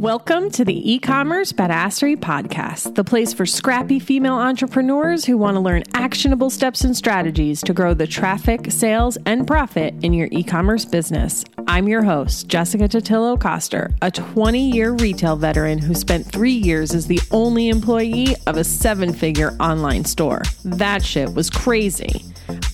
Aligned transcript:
Welcome 0.00 0.50
to 0.50 0.62
the 0.62 0.92
e 0.92 0.98
commerce 0.98 1.52
badassery 1.52 2.18
podcast, 2.18 2.96
the 2.96 3.02
place 3.02 3.32
for 3.32 3.46
scrappy 3.46 3.98
female 3.98 4.34
entrepreneurs 4.34 5.24
who 5.24 5.38
want 5.38 5.54
to 5.54 5.60
learn 5.60 5.84
actionable 5.94 6.50
steps 6.50 6.84
and 6.84 6.94
strategies 6.94 7.62
to 7.62 7.72
grow 7.72 7.94
the 7.94 8.06
traffic, 8.06 8.70
sales, 8.70 9.16
and 9.24 9.46
profit 9.46 9.94
in 10.04 10.12
your 10.12 10.28
e 10.32 10.42
commerce 10.42 10.84
business. 10.84 11.46
I'm 11.66 11.88
your 11.88 12.02
host, 12.02 12.46
Jessica 12.46 12.90
Totillo 12.90 13.40
Coster, 13.40 13.90
a 14.02 14.10
20 14.10 14.70
year 14.70 14.92
retail 14.92 15.34
veteran 15.34 15.78
who 15.78 15.94
spent 15.94 16.30
three 16.30 16.52
years 16.52 16.92
as 16.92 17.06
the 17.06 17.20
only 17.30 17.70
employee 17.70 18.36
of 18.46 18.58
a 18.58 18.64
seven 18.64 19.14
figure 19.14 19.56
online 19.60 20.04
store. 20.04 20.42
That 20.62 21.02
shit 21.02 21.32
was 21.34 21.48
crazy. 21.48 22.22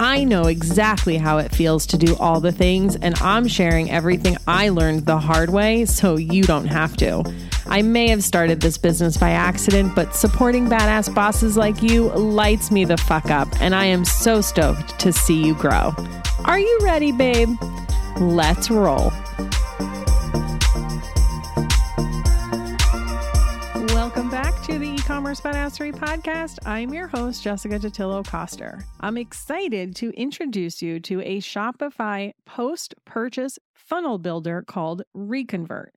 I 0.03 0.25
know 0.25 0.47
exactly 0.47 1.17
how 1.17 1.39
it 1.39 1.55
feels 1.55 1.87
to 1.87 1.97
do 1.97 2.17
all 2.17 2.41
the 2.41 2.51
things, 2.51 2.97
and 2.97 3.15
I'm 3.21 3.47
sharing 3.47 3.89
everything 3.89 4.37
I 4.49 4.71
learned 4.71 5.07
the 5.07 5.17
hard 5.17 5.51
way 5.51 5.85
so 5.85 6.17
you 6.17 6.43
don't 6.43 6.67
have 6.67 6.97
to. 6.97 7.23
I 7.69 7.83
may 7.83 8.09
have 8.09 8.25
started 8.25 8.61
this 8.61 8.77
business 8.77 9.17
by 9.17 9.31
accident, 9.31 9.95
but 9.95 10.17
supporting 10.17 10.67
badass 10.67 11.15
bosses 11.15 11.57
like 11.57 11.85
you 11.85 12.09
lights 12.15 12.73
me 12.73 12.85
the 12.85 12.97
fuck 12.97 13.31
up, 13.31 13.47
and 13.61 13.77
I 13.77 13.85
am 13.85 14.05
so 14.05 14.41
stoked 14.41 14.99
to 14.99 15.13
see 15.13 15.41
you 15.41 15.55
grow. 15.55 15.95
Are 16.47 16.59
you 16.59 16.81
ready, 16.83 17.13
babe? 17.13 17.51
Let's 18.19 18.73
roll. 18.73 19.13
E-commerce 25.33 25.79
badassery 25.79 25.93
podcast. 25.95 26.59
I'm 26.67 26.93
your 26.93 27.09
host, 27.09 27.43
Jessica 27.43 27.79
Totillo 27.79 28.23
Coster. 28.27 28.85
I'm 29.01 29.17
excited 29.17 29.97
to 29.97 30.11
introduce 30.11 30.83
you 30.83 31.01
to 31.01 31.23
a 31.23 31.39
Shopify 31.39 32.33
post-purchase 32.45 33.59
funnel 33.75 34.19
builder 34.19 34.63
called 34.67 35.03
Reconvert. 35.15 35.95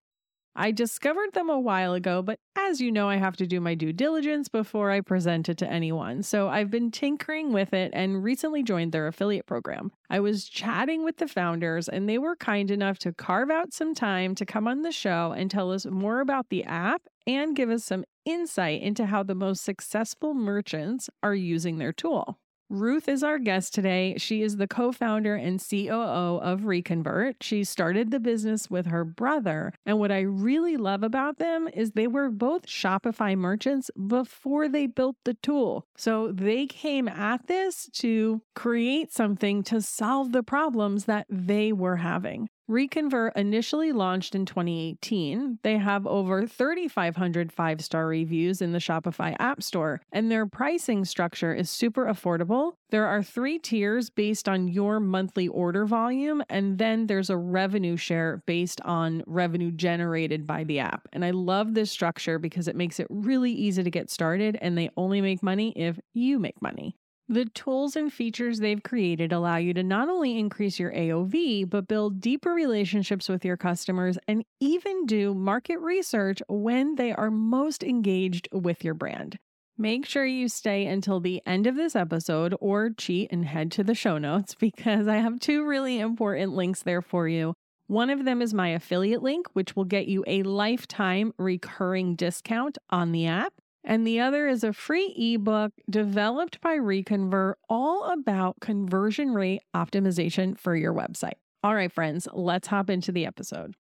I 0.56 0.72
discovered 0.72 1.34
them 1.34 1.50
a 1.50 1.60
while 1.60 1.94
ago, 1.94 2.22
but 2.22 2.40
as 2.56 2.80
you 2.80 2.94
know, 2.94 3.10
I 3.10 3.18
have 3.18 3.36
to 3.38 3.46
do 3.46 3.60
my 3.60 3.76
due 3.76 3.92
diligence 3.92 4.48
before 4.48 4.90
I 4.90 5.02
present 5.02 5.50
it 5.50 5.58
to 5.58 5.70
anyone. 5.70 6.24
So 6.24 6.48
I've 6.48 6.72
been 6.72 6.90
tinkering 6.90 7.52
with 7.52 7.74
it 7.74 7.92
and 7.94 8.24
recently 8.24 8.64
joined 8.64 8.94
their 8.94 9.08
affiliate 9.08 9.48
program. 9.48 9.92
I 10.10 10.22
was 10.22 10.48
chatting 10.48 11.04
with 11.04 11.18
the 11.18 11.28
founders, 11.28 11.90
and 11.90 12.08
they 12.08 12.20
were 12.20 12.38
kind 12.38 12.72
enough 12.72 13.00
to 13.00 13.12
carve 13.12 13.52
out 13.52 13.74
some 13.74 13.94
time 13.94 14.34
to 14.36 14.46
come 14.46 14.66
on 14.66 14.84
the 14.84 14.94
show 14.94 15.34
and 15.36 15.52
tell 15.52 15.74
us 15.74 15.86
more 15.86 16.22
about 16.22 16.48
the 16.48 16.64
app 16.64 17.02
and 17.28 17.54
give 17.54 17.70
us 17.70 17.84
some 17.84 18.06
insight 18.26 18.82
into 18.82 19.06
how 19.06 19.24
the 19.24 19.36
most 19.36 19.64
successful 19.64 20.34
merchants 20.34 21.10
are 21.24 21.36
using 21.36 21.78
their 21.78 21.94
tool. 21.94 22.40
Ruth 22.70 23.08
is 23.08 23.24
our 23.24 23.38
guest 23.38 23.76
today. 23.76 24.16
She 24.18 24.42
is 24.42 24.58
the 24.58 24.68
co 24.68 24.92
founder 24.92 25.36
and 25.36 25.64
COO 25.64 26.40
of 26.42 26.66
Reconvert. 26.66 27.38
She 27.42 27.64
started 27.64 28.10
the 28.10 28.20
business 28.20 28.72
with 28.72 28.88
her 28.88 29.06
brother. 29.06 29.72
And 29.86 30.00
what 30.00 30.12
I 30.12 30.22
really 30.22 30.76
love 30.76 31.04
about 31.04 31.38
them 31.38 31.70
is 31.72 31.92
they 31.92 32.08
were 32.08 32.32
both 32.32 32.66
Shopify 32.66 33.38
merchants 33.38 33.92
before 34.08 34.68
they 34.68 34.88
built 34.88 35.18
the 35.26 35.36
tool. 35.36 35.86
So 35.96 36.32
they 36.32 36.66
came 36.66 37.08
at 37.08 37.46
this 37.46 37.88
to 37.94 38.42
create 38.56 39.14
something 39.14 39.62
to 39.64 39.80
solve 39.80 40.32
the 40.32 40.44
problems 40.44 41.06
that 41.06 41.28
they 41.30 41.72
were 41.72 41.98
having. 41.98 42.50
Reconvert 42.68 43.34
initially 43.36 43.92
launched 43.92 44.34
in 44.34 44.44
2018. 44.44 45.60
They 45.62 45.78
have 45.78 46.08
over 46.08 46.48
3,500 46.48 47.52
five 47.52 47.80
star 47.80 48.08
reviews 48.08 48.60
in 48.60 48.72
the 48.72 48.80
Shopify 48.80 49.36
App 49.38 49.62
Store, 49.62 50.02
and 50.12 50.32
their 50.32 50.48
pricing 50.48 51.06
structure 51.06 51.54
is 51.54 51.70
super 51.70 52.06
affordable. 52.06 52.74
There 52.90 53.06
are 53.06 53.22
three 53.22 53.60
tiers 53.60 54.10
based 54.10 54.50
on 54.50 54.68
your 54.68 55.00
monthly 55.00 55.48
order 55.48 55.86
volume, 55.86 56.42
and 56.50 56.80
then 56.80 57.06
there's 57.06 57.30
a 57.30 57.38
revenue 57.38 57.98
share 57.98 58.42
based 58.48 58.82
on 58.82 59.22
revenue 59.28 59.70
generated 59.70 60.48
by 60.48 60.64
the 60.64 60.80
app. 60.80 61.08
And 61.14 61.24
I 61.24 61.30
love 61.32 61.76
this 61.76 61.92
structure 61.92 62.40
because 62.40 62.68
it 62.68 62.76
makes 62.76 63.00
it 63.00 63.06
really 63.12 63.52
easy 63.52 63.84
to 63.84 63.92
get 63.92 64.10
started, 64.10 64.58
and 64.60 64.76
they 64.76 64.90
only 64.98 65.22
make 65.22 65.44
money 65.44 65.72
if 65.76 66.00
you 66.14 66.40
make 66.40 66.60
money. 66.64 66.98
The 67.28 67.46
tools 67.46 67.96
and 67.96 68.14
features 68.14 68.60
they've 68.60 68.84
created 68.84 69.34
allow 69.34 69.58
you 69.58 69.74
to 69.74 69.82
not 69.82 70.10
only 70.10 70.38
increase 70.38 70.80
your 70.80 70.92
AOV, 70.92 71.68
but 71.68 71.88
build 71.88 72.22
deeper 72.22 72.54
relationships 72.54 73.28
with 73.28 73.44
your 73.44 73.58
customers 73.58 74.20
and 74.28 74.46
even 74.60 75.08
do 75.08 75.34
market 75.34 75.80
research 75.80 76.44
when 76.48 76.96
they 76.96 77.12
are 77.12 77.32
most 77.32 77.84
engaged 77.84 78.48
with 78.52 78.84
your 78.84 78.94
brand. 78.94 79.40
Make 79.76 80.06
sure 80.06 80.26
you 80.26 80.48
stay 80.48 80.86
until 80.86 81.20
the 81.20 81.42
end 81.48 81.66
of 81.66 81.76
this 81.76 81.96
episode 81.96 82.56
or 82.62 82.92
cheat 82.92 83.32
and 83.32 83.44
head 83.44 83.72
to 83.72 83.84
the 83.84 83.96
show 83.96 84.20
notes 84.20 84.54
because 84.60 85.08
I 85.08 85.16
have 85.16 85.40
two 85.40 85.66
really 85.66 86.00
important 86.00 86.54
links 86.54 86.84
there 86.84 87.02
for 87.02 87.28
you. 87.28 87.56
One 87.88 88.12
of 88.12 88.24
them 88.24 88.40
is 88.40 88.54
my 88.54 88.70
affiliate 88.70 89.24
link, 89.24 89.48
which 89.54 89.76
will 89.76 89.84
get 89.84 90.08
you 90.08 90.24
a 90.28 90.44
lifetime 90.44 91.34
recurring 91.40 92.16
discount 92.16 92.78
on 92.92 93.12
the 93.12 93.26
app 93.26 93.54
and 93.86 94.06
the 94.06 94.20
other 94.20 94.48
is 94.48 94.64
a 94.64 94.74
free 94.74 95.14
ebook 95.18 95.72
developed 95.90 96.60
by 96.60 96.74
Reconvert 96.74 97.58
all 97.70 98.12
about 98.12 98.60
conversion 98.60 99.34
rate 99.34 99.62
optimization 99.76 100.58
for 100.58 100.76
your 100.76 100.94
website. 100.94 101.36
All 101.64 101.76
right, 101.76 101.92
friends, 101.92 102.28
let's 102.34 102.68
hop 102.68 102.90
into 102.90 103.12
the 103.12 103.26
episode. 103.26 103.76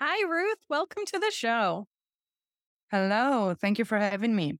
Hi, 0.00 0.28
Ruth. 0.28 0.58
Welcome 0.68 1.04
to 1.06 1.18
the 1.18 1.30
show. 1.30 1.86
Hello. 2.90 3.54
Thank 3.60 3.78
you 3.78 3.84
for 3.84 3.98
having 3.98 4.34
me. 4.36 4.58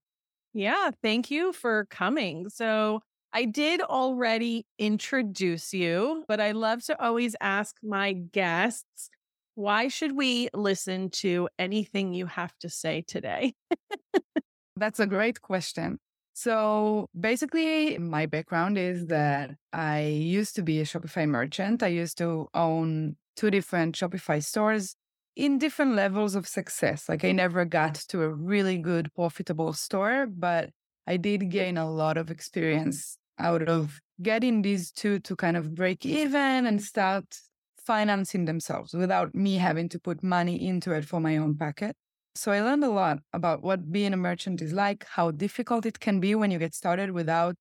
Yeah, 0.52 0.90
thank 1.02 1.30
you 1.30 1.52
for 1.52 1.86
coming. 1.86 2.48
So, 2.48 3.00
I 3.32 3.44
did 3.44 3.82
already 3.82 4.64
introduce 4.78 5.74
you, 5.74 6.24
but 6.26 6.40
I 6.40 6.52
love 6.52 6.82
to 6.84 6.98
always 7.02 7.36
ask 7.40 7.76
my 7.82 8.14
guests 8.14 9.10
why 9.56 9.88
should 9.88 10.12
we 10.16 10.48
listen 10.54 11.10
to 11.10 11.48
anything 11.58 12.12
you 12.14 12.26
have 12.26 12.52
to 12.60 12.68
say 12.68 13.02
today? 13.06 13.54
That's 14.76 15.00
a 15.00 15.06
great 15.06 15.40
question. 15.40 15.98
So 16.34 17.08
basically, 17.18 17.96
my 17.96 18.26
background 18.26 18.76
is 18.76 19.06
that 19.06 19.52
I 19.72 20.02
used 20.02 20.54
to 20.56 20.62
be 20.62 20.80
a 20.80 20.84
Shopify 20.84 21.26
merchant. 21.26 21.82
I 21.82 21.86
used 21.88 22.18
to 22.18 22.48
own 22.52 23.16
two 23.36 23.50
different 23.50 23.96
Shopify 23.96 24.44
stores 24.44 24.94
in 25.34 25.56
different 25.56 25.94
levels 25.94 26.34
of 26.34 26.46
success. 26.46 27.08
Like 27.08 27.24
I 27.24 27.32
never 27.32 27.64
got 27.64 27.94
to 28.08 28.22
a 28.22 28.28
really 28.28 28.76
good, 28.76 29.12
profitable 29.14 29.72
store, 29.72 30.26
but 30.26 30.68
I 31.06 31.16
did 31.16 31.50
gain 31.50 31.78
a 31.78 31.90
lot 31.90 32.18
of 32.18 32.30
experience 32.30 33.16
out 33.38 33.62
of 33.62 33.98
getting 34.22 34.60
these 34.60 34.90
two 34.90 35.20
to 35.20 35.36
kind 35.36 35.56
of 35.56 35.74
break 35.74 36.04
even 36.04 36.66
and 36.66 36.82
start 36.82 37.24
financing 37.86 38.44
themselves 38.46 38.92
without 38.92 39.34
me 39.34 39.56
having 39.56 39.88
to 39.90 39.98
put 39.98 40.22
money 40.22 40.66
into 40.66 40.92
it 40.92 41.04
for 41.04 41.20
my 41.20 41.36
own 41.36 41.56
pocket. 41.56 41.94
So 42.34 42.52
I 42.52 42.60
learned 42.60 42.84
a 42.84 42.90
lot 42.90 43.20
about 43.32 43.62
what 43.62 43.90
being 43.90 44.12
a 44.12 44.16
merchant 44.16 44.60
is 44.60 44.72
like, 44.72 45.06
how 45.08 45.30
difficult 45.30 45.86
it 45.86 46.00
can 46.00 46.20
be 46.20 46.34
when 46.34 46.50
you 46.50 46.58
get 46.58 46.74
started 46.74 47.12
without 47.12 47.54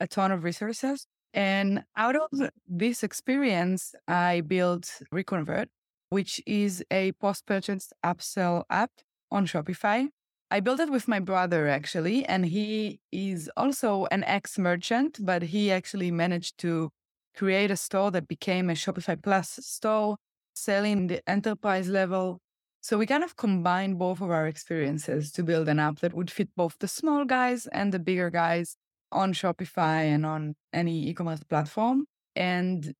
a 0.00 0.06
ton 0.06 0.32
of 0.32 0.44
resources. 0.44 1.06
And 1.32 1.84
out 1.96 2.16
of 2.16 2.28
this 2.66 3.02
experience, 3.02 3.94
I 4.06 4.42
built 4.42 5.00
Reconvert, 5.12 5.68
which 6.10 6.42
is 6.46 6.84
a 6.90 7.12
post 7.12 7.46
purchase 7.46 7.92
upsell 8.04 8.64
app 8.68 8.90
on 9.30 9.46
Shopify. 9.46 10.08
I 10.50 10.60
built 10.60 10.80
it 10.80 10.90
with 10.90 11.08
my 11.08 11.20
brother 11.20 11.68
actually, 11.68 12.24
and 12.24 12.46
he 12.46 13.00
is 13.12 13.50
also 13.56 14.06
an 14.10 14.24
ex 14.24 14.58
merchant, 14.58 15.18
but 15.20 15.42
he 15.42 15.70
actually 15.70 16.10
managed 16.10 16.58
to 16.58 16.90
create 17.38 17.70
a 17.70 17.76
store 17.76 18.10
that 18.10 18.26
became 18.26 18.68
a 18.68 18.72
Shopify 18.72 19.16
Plus 19.22 19.60
store, 19.62 20.16
selling 20.54 21.06
the 21.06 21.20
enterprise 21.30 21.88
level. 21.88 22.40
So 22.80 22.98
we 22.98 23.06
kind 23.06 23.22
of 23.22 23.36
combined 23.36 23.96
both 23.96 24.20
of 24.20 24.30
our 24.30 24.48
experiences 24.48 25.30
to 25.32 25.44
build 25.44 25.68
an 25.68 25.78
app 25.78 26.00
that 26.00 26.14
would 26.14 26.32
fit 26.32 26.48
both 26.56 26.76
the 26.80 26.88
small 26.88 27.24
guys 27.24 27.68
and 27.68 27.92
the 27.92 28.00
bigger 28.00 28.30
guys 28.30 28.76
on 29.12 29.32
Shopify 29.32 30.02
and 30.14 30.26
on 30.26 30.56
any 30.72 31.08
e-commerce 31.08 31.44
platform. 31.44 32.06
And 32.34 32.92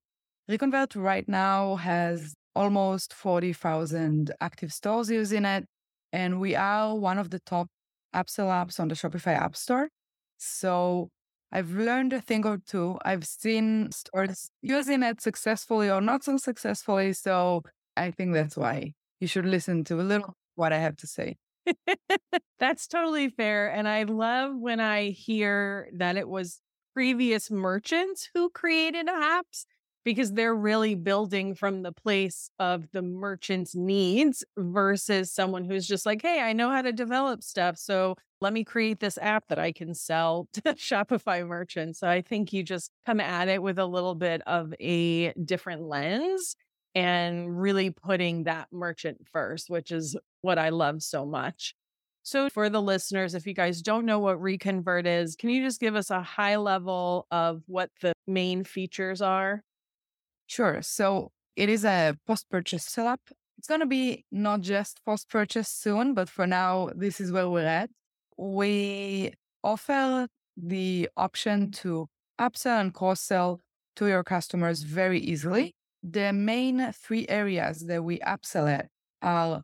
Reconvert 0.49 0.95
right 0.95 1.29
now 1.29 1.75
has 1.77 2.35
almost 2.55 3.13
40,000 3.13 4.33
active 4.41 4.73
stores 4.73 5.11
using 5.11 5.45
it. 5.45 5.65
And 6.13 6.41
we 6.41 6.55
are 6.55 6.95
one 6.95 7.19
of 7.19 7.31
the 7.31 7.41
top 7.41 7.67
upsell 8.15 8.51
apps 8.51 8.79
on 8.79 8.87
the 8.87 8.95
Shopify 8.95 9.35
App 9.35 9.57
Store. 9.57 9.89
So 10.39 11.11
I've 11.51 11.71
learned 11.71 12.13
a 12.13 12.21
thing 12.21 12.47
or 12.47 12.59
two. 12.59 12.99
I've 13.05 13.27
seen 13.27 13.91
stores 13.93 14.51
using 14.61 15.03
it 15.03 15.21
successfully 15.21 15.91
or 15.91 16.01
not 16.01 16.25
so 16.25 16.37
successfully. 16.37 17.13
So 17.15 17.63
I 17.97 18.11
think 18.11 18.35
that's 18.35 18.57
why 18.57 18.95
you 19.21 19.27
should 19.27 19.47
listen 19.47 19.85
to 19.85 20.01
a 20.01 20.03
little 20.03 20.35
what 20.57 20.73
I 20.73 20.79
have 20.79 20.97
to 20.97 21.07
say. 21.07 21.37
that's 22.59 22.87
totally 22.87 23.29
fair. 23.31 23.69
And 23.73 23.89
I 23.89 24.03
love 24.05 24.53
when 24.57 24.81
I 24.81 25.11
hear 25.11 25.89
that 25.95 26.17
it 26.17 26.29
was 26.29 26.61
previous 26.95 27.51
merchants 27.51 28.29
who 28.35 28.51
created 28.51 29.07
apps 29.07 29.65
because 30.09 30.33
they're 30.33 30.55
really 30.55 30.95
building 30.95 31.55
from 31.55 31.83
the 31.83 31.93
place 31.93 32.51
of 32.59 32.91
the 32.93 33.03
merchant's 33.03 33.75
needs 33.75 34.43
versus 34.57 35.31
someone 35.31 35.67
who's 35.67 35.87
just 35.87 36.07
like, 36.07 36.23
hey, 36.23 36.41
I 36.41 36.55
know 36.55 36.71
how 36.71 36.81
to 36.81 36.93
develop 36.93 37.43
stuff. 37.43 37.77
So 37.77 38.15
let 38.41 38.55
me 38.55 38.65
create 38.65 39.01
this 39.01 39.19
app 39.21 39.45
that 39.49 39.59
I 39.59 39.71
can 39.71 39.93
sell 39.93 40.49
to 40.55 40.63
Shopify 40.63 41.47
merchants. 41.47 42.01
So 42.01 42.09
I 42.09 42.23
think 42.23 42.55
you 42.55 42.63
just 42.63 42.91
come 43.05 43.21
at 43.21 43.49
it 43.49 43.63
with 43.63 43.79
a 43.79 43.85
little 43.85 44.15
bit 44.15 44.41
of 44.47 44.73
a 44.81 45.35
different 45.35 45.83
lens. 45.83 46.57
and 46.95 47.61
really 47.61 47.91
putting 47.91 48.45
that 48.45 48.69
merchant 48.73 49.19
first, 49.31 49.69
which 49.69 49.91
is 49.93 50.17
what 50.41 50.59
I 50.59 50.71
love 50.71 51.03
so 51.03 51.27
much. 51.27 51.75
So, 52.23 52.49
for 52.51 52.71
the 52.71 52.81
listeners, 52.83 53.35
if 53.35 53.47
you 53.47 53.55
guys 53.55 53.83
don't 53.83 54.07
know 54.07 54.19
what 54.21 54.41
Reconvert 54.41 55.07
is, 55.07 55.37
can 55.37 55.51
you 55.51 55.63
just 55.63 55.81
give 55.81 55.97
us 55.97 56.11
a 56.11 56.23
high 56.23 56.57
level 56.57 57.27
of 57.31 57.63
what 57.67 57.91
the 58.01 58.13
main 58.27 58.65
features 58.65 59.21
are? 59.23 59.63
Sure. 60.49 60.83
So, 60.83 61.31
it 61.57 61.69
is 61.69 61.85
a 61.85 62.17
post 62.27 62.49
purchase 62.51 62.97
app. 62.99 63.21
It's 63.59 63.69
going 63.69 63.81
to 63.81 63.87
be 63.87 64.25
not 64.33 64.61
just 64.61 65.05
post 65.05 65.29
purchase 65.29 65.69
soon, 65.69 66.15
but 66.15 66.29
for 66.29 66.47
now, 66.47 66.91
this 66.97 67.21
is 67.21 67.31
where 67.31 67.49
we're 67.49 67.67
at. 67.67 67.91
We 68.37 69.33
offer 69.63 70.29
the 70.57 71.09
option 71.17 71.71
to 71.83 72.09
upsell 72.41 72.81
and 72.81 72.95
cross 72.95 73.21
sell 73.21 73.61
to 73.97 74.07
your 74.07 74.25
customers 74.25 74.83
very 74.83 75.21
easily. 75.21 75.75
The 76.03 76.33
main 76.33 76.93
three 76.93 77.27
areas 77.29 77.87
that 77.87 78.03
we 78.05 78.21
upsell 78.21 78.73
at 78.73 78.87
are 79.21 79.63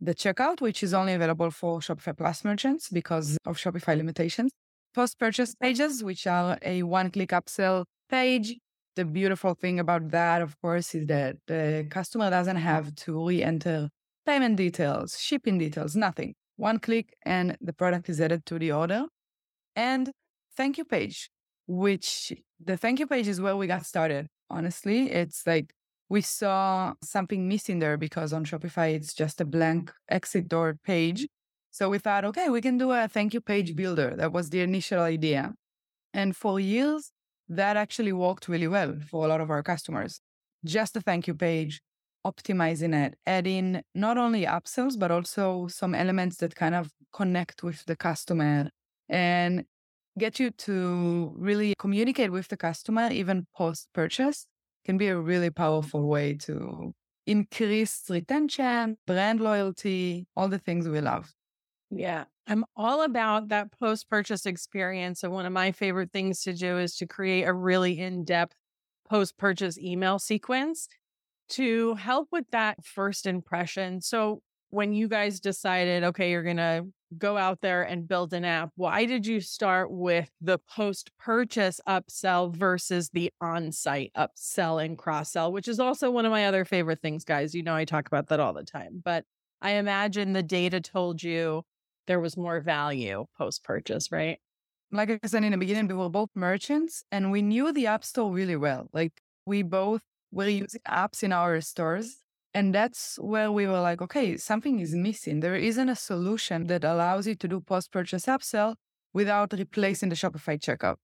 the 0.00 0.14
checkout, 0.14 0.60
which 0.60 0.82
is 0.82 0.92
only 0.92 1.14
available 1.14 1.50
for 1.50 1.78
Shopify 1.78 2.16
Plus 2.16 2.44
merchants 2.44 2.88
because 2.90 3.38
of 3.46 3.56
Shopify 3.56 3.96
limitations. 3.96 4.50
Post 4.94 5.18
purchase 5.18 5.54
pages, 5.54 6.02
which 6.02 6.26
are 6.26 6.58
a 6.62 6.82
one 6.82 7.10
click 7.10 7.30
upsell 7.30 7.84
page. 8.10 8.58
The 8.96 9.04
beautiful 9.04 9.54
thing 9.54 9.78
about 9.78 10.10
that, 10.10 10.40
of 10.40 10.58
course, 10.60 10.94
is 10.94 11.06
that 11.06 11.36
the 11.46 11.86
customer 11.90 12.30
doesn't 12.30 12.56
have 12.56 12.94
to 12.94 13.26
re 13.26 13.42
enter 13.42 13.90
payment 14.24 14.56
details, 14.56 15.20
shipping 15.20 15.58
details, 15.58 15.94
nothing. 15.94 16.34
One 16.56 16.78
click 16.78 17.14
and 17.24 17.56
the 17.60 17.74
product 17.74 18.08
is 18.08 18.20
added 18.20 18.46
to 18.46 18.58
the 18.58 18.72
order. 18.72 19.04
And 19.76 20.10
thank 20.56 20.78
you 20.78 20.84
page, 20.86 21.30
which 21.66 22.32
the 22.64 22.78
thank 22.78 22.98
you 22.98 23.06
page 23.06 23.28
is 23.28 23.40
where 23.40 23.56
we 23.56 23.66
got 23.66 23.84
started. 23.84 24.28
Honestly, 24.48 25.10
it's 25.10 25.46
like 25.46 25.74
we 26.08 26.22
saw 26.22 26.94
something 27.02 27.46
missing 27.46 27.80
there 27.80 27.98
because 27.98 28.32
on 28.32 28.44
Shopify, 28.46 28.94
it's 28.94 29.12
just 29.12 29.40
a 29.40 29.44
blank 29.44 29.92
exit 30.08 30.48
door 30.48 30.78
page. 30.84 31.26
So 31.70 31.90
we 31.90 31.98
thought, 31.98 32.24
okay, 32.24 32.48
we 32.48 32.62
can 32.62 32.78
do 32.78 32.92
a 32.92 33.08
thank 33.08 33.34
you 33.34 33.42
page 33.42 33.76
builder. 33.76 34.14
That 34.16 34.32
was 34.32 34.48
the 34.48 34.60
initial 34.60 35.00
idea. 35.00 35.52
And 36.14 36.34
for 36.34 36.58
years, 36.58 37.12
that 37.48 37.76
actually 37.76 38.12
worked 38.12 38.48
really 38.48 38.68
well 38.68 38.96
for 39.08 39.24
a 39.24 39.28
lot 39.28 39.40
of 39.40 39.50
our 39.50 39.62
customers. 39.62 40.20
Just 40.64 40.96
a 40.96 41.00
thank 41.00 41.26
you 41.26 41.34
page, 41.34 41.80
optimizing 42.26 42.94
it, 42.94 43.16
adding 43.26 43.82
not 43.94 44.18
only 44.18 44.44
upsells, 44.44 44.98
but 44.98 45.10
also 45.10 45.68
some 45.68 45.94
elements 45.94 46.38
that 46.38 46.54
kind 46.54 46.74
of 46.74 46.90
connect 47.12 47.62
with 47.62 47.84
the 47.84 47.96
customer 47.96 48.70
and 49.08 49.64
get 50.18 50.40
you 50.40 50.50
to 50.50 51.32
really 51.36 51.74
communicate 51.78 52.32
with 52.32 52.48
the 52.48 52.56
customer 52.56 53.08
even 53.10 53.46
post 53.54 53.88
purchase 53.92 54.46
can 54.84 54.96
be 54.96 55.08
a 55.08 55.18
really 55.18 55.50
powerful 55.50 56.06
way 56.06 56.34
to 56.34 56.92
increase 57.26 58.04
retention, 58.08 58.96
brand 59.06 59.40
loyalty, 59.40 60.26
all 60.36 60.48
the 60.48 60.58
things 60.58 60.88
we 60.88 61.00
love. 61.00 61.32
Yeah, 61.90 62.24
I'm 62.46 62.64
all 62.76 63.02
about 63.02 63.48
that 63.48 63.72
post 63.78 64.08
purchase 64.08 64.46
experience. 64.46 65.22
And 65.22 65.32
one 65.32 65.46
of 65.46 65.52
my 65.52 65.72
favorite 65.72 66.12
things 66.12 66.42
to 66.42 66.52
do 66.52 66.78
is 66.78 66.96
to 66.96 67.06
create 67.06 67.44
a 67.44 67.52
really 67.52 67.98
in 67.98 68.24
depth 68.24 68.54
post 69.08 69.36
purchase 69.36 69.78
email 69.78 70.18
sequence 70.18 70.88
to 71.48 71.94
help 71.94 72.28
with 72.30 72.44
that 72.52 72.84
first 72.84 73.26
impression. 73.26 74.00
So, 74.00 74.42
when 74.70 74.92
you 74.92 75.06
guys 75.06 75.38
decided, 75.38 76.02
okay, 76.02 76.32
you're 76.32 76.42
going 76.42 76.56
to 76.56 76.84
go 77.16 77.38
out 77.38 77.60
there 77.60 77.84
and 77.84 78.08
build 78.08 78.32
an 78.32 78.44
app, 78.44 78.70
why 78.74 79.06
did 79.06 79.24
you 79.24 79.40
start 79.40 79.92
with 79.92 80.28
the 80.40 80.58
post 80.58 81.10
purchase 81.18 81.80
upsell 81.88 82.54
versus 82.54 83.08
the 83.10 83.30
on 83.40 83.70
site 83.70 84.10
upsell 84.16 84.84
and 84.84 84.98
cross 84.98 85.30
sell, 85.30 85.52
which 85.52 85.68
is 85.68 85.78
also 85.78 86.10
one 86.10 86.26
of 86.26 86.32
my 86.32 86.46
other 86.46 86.64
favorite 86.64 87.00
things, 87.00 87.24
guys? 87.24 87.54
You 87.54 87.62
know, 87.62 87.76
I 87.76 87.84
talk 87.84 88.08
about 88.08 88.26
that 88.28 88.40
all 88.40 88.52
the 88.52 88.64
time, 88.64 89.00
but 89.04 89.24
I 89.62 89.72
imagine 89.72 90.32
the 90.32 90.42
data 90.42 90.80
told 90.80 91.22
you 91.22 91.62
there 92.06 92.20
was 92.20 92.36
more 92.36 92.60
value 92.60 93.26
post 93.36 93.64
purchase, 93.64 94.10
right? 94.10 94.38
Like 94.92 95.10
I 95.10 95.26
said 95.26 95.44
in 95.44 95.52
the 95.52 95.58
beginning, 95.58 95.88
we 95.88 95.94
were 95.94 96.08
both 96.08 96.30
merchants 96.34 97.04
and 97.10 97.30
we 97.32 97.42
knew 97.42 97.72
the 97.72 97.86
app 97.86 98.04
store 98.04 98.32
really 98.32 98.56
well. 98.56 98.88
Like 98.92 99.20
we 99.44 99.62
both 99.62 100.02
were 100.30 100.48
using 100.48 100.80
apps 100.88 101.22
in 101.22 101.32
our 101.32 101.60
stores 101.60 102.22
and 102.54 102.74
that's 102.74 103.18
where 103.20 103.52
we 103.52 103.66
were 103.66 103.80
like, 103.80 104.00
okay, 104.00 104.36
something 104.36 104.80
is 104.80 104.94
missing. 104.94 105.40
There 105.40 105.56
isn't 105.56 105.88
a 105.88 105.94
solution 105.94 106.68
that 106.68 106.84
allows 106.84 107.26
you 107.26 107.34
to 107.34 107.48
do 107.48 107.60
post 107.60 107.92
purchase 107.92 108.26
upsell 108.26 108.76
without 109.12 109.52
replacing 109.52 110.08
the 110.08 110.14
Shopify 110.14 110.58
checkout. 110.58 110.96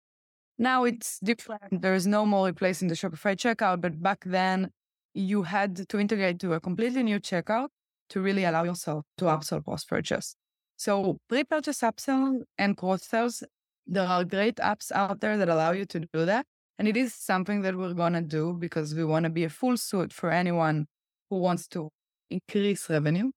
Now 0.57 0.83
it's 0.85 1.19
different. 1.19 1.81
There 1.81 1.95
is 1.95 2.05
no 2.07 2.25
more 2.25 2.45
replacing 2.45 2.87
the 2.87 2.95
Shopify 2.95 3.35
checkout, 3.35 3.81
but 3.81 4.01
back 4.01 4.23
then 4.25 4.71
you 5.13 5.43
had 5.43 5.89
to 5.89 5.99
integrate 5.99 6.39
to 6.39 6.53
a 6.53 6.59
completely 6.59 7.03
new 7.03 7.19
checkout 7.19 7.69
to 8.09 8.21
really 8.21 8.43
allow 8.43 8.63
yourself 8.63 9.05
to 9.17 9.25
upsell 9.25 9.65
post 9.65 9.89
purchase. 9.89 10.35
So 10.81 11.19
pre 11.29 11.43
purchase 11.43 11.81
upsell 11.81 12.41
and 12.57 12.75
cross 12.75 13.03
sells, 13.03 13.43
there 13.85 14.07
are 14.07 14.23
great 14.23 14.55
apps 14.55 14.91
out 14.91 15.21
there 15.21 15.37
that 15.37 15.47
allow 15.47 15.73
you 15.73 15.85
to 15.85 15.99
do 15.99 16.25
that. 16.25 16.47
And 16.79 16.87
it 16.87 16.97
is 16.97 17.13
something 17.13 17.61
that 17.61 17.75
we're 17.75 17.93
going 17.93 18.13
to 18.13 18.21
do 18.21 18.53
because 18.53 18.95
we 18.95 19.05
want 19.05 19.25
to 19.25 19.29
be 19.29 19.43
a 19.43 19.49
full 19.49 19.77
suit 19.77 20.11
for 20.11 20.31
anyone 20.31 20.87
who 21.29 21.37
wants 21.37 21.67
to 21.75 21.89
increase 22.31 22.89
revenue. 22.89 23.29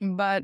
But 0.00 0.42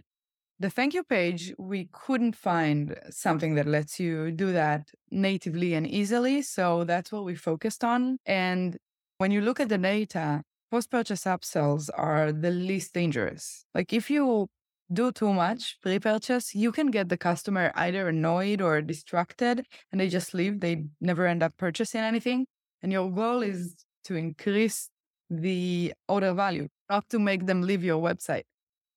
the 0.61 0.71
thank 0.71 0.95
you 0.95 1.03
page, 1.03 1.53
we 1.59 1.89
couldn't 1.91 2.37
find 2.37 3.01
something 3.11 3.57
that 3.57 3.67
lets 3.67 3.99
you 3.99 4.31
do 4.31 4.53
that 4.53 4.93
natively 5.11 5.75
and 5.75 5.89
easily. 5.89 6.41
So 6.43 6.85
that's 6.85 7.11
what 7.11 7.25
we 7.25 7.35
focused 7.35 7.83
on. 7.83 8.19
And 8.27 8.77
when 9.19 9.33
you 9.33 9.41
look 9.41 9.59
at 9.59 9.71
the 9.71 9.79
data, 9.79 10.43
post 10.71 10.89
purchase 10.89 11.25
upsells 11.25 11.91
are 11.97 12.31
the 12.31 12.53
least 12.53 12.95
dangerous. 12.95 13.65
Like 13.75 13.93
if 13.93 14.09
you 14.09 14.47
do 14.93 15.13
too 15.13 15.33
much 15.33 15.79
pre 15.83 15.99
purchase, 15.99 16.55
you 16.55 16.73
can 16.73 16.91
get 16.91 17.09
the 17.09 17.17
customer 17.17 17.73
either 17.75 18.09
annoyed 18.09 18.61
or 18.61 18.81
distracted 18.83 19.67
and 19.91 20.01
they 20.01 20.09
just 20.09 20.35
leave. 20.35 20.61
They 20.61 20.85
never 21.01 21.27
end 21.27 21.43
up 21.43 21.57
purchasing 21.57 22.01
anything. 22.01 22.47
And 22.83 22.93
your 22.93 23.11
goal 23.11 23.43
is 23.43 23.75
to 24.05 24.15
increase 24.15 24.91
the 25.31 25.95
order 26.09 26.35
value, 26.35 26.69
not 26.91 27.09
to 27.11 27.19
make 27.19 27.47
them 27.47 27.63
leave 27.63 27.83
your 27.83 28.03
website. 28.03 28.45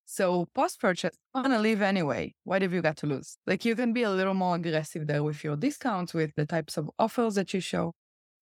So 0.06 0.48
post 0.54 0.80
purchase, 0.80 1.16
I 1.34 1.42
want 1.42 1.54
to 1.54 1.60
leave 1.60 1.81
anyway. 1.81 2.34
What 2.44 2.62
have 2.62 2.74
you 2.74 2.81
got 2.81 2.98
to 2.98 3.07
lose? 3.07 3.38
Like 3.45 3.66
you 3.66 3.75
can 3.75 3.92
be 3.92 4.04
a 4.04 4.10
little 4.10 4.34
more 4.34 4.56
aggressive 4.56 5.07
there 5.07 5.24
with 5.24 5.44
your 5.44 5.57
discounts, 5.57 6.13
with 6.13 6.31
the 6.36 6.45
types 6.45 6.78
of 6.78 6.89
offers 6.98 7.36
that 7.36 7.54
you 7.54 7.60
show. 7.60 7.94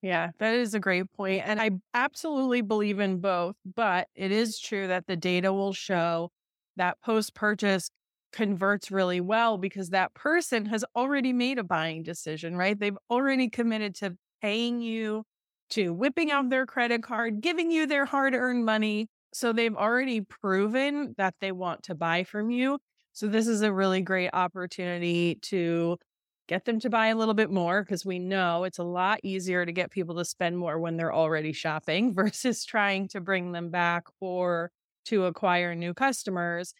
Yeah, 0.02 0.30
that 0.38 0.54
is 0.54 0.76
a 0.76 0.80
great 0.80 1.12
point. 1.14 1.42
And 1.46 1.60
I 1.60 1.72
absolutely 1.96 2.62
believe 2.62 3.00
in 3.00 3.20
both, 3.20 3.56
but 3.66 4.08
it 4.14 4.32
is 4.32 4.60
true 4.60 4.88
that 4.88 5.08
the 5.08 5.16
data 5.16 5.52
will 5.52 5.74
show 5.74 6.30
that 6.78 7.00
post 7.02 7.34
purchase 7.34 7.90
converts 8.32 8.92
really 8.92 9.22
well 9.22 9.58
because 9.58 9.90
that 9.90 10.14
person 10.14 10.66
has 10.66 10.84
already 10.96 11.32
made 11.34 11.58
a 11.58 11.64
buying 11.64 12.04
decision, 12.04 12.56
right? 12.58 12.78
They've 12.78 12.98
already 13.10 13.50
committed 13.50 13.96
to 13.96 14.18
paying 14.42 14.82
you 14.82 15.24
to 15.72 15.94
whipping 15.94 16.32
out 16.32 16.50
their 16.50 16.66
credit 16.66 17.02
card, 17.04 17.42
giving 17.42 17.72
you 17.72 17.88
their 17.88 18.06
hard 18.06 18.34
earned 18.36 18.66
money. 18.66 19.08
So 19.34 19.52
they've 19.52 19.76
already 19.76 20.22
proven 20.22 21.16
that 21.18 21.36
they 21.42 21.52
want 21.52 21.84
to 21.84 21.96
buy 21.96 22.24
from 22.24 22.50
you. 22.52 22.80
So 23.14 23.28
this 23.28 23.48
is 23.48 23.62
a 23.62 23.74
really 23.74 24.02
great 24.02 24.30
opportunity 24.34 25.36
to 25.44 25.98
get 26.48 26.66
them 26.66 26.80
to 26.82 26.90
buy 26.90 27.08
a 27.08 27.16
little 27.16 27.34
bit 27.34 27.50
more 27.50 27.82
because 27.84 28.06
we 28.06 28.20
know 28.20 28.64
it's 28.66 28.78
a 28.78 28.84
lot 28.84 29.20
easier 29.24 29.66
to 29.66 29.72
get 29.72 29.90
people 29.92 30.16
to 30.16 30.26
spend 30.26 30.58
more 30.58 30.80
when 30.80 30.96
they're 30.98 31.14
already 31.14 31.54
shopping 31.54 32.14
versus 32.16 32.64
trying 32.66 33.08
to 33.10 33.22
bring 33.22 33.52
them 33.52 33.70
back 33.70 34.04
or 34.20 34.72
to 35.06 35.26
acquire 35.26 35.76
new 35.76 35.94
customers 35.94 36.74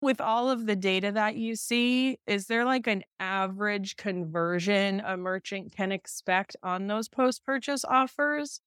with 0.00 0.20
all 0.20 0.50
of 0.50 0.66
the 0.66 0.76
data 0.76 1.10
that 1.12 1.36
you 1.36 1.56
see, 1.56 2.18
is 2.26 2.46
there 2.46 2.64
like 2.64 2.86
an 2.86 3.02
average 3.18 3.96
conversion 3.96 5.00
a 5.04 5.16
merchant 5.16 5.72
can 5.74 5.90
expect 5.90 6.56
on 6.62 6.86
those 6.86 7.08
post 7.08 7.44
purchase 7.44 7.84
offers? 7.84 8.60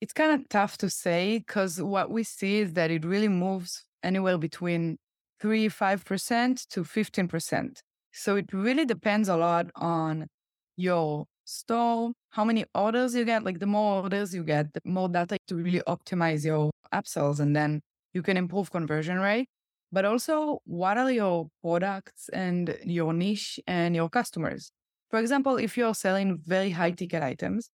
It's 0.00 0.12
kind 0.12 0.32
of 0.32 0.48
tough 0.48 0.78
to 0.78 0.90
say 0.90 1.38
because 1.38 1.80
what 1.80 2.10
we 2.10 2.24
see 2.24 2.58
is 2.58 2.72
that 2.74 2.90
it 2.90 3.04
really 3.04 3.28
moves 3.28 3.84
anywhere 4.02 4.38
between 4.38 4.98
3 5.40 5.68
5% 5.68 6.66
to 6.68 6.84
15%. 6.84 7.78
So 8.12 8.36
it 8.36 8.52
really 8.52 8.84
depends 8.84 9.28
a 9.28 9.36
lot 9.36 9.66
on 9.76 10.28
your 10.76 11.26
store, 11.44 12.12
how 12.30 12.44
many 12.44 12.64
orders 12.74 13.14
you 13.14 13.24
get. 13.24 13.44
Like 13.44 13.58
the 13.58 13.66
more 13.66 14.02
orders 14.02 14.34
you 14.34 14.44
get, 14.44 14.72
the 14.72 14.80
more 14.84 15.08
data 15.08 15.38
to 15.48 15.56
really 15.56 15.82
optimize 15.86 16.44
your 16.44 16.70
upsells 16.92 17.40
and 17.40 17.54
then 17.54 17.80
you 18.12 18.22
can 18.22 18.36
improve 18.36 18.70
conversion 18.70 19.18
rate 19.18 19.48
but 19.94 20.04
also 20.04 20.58
what 20.64 20.98
are 20.98 21.10
your 21.12 21.46
products 21.62 22.28
and 22.30 22.76
your 22.84 23.12
niche 23.12 23.60
and 23.68 23.94
your 23.94 24.08
customers. 24.08 24.72
For 25.08 25.20
example, 25.20 25.56
if 25.56 25.76
you're 25.76 25.94
selling 25.94 26.40
very 26.44 26.70
high 26.70 26.90
ticket 26.90 27.22
items, 27.22 27.70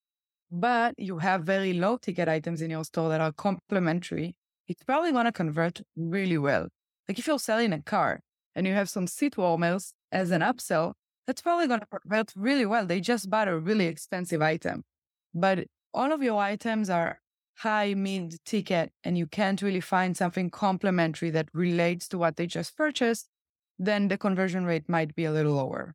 but 0.50 0.94
you 0.98 1.18
have 1.18 1.44
very 1.44 1.72
low 1.72 1.96
ticket 1.96 2.28
items 2.28 2.60
in 2.60 2.70
your 2.70 2.84
store 2.84 3.08
that 3.08 3.22
are 3.22 3.32
complementary, 3.32 4.36
it's 4.68 4.82
probably 4.84 5.12
going 5.12 5.24
to 5.24 5.32
convert 5.32 5.80
really 5.96 6.36
well. 6.36 6.68
Like 7.08 7.18
if 7.18 7.26
you're 7.26 7.38
selling 7.38 7.72
a 7.72 7.80
car 7.80 8.20
and 8.54 8.66
you 8.66 8.74
have 8.74 8.90
some 8.90 9.06
seat 9.06 9.38
warmers 9.38 9.94
as 10.12 10.30
an 10.30 10.42
upsell, 10.42 10.92
that's 11.30 11.42
probably 11.42 11.68
going 11.68 11.78
to 11.78 11.86
convert 11.86 12.32
really 12.34 12.66
well. 12.66 12.84
They 12.84 13.00
just 13.00 13.30
bought 13.30 13.46
a 13.46 13.56
really 13.56 13.86
expensive 13.86 14.42
item. 14.42 14.82
But 15.32 15.68
all 15.94 16.10
of 16.10 16.24
your 16.24 16.42
items 16.42 16.90
are 16.90 17.20
high 17.58 17.94
mid 17.94 18.44
ticket 18.44 18.90
and 19.04 19.16
you 19.16 19.28
can't 19.28 19.62
really 19.62 19.80
find 19.80 20.16
something 20.16 20.50
complementary 20.50 21.30
that 21.30 21.48
relates 21.54 22.08
to 22.08 22.18
what 22.18 22.36
they 22.36 22.48
just 22.48 22.76
purchased, 22.76 23.28
then 23.78 24.08
the 24.08 24.18
conversion 24.18 24.64
rate 24.64 24.88
might 24.88 25.14
be 25.14 25.24
a 25.24 25.30
little 25.30 25.54
lower. 25.54 25.94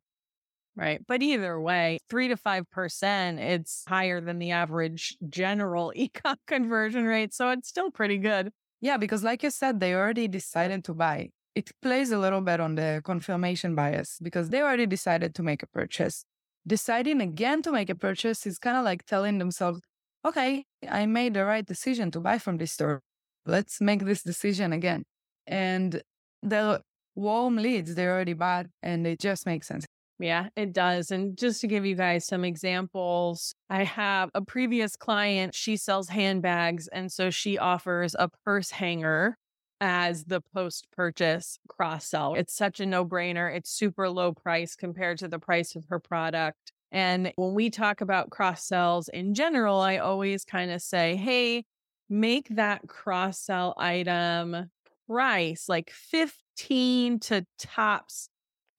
Right. 0.74 1.02
But 1.06 1.22
either 1.22 1.60
way, 1.60 1.98
three 2.08 2.28
to 2.28 2.36
5%, 2.36 3.38
it's 3.38 3.84
higher 3.86 4.22
than 4.22 4.38
the 4.38 4.52
average 4.52 5.18
general 5.28 5.92
ecom 5.98 6.36
conversion 6.46 7.04
rate. 7.04 7.34
So 7.34 7.50
it's 7.50 7.68
still 7.68 7.90
pretty 7.90 8.16
good. 8.16 8.52
Yeah, 8.80 8.96
because 8.96 9.22
like 9.22 9.42
you 9.42 9.50
said, 9.50 9.80
they 9.80 9.94
already 9.94 10.28
decided 10.28 10.82
to 10.84 10.94
buy. 10.94 11.28
It 11.56 11.70
plays 11.80 12.10
a 12.12 12.18
little 12.18 12.42
bit 12.42 12.60
on 12.60 12.74
the 12.74 13.00
confirmation 13.02 13.74
bias 13.74 14.18
because 14.22 14.50
they 14.50 14.60
already 14.60 14.84
decided 14.84 15.34
to 15.36 15.42
make 15.42 15.62
a 15.62 15.66
purchase. 15.66 16.26
Deciding 16.66 17.22
again 17.22 17.62
to 17.62 17.72
make 17.72 17.88
a 17.88 17.94
purchase 17.94 18.46
is 18.46 18.58
kind 18.58 18.76
of 18.76 18.84
like 18.84 19.06
telling 19.06 19.38
themselves, 19.38 19.80
okay, 20.22 20.64
I 20.86 21.06
made 21.06 21.32
the 21.32 21.46
right 21.46 21.64
decision 21.64 22.10
to 22.10 22.20
buy 22.20 22.36
from 22.36 22.58
this 22.58 22.72
store. 22.72 23.00
Let's 23.46 23.80
make 23.80 24.04
this 24.04 24.22
decision 24.22 24.74
again. 24.74 25.04
And 25.46 26.02
the 26.42 26.82
warm 27.14 27.56
leads 27.56 27.94
they 27.94 28.06
already 28.06 28.34
bought 28.34 28.66
and 28.82 29.06
it 29.06 29.18
just 29.18 29.46
makes 29.46 29.66
sense. 29.66 29.86
Yeah, 30.18 30.48
it 30.56 30.74
does. 30.74 31.10
And 31.10 31.38
just 31.38 31.62
to 31.62 31.66
give 31.66 31.86
you 31.86 31.94
guys 31.94 32.26
some 32.26 32.44
examples, 32.44 33.54
I 33.70 33.84
have 33.84 34.28
a 34.34 34.42
previous 34.42 34.94
client, 34.94 35.54
she 35.54 35.78
sells 35.78 36.10
handbags. 36.10 36.86
And 36.88 37.10
so 37.10 37.30
she 37.30 37.56
offers 37.56 38.14
a 38.18 38.28
purse 38.44 38.72
hanger 38.72 39.38
as 39.80 40.24
the 40.24 40.40
post 40.40 40.86
purchase 40.92 41.58
cross 41.68 42.06
sell. 42.06 42.34
It's 42.34 42.54
such 42.54 42.80
a 42.80 42.86
no 42.86 43.04
brainer. 43.04 43.54
It's 43.54 43.70
super 43.70 44.08
low 44.08 44.32
price 44.32 44.76
compared 44.76 45.18
to 45.18 45.28
the 45.28 45.38
price 45.38 45.76
of 45.76 45.84
her 45.88 45.98
product. 45.98 46.72
And 46.92 47.32
when 47.36 47.54
we 47.54 47.70
talk 47.70 48.00
about 48.00 48.30
cross 48.30 48.64
sells 48.64 49.08
in 49.08 49.34
general, 49.34 49.80
I 49.80 49.98
always 49.98 50.44
kind 50.44 50.70
of 50.70 50.80
say, 50.80 51.16
hey, 51.16 51.64
make 52.08 52.48
that 52.50 52.86
cross 52.86 53.38
sell 53.38 53.74
item 53.76 54.70
price 55.06 55.68
like 55.68 55.90
15 55.90 57.20
to 57.20 57.46
tops 57.58 58.28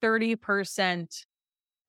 30% 0.01 1.25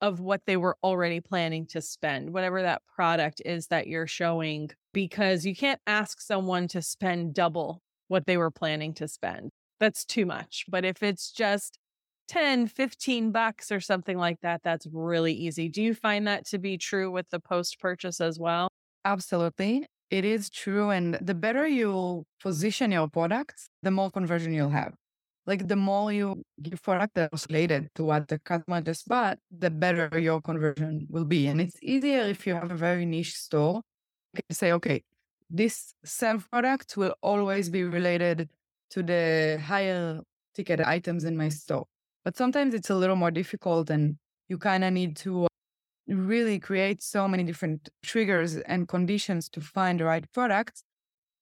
of 0.01 0.19
what 0.19 0.41
they 0.45 0.57
were 0.57 0.77
already 0.83 1.19
planning 1.19 1.65
to 1.67 1.81
spend, 1.81 2.31
whatever 2.33 2.61
that 2.61 2.81
product 2.95 3.41
is 3.45 3.67
that 3.67 3.87
you're 3.87 4.07
showing, 4.07 4.69
because 4.93 5.45
you 5.45 5.55
can't 5.55 5.81
ask 5.85 6.21
someone 6.21 6.67
to 6.69 6.81
spend 6.81 7.33
double 7.33 7.81
what 8.09 8.25
they 8.25 8.35
were 8.35 8.51
planning 8.51 8.93
to 8.95 9.07
spend. 9.07 9.49
That's 9.79 10.03
too 10.03 10.25
much. 10.25 10.65
But 10.67 10.83
if 10.83 11.01
it's 11.01 11.31
just 11.31 11.79
10, 12.27 12.67
15 12.67 13.31
bucks 13.31 13.71
or 13.71 13.79
something 13.79 14.17
like 14.17 14.41
that, 14.41 14.61
that's 14.63 14.85
really 14.91 15.33
easy. 15.33 15.69
Do 15.69 15.81
you 15.81 15.93
find 15.95 16.27
that 16.27 16.45
to 16.47 16.59
be 16.59 16.77
true 16.77 17.09
with 17.09 17.29
the 17.29 17.39
post 17.39 17.79
purchase 17.79 18.19
as 18.19 18.37
well? 18.37 18.67
Absolutely. 19.05 19.85
It 20.11 20.25
is 20.25 20.49
true. 20.49 20.89
And 20.89 21.15
the 21.21 21.33
better 21.33 21.65
you 21.67 22.25
position 22.41 22.91
your 22.91 23.07
products, 23.07 23.69
the 23.83 23.91
more 23.91 24.11
conversion 24.11 24.53
you'll 24.53 24.69
have. 24.69 24.93
Like 25.47 25.67
the 25.67 25.75
more 25.75 26.11
you 26.11 26.43
give 26.61 26.83
product 26.83 27.15
that's 27.15 27.47
related 27.49 27.89
to 27.95 28.03
what 28.03 28.27
the 28.27 28.37
customer 28.37 28.81
just 28.81 29.07
bought, 29.07 29.39
the 29.49 29.71
better 29.71 30.19
your 30.19 30.41
conversion 30.41 31.07
will 31.09 31.25
be. 31.25 31.47
And 31.47 31.59
it's 31.59 31.77
easier 31.81 32.21
if 32.21 32.45
you 32.45 32.53
have 32.53 32.69
a 32.69 32.75
very 32.75 33.05
niche 33.05 33.33
store. 33.33 33.81
You 34.35 34.41
can 34.47 34.55
say, 34.55 34.73
okay, 34.73 35.01
this 35.49 35.93
same 36.03 36.39
product 36.39 36.95
will 36.97 37.15
always 37.21 37.69
be 37.69 37.83
related 37.83 38.49
to 38.91 39.03
the 39.03 39.61
higher 39.63 40.21
ticket 40.53 40.79
items 40.81 41.23
in 41.23 41.37
my 41.37 41.49
store. 41.49 41.85
But 42.23 42.37
sometimes 42.37 42.73
it's 42.73 42.89
a 42.89 42.95
little 42.95 43.15
more 43.15 43.31
difficult 43.31 43.89
and 43.89 44.17
you 44.47 44.57
kind 44.57 44.83
of 44.83 44.93
need 44.93 45.15
to 45.17 45.47
really 46.07 46.59
create 46.59 47.01
so 47.01 47.27
many 47.27 47.43
different 47.43 47.89
triggers 48.03 48.57
and 48.57 48.87
conditions 48.87 49.47
to 49.49 49.61
find 49.61 49.99
the 49.99 50.05
right 50.05 50.29
product. 50.33 50.83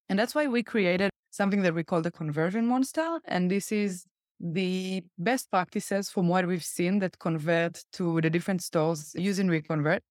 And 0.09 0.19
that's 0.19 0.35
why 0.35 0.47
we 0.47 0.63
created 0.63 1.09
something 1.31 1.61
that 1.61 1.73
we 1.73 1.83
call 1.83 2.01
the 2.01 2.11
conversion 2.11 2.67
monster. 2.67 3.19
And 3.25 3.49
this 3.49 3.71
is 3.71 4.05
the 4.39 5.03
best 5.17 5.49
practices 5.49 6.09
from 6.09 6.27
what 6.27 6.47
we've 6.47 6.63
seen 6.63 6.99
that 6.99 7.17
convert 7.19 7.83
to 7.93 8.21
the 8.21 8.29
different 8.29 8.61
stores 8.61 9.13
using 9.15 9.47
Reconvert. 9.47 10.03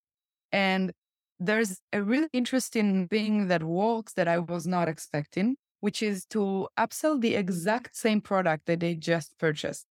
And 0.51 0.91
there's 1.39 1.79
a 1.93 2.01
really 2.01 2.27
interesting 2.33 3.07
thing 3.07 3.47
that 3.47 3.63
works 3.63 4.13
that 4.13 4.27
I 4.27 4.39
was 4.39 4.65
not 4.65 4.87
expecting, 4.87 5.55
which 5.79 6.01
is 6.01 6.25
to 6.31 6.67
upsell 6.77 7.21
the 7.21 7.35
exact 7.35 7.95
same 7.95 8.21
product 8.21 8.65
that 8.65 8.79
they 8.79 8.95
just 8.95 9.37
purchased. 9.37 9.85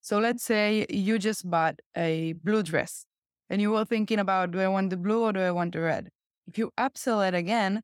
So 0.00 0.18
let's 0.18 0.44
say 0.44 0.86
you 0.88 1.18
just 1.18 1.48
bought 1.50 1.80
a 1.96 2.34
blue 2.44 2.62
dress 2.62 3.06
and 3.50 3.60
you 3.60 3.72
were 3.72 3.84
thinking 3.84 4.18
about, 4.18 4.52
do 4.52 4.60
I 4.60 4.68
want 4.68 4.90
the 4.90 4.96
blue 4.96 5.24
or 5.24 5.32
do 5.32 5.40
I 5.40 5.50
want 5.50 5.72
the 5.72 5.80
red? 5.80 6.08
If 6.46 6.58
you 6.58 6.70
upsell 6.78 7.26
it 7.26 7.34
again, 7.34 7.82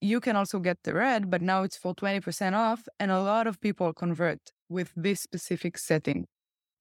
you 0.00 0.20
can 0.20 0.36
also 0.36 0.58
get 0.58 0.78
the 0.82 0.92
red, 0.92 1.30
but 1.30 1.40
now 1.40 1.62
it's 1.62 1.76
for 1.76 1.94
20% 1.94 2.52
off. 2.54 2.86
And 2.98 3.10
a 3.10 3.20
lot 3.20 3.46
of 3.46 3.60
people 3.60 3.92
convert 3.92 4.40
with 4.68 4.92
this 4.96 5.20
specific 5.20 5.78
setting. 5.78 6.26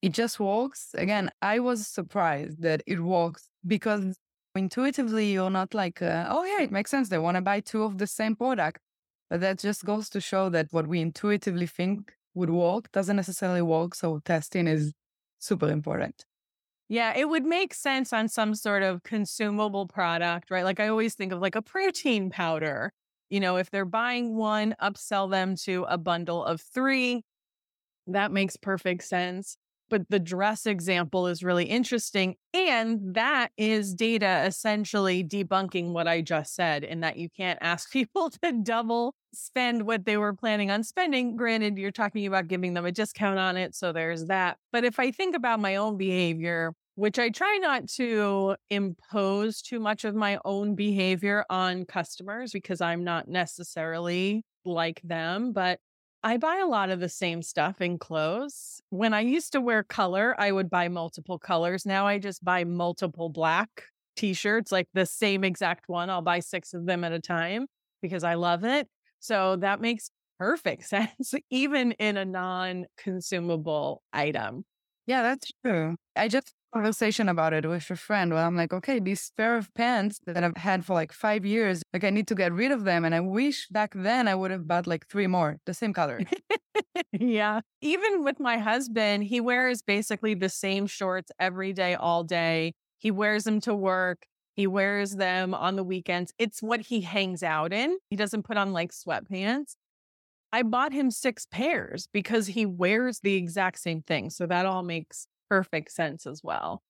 It 0.01 0.11
just 0.11 0.39
works. 0.39 0.89
Again, 0.95 1.29
I 1.41 1.59
was 1.59 1.87
surprised 1.87 2.61
that 2.61 2.81
it 2.85 2.99
works 2.99 3.49
because 3.65 4.17
intuitively 4.55 5.31
you're 5.31 5.49
not 5.49 5.73
like, 5.73 6.01
uh, 6.01 6.25
oh, 6.29 6.43
yeah, 6.43 6.61
it 6.61 6.71
makes 6.71 6.91
sense. 6.91 7.09
They 7.09 7.17
want 7.17 7.35
to 7.35 7.41
buy 7.41 7.59
two 7.59 7.83
of 7.83 7.97
the 7.97 8.07
same 8.07 8.35
product. 8.35 8.79
But 9.29 9.41
that 9.41 9.59
just 9.59 9.83
goes 9.85 10.09
to 10.11 10.21
show 10.21 10.49
that 10.49 10.67
what 10.71 10.87
we 10.87 11.01
intuitively 11.01 11.65
think 11.65 12.13
would 12.35 12.49
work 12.49 12.91
doesn't 12.91 13.15
necessarily 13.15 13.61
work. 13.61 13.95
So 13.95 14.19
testing 14.19 14.67
is 14.67 14.93
super 15.39 15.69
important. 15.69 16.25
Yeah, 16.87 17.13
it 17.17 17.27
would 17.27 17.45
make 17.45 17.73
sense 17.73 18.13
on 18.13 18.27
some 18.27 18.53
sort 18.53 18.83
of 18.83 19.01
consumable 19.01 19.87
product, 19.87 20.51
right? 20.51 20.63
Like 20.63 20.79
I 20.79 20.87
always 20.87 21.15
think 21.15 21.31
of 21.31 21.39
like 21.39 21.55
a 21.55 21.61
protein 21.61 22.29
powder. 22.29 22.91
You 23.31 23.39
know, 23.39 23.57
if 23.57 23.71
they're 23.71 23.85
buying 23.85 24.35
one, 24.35 24.75
upsell 24.79 25.31
them 25.31 25.55
to 25.63 25.85
a 25.89 25.97
bundle 25.97 26.45
of 26.45 26.61
three. 26.61 27.23
That 28.05 28.31
makes 28.31 28.55
perfect 28.55 29.03
sense. 29.03 29.57
But 29.89 30.09
the 30.09 30.19
dress 30.19 30.65
example 30.65 31.27
is 31.27 31.43
really 31.43 31.65
interesting. 31.65 32.35
And 32.53 33.15
that 33.15 33.51
is 33.57 33.93
data 33.93 34.43
essentially 34.45 35.23
debunking 35.23 35.91
what 35.91 36.07
I 36.07 36.21
just 36.21 36.55
said, 36.55 36.83
in 36.83 37.01
that 37.01 37.17
you 37.17 37.29
can't 37.29 37.59
ask 37.61 37.91
people 37.93 38.29
to 38.41 38.51
double 38.63 39.13
spend 39.33 39.85
what 39.85 40.05
they 40.05 40.17
were 40.17 40.33
planning 40.33 40.71
on 40.71 40.83
spending. 40.83 41.35
Granted, 41.35 41.77
you're 41.77 41.91
talking 41.91 42.25
about 42.25 42.47
giving 42.47 42.73
them 42.73 42.85
a 42.85 42.91
discount 42.91 43.37
on 43.37 43.57
it. 43.57 43.75
So 43.75 43.91
there's 43.91 44.25
that. 44.25 44.57
But 44.71 44.85
if 44.85 44.99
I 44.99 45.11
think 45.11 45.35
about 45.35 45.59
my 45.59 45.75
own 45.75 45.97
behavior, 45.97 46.73
which 46.95 47.19
I 47.19 47.29
try 47.29 47.59
not 47.61 47.87
to 47.95 48.55
impose 48.69 49.61
too 49.61 49.79
much 49.79 50.05
of 50.05 50.15
my 50.15 50.39
own 50.45 50.75
behavior 50.75 51.45
on 51.49 51.85
customers 51.85 52.53
because 52.53 52.79
I'm 52.79 53.03
not 53.03 53.27
necessarily 53.27 54.43
like 54.63 55.01
them, 55.03 55.51
but 55.51 55.79
I 56.25 56.37
buy 56.37 56.57
a 56.57 56.65
lot 56.65 56.89
of 56.89 56.99
the 56.99 57.07
same 57.07 57.43
stuff 57.43 57.81
in 57.81 57.99
clothes. 57.99 58.81
When 58.89 59.13
I 59.13 59.19
used 59.21 59.51
to 59.51 59.61
wear 59.61 59.83
color, 59.83 60.35
I 60.39 60.51
would 60.51 60.71
buy 60.71 60.87
multiple 60.87 61.37
colors. 61.37 61.85
Now 61.85 62.07
I 62.07 62.17
just 62.17 62.43
buy 62.43 62.63
multiple 62.63 63.29
black 63.29 63.69
t 64.15 64.33
shirts, 64.33 64.71
like 64.71 64.87
the 64.95 65.05
same 65.05 65.43
exact 65.43 65.87
one. 65.87 66.09
I'll 66.09 66.23
buy 66.23 66.39
six 66.39 66.73
of 66.73 66.87
them 66.87 67.03
at 67.03 67.11
a 67.11 67.19
time 67.19 67.67
because 68.01 68.23
I 68.23 68.33
love 68.33 68.63
it. 68.63 68.87
So 69.19 69.57
that 69.57 69.81
makes 69.81 70.09
perfect 70.39 70.85
sense, 70.87 71.35
even 71.51 71.91
in 71.93 72.17
a 72.17 72.25
non 72.25 72.87
consumable 72.97 74.01
item. 74.11 74.65
Yeah, 75.07 75.21
that's 75.21 75.51
true. 75.63 75.95
I 76.15 76.27
just 76.27 76.53
conversation 76.73 77.29
about 77.29 77.53
it 77.53 77.65
with 77.65 77.89
a 77.89 77.95
friend 77.95 78.33
where 78.33 78.43
I'm 78.43 78.55
like, 78.57 78.73
okay, 78.73 78.99
these 78.99 79.31
pair 79.37 79.55
of 79.55 79.73
pants 79.75 80.19
that 80.25 80.43
I've 80.43 80.57
had 80.57 80.83
for 80.85 80.93
like 80.93 81.13
five 81.13 81.45
years, 81.45 81.81
like 81.93 82.03
I 82.03 82.09
need 82.09 82.27
to 82.27 82.35
get 82.35 82.51
rid 82.51 82.71
of 82.71 82.83
them. 82.83 83.05
And 83.05 83.15
I 83.15 83.21
wish 83.21 83.67
back 83.69 83.93
then 83.95 84.27
I 84.27 84.35
would 84.35 84.51
have 84.51 84.67
bought 84.67 84.85
like 84.87 85.07
three 85.07 85.27
more, 85.27 85.57
the 85.65 85.73
same 85.73 85.93
color. 85.93 86.19
yeah. 87.13 87.61
Even 87.81 88.23
with 88.23 88.39
my 88.39 88.57
husband, 88.57 89.23
he 89.25 89.39
wears 89.39 89.81
basically 89.81 90.33
the 90.33 90.49
same 90.49 90.87
shorts 90.87 91.31
every 91.39 91.71
day, 91.71 91.95
all 91.95 92.23
day. 92.23 92.73
He 92.97 93.11
wears 93.11 93.45
them 93.45 93.61
to 93.61 93.75
work. 93.75 94.25
He 94.55 94.67
wears 94.67 95.11
them 95.11 95.53
on 95.53 95.75
the 95.75 95.83
weekends. 95.83 96.33
It's 96.39 96.61
what 96.61 96.81
he 96.81 97.01
hangs 97.01 97.43
out 97.43 97.73
in. 97.73 97.97
He 98.09 98.15
doesn't 98.15 98.43
put 98.43 98.57
on 98.57 98.73
like 98.73 98.91
sweatpants. 98.91 99.75
I 100.55 100.63
bought 100.63 100.93
him 100.93 101.11
six 101.11 101.45
pairs 101.45 102.07
because 102.13 102.47
he 102.47 102.65
wears 102.65 103.19
the 103.19 103.33
exact 103.33 103.77
same 103.77 104.01
thing. 104.03 104.29
So 104.29 104.45
that 104.45 104.65
all 104.65 104.83
makes 104.83 105.27
perfect 105.49 105.91
sense 105.91 106.25
as 106.25 106.41
well. 106.45 106.81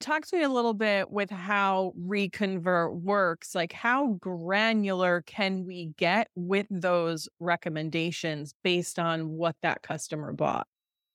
Talk 0.00 0.24
to 0.28 0.38
me 0.38 0.42
a 0.42 0.48
little 0.48 0.72
bit 0.72 1.10
with 1.10 1.28
how 1.28 1.92
Reconvert 1.98 2.96
works. 2.96 3.54
Like, 3.54 3.74
how 3.74 4.16
granular 4.22 5.22
can 5.26 5.66
we 5.66 5.92
get 5.98 6.28
with 6.34 6.66
those 6.70 7.28
recommendations 7.40 8.54
based 8.64 8.98
on 8.98 9.28
what 9.28 9.54
that 9.60 9.82
customer 9.82 10.32
bought? 10.32 10.66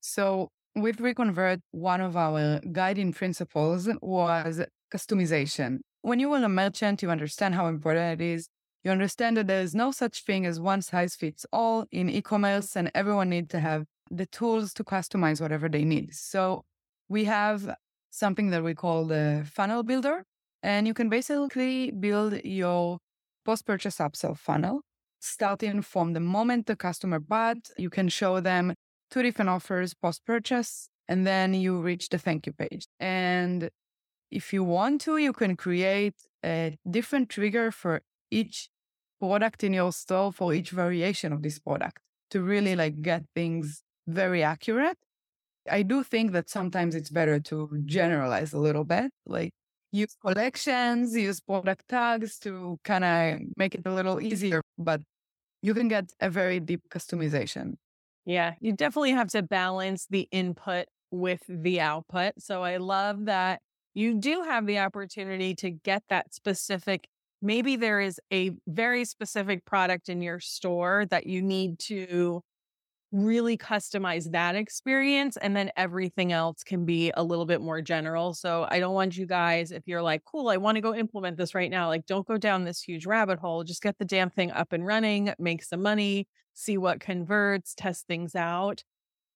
So, 0.01 0.49
with 0.75 1.01
Reconvert, 1.01 1.61
one 1.71 2.01
of 2.01 2.15
our 2.15 2.59
guiding 2.71 3.13
principles 3.13 3.89
was 4.03 4.61
customization. 4.93 5.79
When 6.03 6.19
you 6.19 6.31
are 6.33 6.43
a 6.43 6.49
merchant, 6.49 7.01
you 7.01 7.09
understand 7.09 7.55
how 7.55 7.65
important 7.65 8.21
it 8.21 8.23
is. 8.23 8.47
You 8.85 8.91
understand 8.91 9.35
that 9.37 9.47
there 9.47 9.61
is 9.61 9.73
no 9.73 9.91
such 9.91 10.21
thing 10.21 10.45
as 10.45 10.59
one 10.59 10.83
size 10.83 11.15
fits 11.15 11.43
all 11.51 11.87
in 11.91 12.07
e 12.07 12.21
commerce, 12.21 12.75
and 12.77 12.91
everyone 12.93 13.29
needs 13.31 13.49
to 13.49 13.59
have 13.59 13.85
the 14.11 14.27
tools 14.27 14.75
to 14.75 14.83
customize 14.83 15.41
whatever 15.41 15.67
they 15.67 15.83
need. 15.83 16.13
So, 16.13 16.63
we 17.09 17.23
have 17.25 17.75
something 18.11 18.51
that 18.51 18.63
we 18.63 18.75
call 18.75 19.05
the 19.05 19.43
funnel 19.51 19.81
builder. 19.81 20.23
And 20.61 20.85
you 20.85 20.93
can 20.93 21.09
basically 21.09 21.91
build 21.91 22.43
your 22.43 22.99
post 23.43 23.65
purchase 23.65 23.97
upsell 23.97 24.37
funnel 24.37 24.81
starting 25.19 25.81
from 25.81 26.13
the 26.13 26.19
moment 26.19 26.67
the 26.67 26.75
customer 26.75 27.19
bought. 27.19 27.69
You 27.77 27.89
can 27.89 28.07
show 28.07 28.39
them 28.39 28.75
two 29.09 29.23
different 29.23 29.49
offers 29.49 29.95
post 29.95 30.23
purchase, 30.25 30.89
and 31.07 31.25
then 31.25 31.55
you 31.55 31.81
reach 31.81 32.09
the 32.09 32.19
thank 32.19 32.45
you 32.45 32.53
page. 32.53 32.85
And 32.99 33.69
if 34.29 34.53
you 34.53 34.63
want 34.63 35.01
to, 35.01 35.17
you 35.17 35.33
can 35.33 35.55
create 35.55 36.15
a 36.43 36.77
different 36.89 37.29
trigger 37.29 37.71
for 37.71 38.01
each 38.29 38.69
product 39.19 39.63
in 39.63 39.73
your 39.73 39.91
store 39.91 40.31
for 40.31 40.53
each 40.53 40.71
variation 40.71 41.33
of 41.33 41.41
this 41.41 41.59
product 41.59 41.99
to 42.31 42.41
really 42.43 42.75
like 42.75 43.01
get 43.01 43.23
things 43.35 43.83
very 44.07 44.43
accurate. 44.43 44.97
I 45.69 45.83
do 45.83 46.03
think 46.03 46.31
that 46.33 46.49
sometimes 46.49 46.95
it's 46.95 47.09
better 47.09 47.39
to 47.41 47.69
generalize 47.85 48.53
a 48.53 48.59
little 48.59 48.83
bit, 48.83 49.11
like 49.25 49.51
use 49.91 50.15
collections, 50.23 51.15
use 51.15 51.39
product 51.41 51.87
tags 51.89 52.37
to 52.39 52.77
kind 52.83 53.03
of 53.03 53.39
make 53.57 53.75
it 53.75 53.81
a 53.85 53.93
little 53.93 54.21
easier, 54.21 54.61
but 54.77 55.01
you 55.61 55.73
can 55.73 55.87
get 55.87 56.11
a 56.21 56.29
very 56.29 56.59
deep 56.59 56.81
customization. 56.89 57.75
Yeah, 58.25 58.55
you 58.59 58.73
definitely 58.73 59.11
have 59.11 59.29
to 59.29 59.43
balance 59.43 60.07
the 60.09 60.27
input 60.31 60.87
with 61.11 61.41
the 61.47 61.79
output. 61.79 62.33
So 62.39 62.63
I 62.63 62.77
love 62.77 63.25
that 63.25 63.61
you 63.93 64.19
do 64.19 64.43
have 64.43 64.65
the 64.65 64.79
opportunity 64.79 65.55
to 65.55 65.71
get 65.71 66.03
that 66.09 66.33
specific. 66.33 67.07
Maybe 67.45 67.75
there 67.75 68.01
is 68.01 68.19
a 68.33 68.53
very 68.67 69.05
specific 69.05 69.65
product 69.65 70.09
in 70.09 70.19
your 70.23 70.39
store 70.39 71.05
that 71.11 71.27
you 71.27 71.43
need 71.43 71.77
to 71.81 72.41
really 73.11 73.55
customize 73.55 74.31
that 74.31 74.55
experience 74.55 75.37
and 75.37 75.55
then 75.55 75.69
everything 75.77 76.31
else 76.31 76.63
can 76.63 76.85
be 76.85 77.11
a 77.15 77.23
little 77.23 77.45
bit 77.45 77.61
more 77.61 77.81
general. 77.81 78.33
So 78.33 78.67
I 78.71 78.79
don't 78.79 78.95
want 78.95 79.15
you 79.15 79.27
guys 79.27 79.71
if 79.71 79.83
you're 79.85 80.01
like, 80.01 80.23
"Cool, 80.25 80.49
I 80.49 80.57
want 80.57 80.77
to 80.77 80.81
go 80.81 80.95
implement 80.95 81.37
this 81.37 81.53
right 81.53 81.69
now." 81.69 81.87
Like 81.87 82.07
don't 82.07 82.25
go 82.27 82.37
down 82.39 82.63
this 82.63 82.81
huge 82.81 83.05
rabbit 83.05 83.37
hole. 83.37 83.63
Just 83.63 83.83
get 83.83 83.99
the 83.99 84.05
damn 84.05 84.31
thing 84.31 84.51
up 84.51 84.73
and 84.73 84.83
running, 84.83 85.31
make 85.37 85.63
some 85.63 85.83
money, 85.83 86.27
see 86.55 86.79
what 86.79 86.99
converts, 86.99 87.75
test 87.75 88.07
things 88.07 88.35
out. 88.35 88.83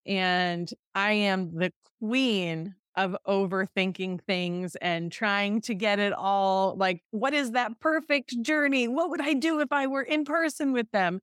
And 0.06 0.70
I 0.96 1.14
am 1.14 1.54
the 1.56 1.72
queen 2.00 2.76
of 3.00 3.16
overthinking 3.26 4.22
things 4.24 4.76
and 4.76 5.12
trying 5.12 5.62
to 5.62 5.74
get 5.74 6.00
it 6.00 6.12
all 6.12 6.76
like, 6.76 7.02
what 7.12 7.34
is 7.34 7.52
that 7.52 7.80
perfect 7.80 8.42
journey? 8.42 8.88
What 8.88 9.10
would 9.10 9.22
I 9.22 9.34
do 9.34 9.62
if 9.62 9.72
I 9.72 9.88
were 9.88 10.02
in 10.02 10.26
person 10.26 10.74
with 10.74 10.92
them? 10.92 11.22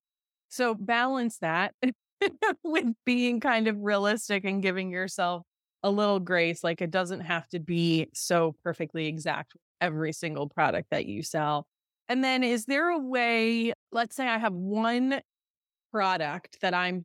So 0.49 0.75
balance 0.75 1.39
that 1.39 1.75
with 2.65 2.87
being 3.05 3.41
kind 3.41 3.69
of 3.69 3.77
realistic 3.79 4.45
and 4.45 4.63
giving 4.63 4.91
yourself 4.91 5.43
a 5.83 5.91
little 5.91 6.19
grace. 6.19 6.65
Like 6.65 6.81
it 6.81 6.91
doesn't 6.91 7.21
have 7.21 7.47
to 7.49 7.61
be 7.61 8.09
so 8.15 8.57
perfectly 8.65 9.07
exact 9.07 9.53
every 9.81 10.15
single 10.15 10.49
product 10.49 10.89
that 10.91 11.05
you 11.05 11.23
sell. 11.23 11.67
And 12.09 12.25
then 12.25 12.43
is 12.43 12.65
there 12.65 12.89
a 12.89 12.99
way, 12.99 13.75
let's 13.93 14.17
say 14.17 14.27
I 14.27 14.39
have 14.39 14.55
one 14.55 15.21
product 15.93 16.59
that 16.63 16.73
I'm 16.73 17.05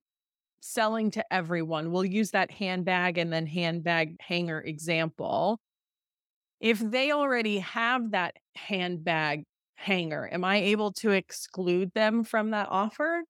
selling 0.61 1.11
to 1.11 1.33
everyone. 1.33 1.91
We'll 1.91 2.05
use 2.05 2.31
that 2.31 2.51
handbag 2.51 3.17
and 3.17 3.33
then 3.33 3.45
handbag 3.45 4.21
hanger 4.21 4.61
example. 4.61 5.59
If 6.59 6.79
they 6.79 7.11
already 7.11 7.59
have 7.59 8.11
that 8.11 8.35
handbag 8.55 9.43
hanger, 9.75 10.29
am 10.31 10.43
I 10.45 10.57
able 10.57 10.93
to 10.93 11.11
exclude 11.11 11.91
them 11.93 12.23
from 12.23 12.51
that 12.51 12.67
offer? 12.69 13.23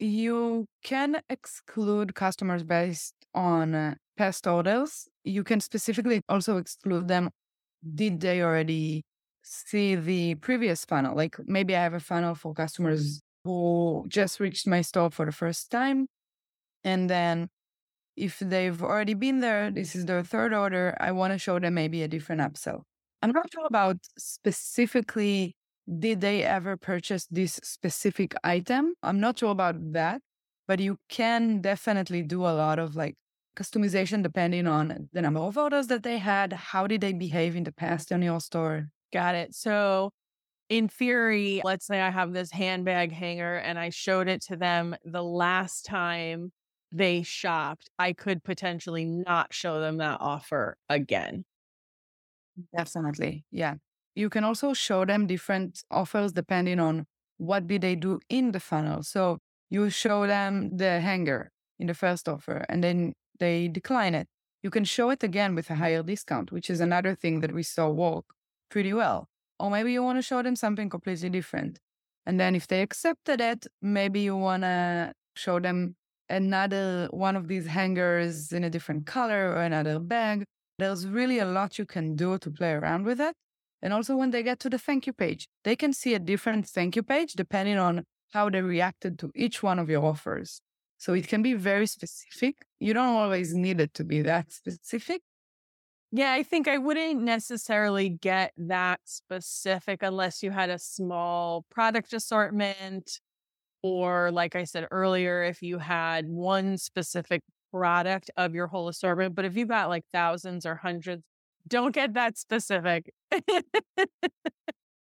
You 0.00 0.66
can 0.82 1.22
exclude 1.30 2.14
customers 2.16 2.64
based 2.64 3.14
on 3.34 3.96
past 4.16 4.46
orders. 4.46 5.08
You 5.22 5.44
can 5.44 5.60
specifically 5.60 6.22
also 6.28 6.56
exclude 6.56 7.06
them. 7.06 7.30
Did 7.94 8.20
they 8.20 8.42
already 8.42 9.04
see 9.44 9.94
the 9.94 10.34
previous 10.36 10.84
funnel? 10.84 11.14
Like 11.14 11.36
maybe 11.46 11.76
I 11.76 11.82
have 11.84 11.94
a 11.94 12.00
funnel 12.00 12.34
for 12.34 12.52
customers 12.52 13.18
mm. 13.18 13.20
who 13.44 14.04
just 14.08 14.40
reached 14.40 14.66
my 14.66 14.80
store 14.82 15.10
for 15.10 15.24
the 15.24 15.32
first 15.32 15.70
time 15.70 16.08
and 16.84 17.08
then 17.08 17.48
if 18.16 18.38
they've 18.38 18.82
already 18.82 19.14
been 19.14 19.40
there, 19.40 19.70
this 19.70 19.94
is 19.96 20.06
their 20.06 20.22
third 20.22 20.52
order, 20.52 20.96
I 21.00 21.12
want 21.12 21.32
to 21.32 21.38
show 21.38 21.58
them 21.58 21.74
maybe 21.74 22.02
a 22.02 22.08
different 22.08 22.42
upsell. 22.42 22.82
I'm 23.22 23.32
not 23.32 23.50
sure 23.52 23.66
about 23.66 23.96
specifically 24.18 25.56
did 25.98 26.20
they 26.20 26.42
ever 26.42 26.76
purchase 26.76 27.26
this 27.30 27.54
specific 27.62 28.34
item. 28.44 28.94
I'm 29.02 29.20
not 29.20 29.38
sure 29.38 29.50
about 29.50 29.76
that, 29.92 30.20
but 30.68 30.80
you 30.80 30.98
can 31.08 31.60
definitely 31.60 32.22
do 32.22 32.42
a 32.42 32.54
lot 32.54 32.78
of 32.78 32.94
like 32.94 33.16
customization 33.56 34.22
depending 34.22 34.66
on 34.66 35.08
the 35.12 35.22
number 35.22 35.40
of 35.40 35.58
orders 35.58 35.88
that 35.88 36.02
they 36.02 36.18
had, 36.18 36.52
how 36.52 36.86
did 36.86 37.00
they 37.00 37.12
behave 37.12 37.56
in 37.56 37.64
the 37.64 37.72
past 37.72 38.12
on 38.12 38.22
your 38.22 38.40
store. 38.40 38.88
Got 39.12 39.34
it. 39.34 39.54
So 39.54 40.10
in 40.68 40.88
theory, 40.88 41.60
let's 41.64 41.86
say 41.86 42.00
I 42.00 42.10
have 42.10 42.32
this 42.32 42.50
handbag 42.50 43.12
hanger 43.12 43.56
and 43.56 43.78
I 43.78 43.90
showed 43.90 44.28
it 44.28 44.42
to 44.44 44.56
them 44.56 44.96
the 45.04 45.22
last 45.22 45.84
time 45.84 46.52
they 46.92 47.22
shopped, 47.22 47.90
I 47.98 48.12
could 48.12 48.44
potentially 48.44 49.04
not 49.04 49.52
show 49.54 49.80
them 49.80 49.98
that 49.98 50.18
offer 50.20 50.76
again. 50.88 51.44
Definitely. 52.76 53.44
Yeah. 53.50 53.76
You 54.14 54.28
can 54.28 54.44
also 54.44 54.74
show 54.74 55.04
them 55.04 55.26
different 55.26 55.82
offers 55.90 56.32
depending 56.32 56.78
on 56.80 57.06
what 57.38 57.66
did 57.66 57.80
they 57.82 57.96
do 57.96 58.20
in 58.28 58.52
the 58.52 58.60
funnel. 58.60 59.02
So 59.02 59.38
you 59.70 59.88
show 59.90 60.26
them 60.26 60.76
the 60.76 61.00
hanger 61.00 61.50
in 61.78 61.86
the 61.86 61.94
first 61.94 62.28
offer 62.28 62.64
and 62.68 62.84
then 62.84 63.14
they 63.40 63.68
decline 63.68 64.14
it. 64.14 64.28
You 64.62 64.70
can 64.70 64.84
show 64.84 65.10
it 65.10 65.24
again 65.24 65.54
with 65.54 65.70
a 65.70 65.74
higher 65.74 66.02
discount, 66.02 66.52
which 66.52 66.70
is 66.70 66.80
another 66.80 67.14
thing 67.14 67.40
that 67.40 67.52
we 67.52 67.62
saw 67.62 67.88
work 67.88 68.24
pretty 68.70 68.92
well. 68.92 69.28
Or 69.58 69.70
maybe 69.70 69.92
you 69.92 70.02
want 70.02 70.18
to 70.18 70.22
show 70.22 70.42
them 70.42 70.56
something 70.56 70.88
completely 70.90 71.30
different. 71.30 71.78
And 72.26 72.38
then 72.38 72.54
if 72.54 72.68
they 72.68 72.82
accepted 72.82 73.40
it, 73.40 73.66
maybe 73.80 74.20
you 74.20 74.36
want 74.36 74.62
to 74.62 75.14
show 75.34 75.58
them 75.58 75.96
another 76.32 77.08
one 77.10 77.36
of 77.36 77.46
these 77.46 77.66
hangers 77.66 78.52
in 78.52 78.64
a 78.64 78.70
different 78.70 79.06
color 79.06 79.50
or 79.50 79.62
another 79.62 79.98
bag. 79.98 80.44
There's 80.78 81.06
really 81.06 81.38
a 81.38 81.44
lot 81.44 81.78
you 81.78 81.86
can 81.86 82.16
do 82.16 82.38
to 82.38 82.50
play 82.50 82.72
around 82.72 83.04
with 83.04 83.20
it. 83.20 83.34
And 83.82 83.92
also, 83.92 84.16
when 84.16 84.30
they 84.30 84.42
get 84.42 84.58
to 84.60 84.70
the 84.70 84.78
thank 84.78 85.06
you 85.06 85.12
page, 85.12 85.48
they 85.64 85.76
can 85.76 85.92
see 85.92 86.14
a 86.14 86.18
different 86.18 86.66
thank 86.68 86.96
you 86.96 87.02
page 87.02 87.32
depending 87.34 87.78
on 87.78 88.04
how 88.32 88.48
they 88.48 88.62
reacted 88.62 89.18
to 89.18 89.30
each 89.34 89.62
one 89.62 89.78
of 89.78 89.90
your 89.90 90.04
offers. 90.04 90.60
So 90.98 91.12
it 91.14 91.28
can 91.28 91.42
be 91.42 91.54
very 91.54 91.86
specific. 91.86 92.56
You 92.78 92.94
don't 92.94 93.16
always 93.16 93.54
need 93.54 93.80
it 93.80 93.92
to 93.94 94.04
be 94.04 94.22
that 94.22 94.52
specific. 94.52 95.20
Yeah, 96.12 96.32
I 96.32 96.42
think 96.42 96.68
I 96.68 96.78
wouldn't 96.78 97.22
necessarily 97.22 98.08
get 98.08 98.52
that 98.56 99.00
specific 99.04 100.02
unless 100.02 100.42
you 100.42 100.50
had 100.50 100.70
a 100.70 100.78
small 100.78 101.64
product 101.70 102.12
assortment 102.12 103.18
or, 103.82 104.30
like 104.30 104.54
I 104.56 104.64
said 104.64 104.86
earlier, 104.90 105.42
if 105.42 105.62
you 105.62 105.78
had 105.78 106.26
one 106.26 106.78
specific 106.78 107.42
product 107.72 108.30
of 108.36 108.54
your 108.54 108.66
whole 108.66 108.88
assortment, 108.88 109.34
but 109.34 109.44
if 109.44 109.56
you've 109.56 109.68
got 109.68 109.88
like 109.88 110.04
thousands 110.12 110.66
or 110.66 110.76
hundreds, 110.76 111.22
don't 111.68 111.94
get 111.94 112.14
that 112.14 112.36
specific. 112.38 113.12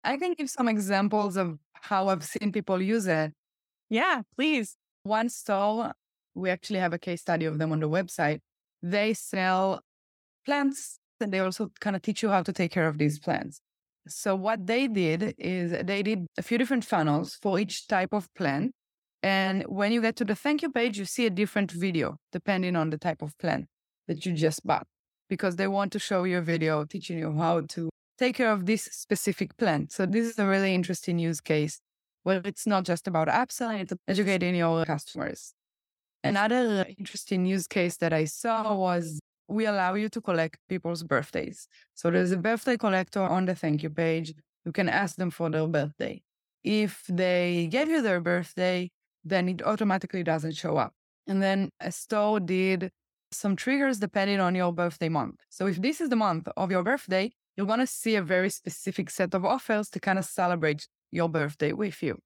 I 0.05 0.17
can 0.17 0.35
give 0.35 0.49
some 0.51 0.69
examples 0.69 1.37
of 1.37 1.59
how 1.73 2.09
I've 2.09 2.25
seen 2.25 2.53
people 2.53 2.81
use 2.81 3.07
it. 3.07 3.33
Yeah, 3.89 4.23
please. 4.37 4.77
One 5.03 5.29
store, 5.29 5.93
we 6.35 6.51
actually 6.51 6.79
have 6.81 6.93
a 6.93 6.99
case 6.99 7.21
study 7.21 7.45
of 7.45 7.59
them 7.59 7.73
on 7.73 7.81
the 7.81 7.89
website. 7.89 8.41
They 8.83 9.15
sell 9.15 9.81
plants 10.45 10.99
and 11.21 11.33
they 11.33 11.41
also 11.41 11.71
kind 11.81 11.97
of 11.97 12.03
teach 12.03 12.23
you 12.23 12.29
how 12.29 12.43
to 12.43 12.53
take 12.53 12.73
care 12.73 12.89
of 12.89 12.99
these 12.99 13.19
plants. 13.19 13.61
So 14.09 14.37
what 14.37 14.67
they 14.67 14.87
did 14.89 15.35
is 15.39 15.73
they 15.85 16.03
did 16.03 16.27
a 16.39 16.43
few 16.43 16.59
different 16.59 16.85
funnels 16.85 17.39
for 17.43 17.59
each 17.59 17.89
type 17.89 18.13
of 18.13 18.33
plan. 18.35 18.73
And 19.23 19.65
when 19.65 19.91
you 19.93 20.01
get 20.01 20.17
to 20.17 20.25
the 20.25 20.35
thank 20.37 20.63
you 20.63 20.71
page, 20.71 20.99
you 20.99 21.05
see 21.05 21.27
a 21.27 21.31
different 21.31 21.73
video 21.73 22.19
depending 22.33 22.77
on 22.77 22.91
the 22.91 22.99
type 22.99 23.23
of 23.23 23.37
plan 23.39 23.67
that 24.07 24.25
you 24.25 24.33
just 24.33 24.65
bought, 24.65 24.87
because 25.29 25.57
they 25.57 25.67
want 25.67 25.93
to 25.93 25.99
show 25.99 26.25
you 26.25 26.39
a 26.39 26.43
video 26.43 26.85
teaching 26.85 27.19
you 27.19 27.33
how 27.37 27.63
to 27.63 27.91
take 28.19 28.37
care 28.37 28.53
of 28.53 28.67
this 28.67 28.85
specific 28.85 29.57
plant. 29.57 29.91
So 29.93 30.07
this 30.07 30.27
is 30.27 30.39
a 30.39 30.47
really 30.47 30.75
interesting 30.75 31.19
use 31.19 31.41
case 31.41 31.81
where 32.23 32.41
it's 32.45 32.67
not 32.67 32.85
just 32.85 33.09
about 33.09 33.29
upselling, 33.29 33.81
it's 33.81 33.93
educating 34.07 34.55
your 34.55 34.85
customers. 34.85 35.53
Another 36.23 36.87
interesting 36.99 37.47
use 37.47 37.67
case 37.67 37.97
that 37.99 38.13
I 38.13 38.25
saw 38.25 38.75
was 38.75 39.21
we 39.49 39.67
allow 39.67 39.95
you 39.95 40.09
to 40.09 40.21
collect 40.21 40.59
people's 40.69 41.03
birthdays. 41.03 41.69
So 41.95 42.11
there's 42.11 42.33
a 42.33 42.37
birthday 42.37 42.77
collector 42.77 43.21
on 43.21 43.47
the 43.47 43.55
thank 43.55 43.83
you 43.83 43.91
page. 43.91 44.35
You 44.65 44.73
can 44.73 44.89
ask 44.89 45.17
them 45.17 45.31
for 45.31 45.51
their 45.51 45.67
birthday. 45.67 46.23
If 46.65 47.05
they 47.09 47.69
gave 47.71 47.89
you 47.89 48.03
their 48.03 48.21
birthday, 48.21 48.91
then 49.25 49.49
it 49.49 49.63
automatically 49.63 50.23
doesn't 50.23 50.57
show 50.57 50.77
up. 50.77 50.93
And 51.27 51.43
then 51.43 51.71
a 51.81 51.93
store 51.93 52.41
did 52.41 52.91
some 53.33 53.57
triggers 53.57 53.99
depending 53.99 54.41
on 54.41 54.55
your 54.55 54.73
birthday 54.73 55.09
month. 55.09 55.37
So 55.49 55.67
if 55.67 55.81
this 55.81 56.01
is 56.01 56.09
the 56.09 56.17
month 56.17 56.49
of 56.57 56.71
your 56.71 56.83
birthday, 56.83 57.33
you're 57.57 57.67
going 57.67 57.81
to 57.81 57.87
see 57.87 58.17
a 58.17 58.23
very 58.23 58.51
specific 58.51 59.11
set 59.11 59.35
of 59.35 59.45
offers 59.45 59.89
to 59.91 60.01
kind 60.01 60.19
of 60.19 60.25
celebrate 60.25 60.87
your 61.11 61.29
birthday 61.29 61.73
with 61.73 62.03
you. 62.03 62.19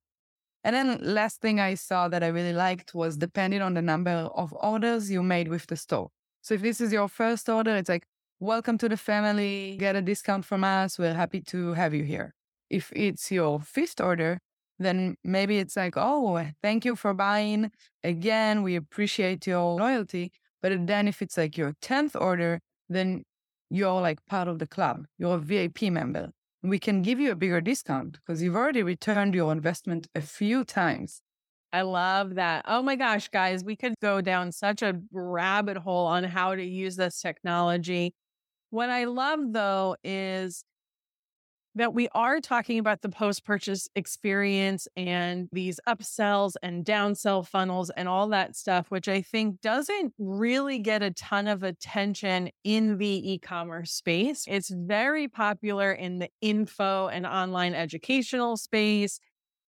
And 0.65 0.77
then 0.77 0.99
last 1.01 1.41
thing 1.41 1.59
I 1.59 1.75
saw 1.75 2.09
that 2.09 2.23
I 2.23 2.29
really 2.29 2.53
liked 2.53 2.95
was 2.95 3.17
depending 3.17 3.63
on 3.63 3.75
the 3.75 3.83
number 3.83 4.11
of 4.11 4.55
orders 4.61 5.11
you 5.11 5.23
made 5.23 5.49
with 5.49 5.67
the 5.67 5.77
store. 5.77 6.11
So 6.42 6.55
if 6.55 6.62
this 6.62 6.81
is 6.81 6.92
your 6.92 7.09
first 7.09 7.48
order, 7.48 7.76
it's 7.76 7.88
like, 7.88 8.05
welcome 8.38 8.79
to 8.79 8.88
the 8.88 8.96
family, 8.96 9.76
get 9.79 9.94
a 9.94 10.00
discount 10.00 10.44
from 10.46 10.64
us. 10.64 10.98
We're 10.98 11.14
happy 11.14 11.42
to 11.42 11.74
have 11.74 11.92
you 11.92 12.05
here. 12.05 12.35
If 12.70 12.90
it's 12.96 13.31
your 13.31 13.61
fifth 13.61 14.00
order, 14.00 14.38
then 14.79 15.16
maybe 15.22 15.59
it's 15.59 15.76
like, 15.76 15.94
oh, 15.96 16.42
thank 16.62 16.87
you 16.87 16.96
for 16.96 17.12
buying 17.12 17.70
again. 18.03 18.62
We 18.62 18.74
appreciate 18.76 19.46
your 19.46 19.74
loyalty. 19.79 20.33
But 20.62 20.87
then 20.87 21.09
if 21.09 21.20
it's 21.20 21.37
like 21.37 21.59
your 21.59 21.74
10th 21.83 22.18
order, 22.18 22.61
then 22.88 23.24
you're 23.68 24.00
like 24.00 24.24
part 24.26 24.48
of 24.48 24.59
the 24.59 24.66
club. 24.66 25.05
You're 25.18 25.37
a 25.37 25.38
VIP 25.38 25.83
member. 25.83 26.31
We 26.62 26.79
can 26.79 27.03
give 27.03 27.20
you 27.20 27.33
a 27.33 27.37
bigger 27.37 27.61
discount 27.61 28.12
because 28.12 28.42
you've 28.42 28.57
already 28.57 28.83
returned 28.83 29.35
your 29.35 29.53
investment 29.53 30.07
a 30.14 30.22
few 30.22 30.64
times. 30.64 31.20
I 31.73 31.83
love 31.83 32.35
that. 32.35 32.65
Oh 32.67 32.83
my 32.83 32.97
gosh, 32.97 33.29
guys, 33.29 33.63
we 33.65 33.77
could 33.77 33.95
go 34.03 34.21
down 34.21 34.51
such 34.53 34.83
a 34.83 35.01
rabbit 35.13 35.77
hole 35.77 36.07
on 36.07 36.25
how 36.25 36.55
to 36.55 36.65
use 36.65 36.97
this 36.97 37.21
technology. 37.21 38.15
What 38.71 38.91
I 38.91 39.05
love 39.05 39.41
though 39.53 39.97
is 40.03 40.65
that 41.77 41.95
we 41.95 42.09
are 42.15 42.41
talking 42.41 42.81
about 42.81 43.01
the 43.01 43.09
post 43.09 43.45
purchase 43.45 43.89
experience 43.95 44.89
and 44.97 45.49
these 45.53 45.79
upsells 45.89 46.55
and 46.63 46.85
downsell 46.85 47.47
funnels 47.47 47.91
and 47.91 48.09
all 48.09 48.29
that 48.29 48.57
stuff, 48.57 48.91
which 48.91 49.09
I 49.09 49.23
think 49.23 49.61
doesn't 49.61 50.13
really 50.19 50.81
get 50.81 51.03
a 51.03 51.13
ton 51.13 51.47
of 51.47 51.63
attention 51.63 52.51
in 52.65 52.99
the 52.99 53.33
e 53.33 53.39
commerce 53.39 53.93
space. 53.93 54.45
It's 54.49 54.71
very 54.71 55.29
popular 55.29 55.93
in 55.93 56.19
the 56.19 56.29
info 56.41 57.07
and 57.07 57.25
online 57.25 57.75
educational 57.75 58.57
space. 58.57 59.21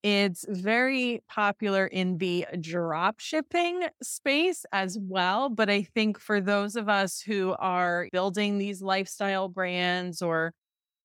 It's 0.03 0.45
very 0.49 1.23
popular 1.29 1.87
in 1.87 2.19
the 2.19 2.47
drop 2.61 3.21
shipping 3.21 3.83
space 4.03 4.65
as 4.73 4.99
well. 5.01 5.49
But 5.49 5.71
I 5.71 5.83
think 5.83 6.19
for 6.19 6.41
those 6.41 6.75
of 6.75 6.89
us 6.89 7.21
who 7.21 7.55
are 7.59 8.09
building 8.13 8.59
these 8.59 8.83
lifestyle 8.83 9.49
brands 9.49 10.21
or 10.21 10.55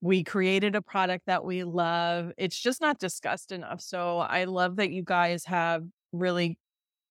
we 0.01 0.23
created 0.23 0.75
a 0.75 0.81
product 0.81 1.25
that 1.25 1.43
we 1.43 1.63
love. 1.63 2.31
It's 2.37 2.59
just 2.59 2.81
not 2.81 2.99
discussed 2.99 3.51
enough. 3.51 3.81
So 3.81 4.19
I 4.19 4.43
love 4.43 4.75
that 4.77 4.91
you 4.91 5.03
guys 5.03 5.45
have 5.45 5.83
really 6.11 6.57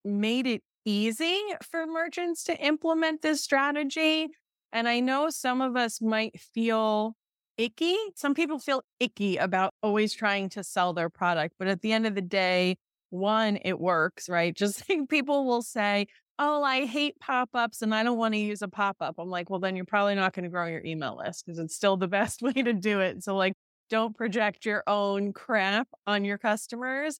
made 0.04 0.46
it 0.46 0.62
easy 0.84 1.40
for 1.68 1.86
merchants 1.86 2.44
to 2.44 2.56
implement 2.64 3.22
this 3.22 3.42
strategy. 3.42 4.28
And 4.72 4.88
I 4.88 5.00
know 5.00 5.30
some 5.30 5.60
of 5.60 5.76
us 5.76 6.00
might 6.00 6.40
feel 6.40 7.16
icky. 7.58 7.96
Some 8.14 8.34
people 8.34 8.58
feel 8.58 8.82
icky 9.00 9.36
about 9.36 9.74
always 9.82 10.12
trying 10.14 10.48
to 10.50 10.64
sell 10.64 10.92
their 10.92 11.10
product. 11.10 11.54
But 11.58 11.68
at 11.68 11.80
the 11.80 11.92
end 11.92 12.06
of 12.06 12.14
the 12.14 12.22
day, 12.22 12.76
one, 13.10 13.58
it 13.64 13.80
works, 13.80 14.28
right? 14.28 14.54
Just 14.56 14.88
like 14.88 15.08
people 15.08 15.46
will 15.46 15.62
say, 15.62 16.06
oh, 16.38 16.62
I 16.62 16.84
hate 16.86 17.18
pop 17.18 17.50
ups 17.54 17.82
and 17.82 17.94
I 17.94 18.02
don't 18.02 18.18
want 18.18 18.34
to 18.34 18.40
use 18.40 18.62
a 18.62 18.68
pop 18.68 18.96
up. 19.00 19.16
I'm 19.18 19.30
like, 19.30 19.48
well, 19.48 19.60
then 19.60 19.74
you're 19.76 19.86
probably 19.86 20.14
not 20.14 20.34
going 20.34 20.44
to 20.44 20.50
grow 20.50 20.66
your 20.66 20.84
email 20.84 21.16
list 21.16 21.46
because 21.46 21.58
it's 21.58 21.74
still 21.74 21.96
the 21.96 22.08
best 22.08 22.42
way 22.42 22.52
to 22.52 22.72
do 22.72 23.00
it. 23.00 23.24
So, 23.24 23.36
like, 23.36 23.54
don't 23.88 24.16
project 24.16 24.64
your 24.66 24.82
own 24.86 25.32
crap 25.32 25.88
on 26.06 26.24
your 26.24 26.38
customers. 26.38 27.18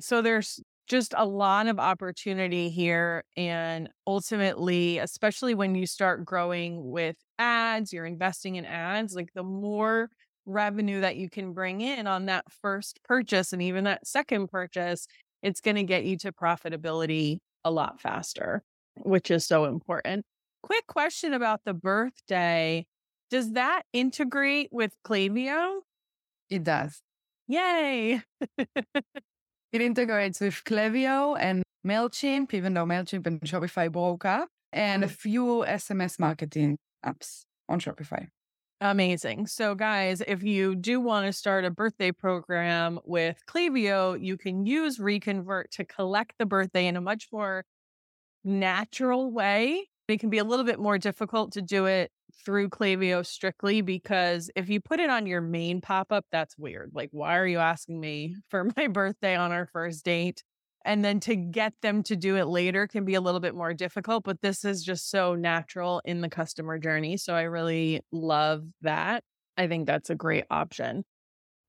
So, 0.00 0.22
there's 0.22 0.60
just 0.86 1.14
a 1.16 1.26
lot 1.26 1.66
of 1.66 1.78
opportunity 1.78 2.68
here. 2.70 3.24
And 3.36 3.88
ultimately, 4.06 4.98
especially 4.98 5.54
when 5.54 5.74
you 5.74 5.86
start 5.86 6.24
growing 6.24 6.90
with 6.90 7.16
ads, 7.38 7.92
you're 7.92 8.06
investing 8.06 8.56
in 8.56 8.64
ads, 8.64 9.14
like 9.14 9.30
the 9.34 9.42
more 9.42 10.10
revenue 10.46 11.00
that 11.00 11.16
you 11.16 11.28
can 11.28 11.52
bring 11.52 11.80
in 11.80 12.06
on 12.06 12.26
that 12.26 12.44
first 12.50 13.00
purchase 13.04 13.52
and 13.52 13.60
even 13.62 13.84
that 13.84 14.06
second 14.06 14.48
purchase, 14.48 15.06
it's 15.42 15.60
going 15.60 15.76
to 15.76 15.82
get 15.82 16.04
you 16.04 16.16
to 16.18 16.32
profitability 16.32 17.38
a 17.64 17.70
lot 17.70 18.00
faster, 18.00 18.62
which 18.96 19.30
is 19.30 19.46
so 19.46 19.64
important. 19.64 20.24
Quick 20.62 20.86
question 20.86 21.34
about 21.34 21.60
the 21.64 21.74
birthday. 21.74 22.86
Does 23.30 23.52
that 23.52 23.82
integrate 23.92 24.68
with 24.70 24.92
Klaviyo? 25.04 25.80
It 26.48 26.62
does. 26.62 27.02
Yay. 27.48 28.22
it 29.72 29.80
integrates 29.80 30.40
with 30.40 30.62
Klaviyo 30.64 31.36
and 31.38 31.62
MailChimp, 31.86 32.54
even 32.54 32.74
though 32.74 32.84
MailChimp 32.84 33.26
and 33.26 33.40
Shopify 33.40 33.90
broke 33.90 34.24
up, 34.24 34.48
and 34.72 35.04
a 35.04 35.06
mm-hmm. 35.06 35.14
few 35.14 35.64
SMS 35.66 36.18
marketing 36.18 36.78
apps 37.04 37.44
on 37.68 37.80
Shopify. 37.80 38.28
Amazing. 38.80 39.46
So, 39.46 39.74
guys, 39.74 40.20
if 40.26 40.42
you 40.42 40.74
do 40.74 41.00
want 41.00 41.26
to 41.26 41.32
start 41.32 41.64
a 41.64 41.70
birthday 41.70 42.12
program 42.12 43.00
with 43.04 43.38
Klaviyo, 43.48 44.22
you 44.22 44.36
can 44.36 44.66
use 44.66 45.00
Reconvert 45.00 45.70
to 45.72 45.84
collect 45.84 46.34
the 46.38 46.44
birthday 46.44 46.86
in 46.86 46.96
a 46.96 47.00
much 47.00 47.28
more 47.32 47.64
natural 48.44 49.30
way. 49.32 49.88
It 50.08 50.20
can 50.20 50.28
be 50.28 50.38
a 50.38 50.44
little 50.44 50.64
bit 50.64 50.78
more 50.78 50.98
difficult 50.98 51.52
to 51.52 51.62
do 51.62 51.86
it 51.86 52.10
through 52.44 52.68
Klaviyo 52.68 53.24
strictly 53.24 53.80
because 53.80 54.50
if 54.56 54.68
you 54.68 54.80
put 54.80 55.00
it 55.00 55.10
on 55.10 55.26
your 55.26 55.40
main 55.40 55.80
pop 55.80 56.12
up, 56.12 56.26
that's 56.30 56.56
weird. 56.58 56.92
Like, 56.94 57.10
why 57.12 57.36
are 57.36 57.46
you 57.46 57.58
asking 57.58 58.00
me 58.00 58.36
for 58.48 58.70
my 58.76 58.86
birthday 58.88 59.36
on 59.36 59.52
our 59.52 59.66
first 59.66 60.04
date? 60.04 60.42
And 60.84 61.04
then 61.04 61.18
to 61.20 61.34
get 61.34 61.72
them 61.82 62.04
to 62.04 62.14
do 62.14 62.36
it 62.36 62.44
later 62.44 62.86
can 62.86 63.04
be 63.04 63.14
a 63.14 63.20
little 63.20 63.40
bit 63.40 63.56
more 63.56 63.74
difficult, 63.74 64.22
but 64.22 64.40
this 64.40 64.64
is 64.64 64.84
just 64.84 65.10
so 65.10 65.34
natural 65.34 66.00
in 66.04 66.20
the 66.20 66.28
customer 66.28 66.78
journey. 66.78 67.16
So 67.16 67.34
I 67.34 67.42
really 67.42 68.02
love 68.12 68.62
that. 68.82 69.24
I 69.56 69.66
think 69.66 69.86
that's 69.86 70.10
a 70.10 70.14
great 70.14 70.44
option. 70.48 71.04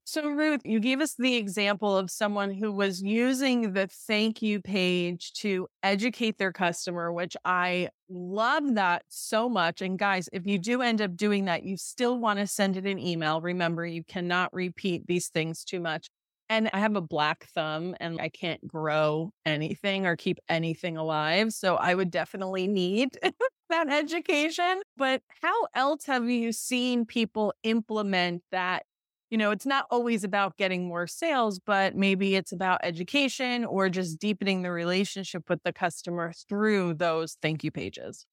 So, 0.09 0.29
Ruth, 0.29 0.61
you 0.63 0.79
gave 0.79 1.01
us 1.01 1.15
the 1.15 1.35
example 1.35 1.97
of 1.97 2.09
someone 2.09 2.53
who 2.53 2.71
was 2.71 3.01
using 3.01 3.73
the 3.73 3.87
thank 3.87 4.41
you 4.41 4.61
page 4.61 5.33
to 5.41 5.67
educate 5.83 6.37
their 6.37 6.53
customer, 6.53 7.11
which 7.11 7.35
I 7.43 7.89
love 8.07 8.75
that 8.75 9.03
so 9.09 9.49
much. 9.49 9.81
And 9.81 9.99
guys, 9.99 10.29
if 10.31 10.45
you 10.47 10.59
do 10.59 10.81
end 10.81 11.01
up 11.01 11.17
doing 11.17 11.43
that, 11.45 11.63
you 11.63 11.75
still 11.75 12.17
want 12.19 12.39
to 12.39 12.47
send 12.47 12.77
it 12.77 12.85
an 12.85 12.99
email. 12.99 13.41
Remember, 13.41 13.85
you 13.85 14.01
cannot 14.01 14.53
repeat 14.53 15.05
these 15.07 15.27
things 15.27 15.65
too 15.65 15.81
much. 15.81 16.07
And 16.47 16.69
I 16.71 16.79
have 16.79 16.95
a 16.95 17.01
black 17.01 17.47
thumb 17.53 17.93
and 17.99 18.21
I 18.21 18.29
can't 18.29 18.65
grow 18.65 19.31
anything 19.45 20.05
or 20.05 20.15
keep 20.15 20.39
anything 20.47 20.95
alive. 20.95 21.51
So 21.51 21.75
I 21.75 21.93
would 21.93 22.11
definitely 22.11 22.67
need 22.67 23.19
that 23.69 23.89
education. 23.91 24.83
But 24.95 25.21
how 25.41 25.67
else 25.75 26.05
have 26.05 26.29
you 26.29 26.53
seen 26.53 27.05
people 27.05 27.53
implement 27.63 28.43
that? 28.51 28.86
You 29.29 29.37
know, 29.37 29.51
it's 29.51 29.65
not 29.65 29.85
always 29.91 30.23
about 30.23 30.55
getting 30.57 30.87
more 30.87 31.05
sales, 31.05 31.59
but 31.59 31.95
maybe 31.95 32.35
it's 32.35 32.53
about 32.53 32.79
education 32.83 33.65
or 33.65 33.89
just 33.89 34.19
deepening 34.19 34.61
the 34.61 34.71
relationship 34.71 35.49
with 35.49 35.61
the 35.63 35.73
customer 35.73 36.31
through 36.47 36.93
those 36.93 37.37
thank 37.41 37.63
you 37.63 37.71
pages. 37.71 38.25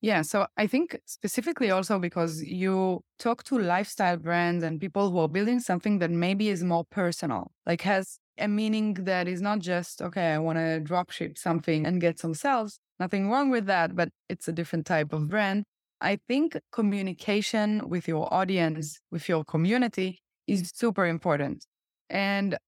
Yeah. 0.00 0.22
So 0.22 0.46
I 0.56 0.66
think 0.66 0.98
specifically 1.06 1.70
also 1.70 1.98
because 1.98 2.42
you 2.42 3.02
talk 3.18 3.44
to 3.44 3.58
lifestyle 3.58 4.16
brands 4.16 4.64
and 4.64 4.80
people 4.80 5.10
who 5.10 5.18
are 5.18 5.28
building 5.28 5.60
something 5.60 6.00
that 6.00 6.10
maybe 6.10 6.48
is 6.48 6.64
more 6.64 6.84
personal, 6.90 7.52
like 7.66 7.82
has 7.82 8.18
a 8.36 8.48
meaning 8.48 8.94
that 8.94 9.28
is 9.28 9.40
not 9.40 9.60
just, 9.60 10.02
okay, 10.02 10.32
I 10.32 10.38
want 10.38 10.58
to 10.58 10.80
drop 10.80 11.10
ship 11.10 11.38
something 11.38 11.86
and 11.86 12.00
get 12.00 12.18
some 12.18 12.34
sales. 12.34 12.80
Nothing 12.98 13.30
wrong 13.30 13.48
with 13.50 13.66
that, 13.66 13.94
but 13.94 14.08
it's 14.28 14.48
a 14.48 14.52
different 14.52 14.86
type 14.86 15.12
of 15.12 15.28
brand. 15.28 15.64
I 16.00 16.18
think 16.26 16.58
communication 16.72 17.88
with 17.88 18.08
your 18.08 18.32
audience, 18.34 18.98
with 19.12 19.28
your 19.28 19.44
community 19.44 20.18
is 20.52 20.70
super 20.74 21.06
important. 21.06 21.66
And 22.10 22.58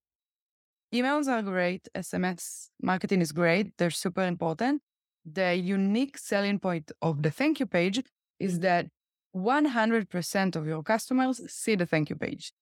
emails 0.92 1.26
are 1.28 1.42
great. 1.42 1.88
SMS 1.94 2.68
marketing 2.80 3.20
is 3.20 3.32
great. 3.32 3.76
They're 3.78 3.90
super 3.90 4.22
important 4.22 4.82
the 5.24 5.54
unique 5.54 6.18
selling 6.18 6.58
point 6.58 6.92
of 7.02 7.22
the 7.22 7.30
thank 7.30 7.60
you 7.60 7.66
page 7.66 8.02
is 8.38 8.60
that 8.60 8.86
100% 9.34 10.56
of 10.56 10.66
your 10.66 10.82
customers 10.82 11.40
see 11.52 11.74
the 11.74 11.86
thank 11.86 12.10
you 12.10 12.16
page. 12.16 12.52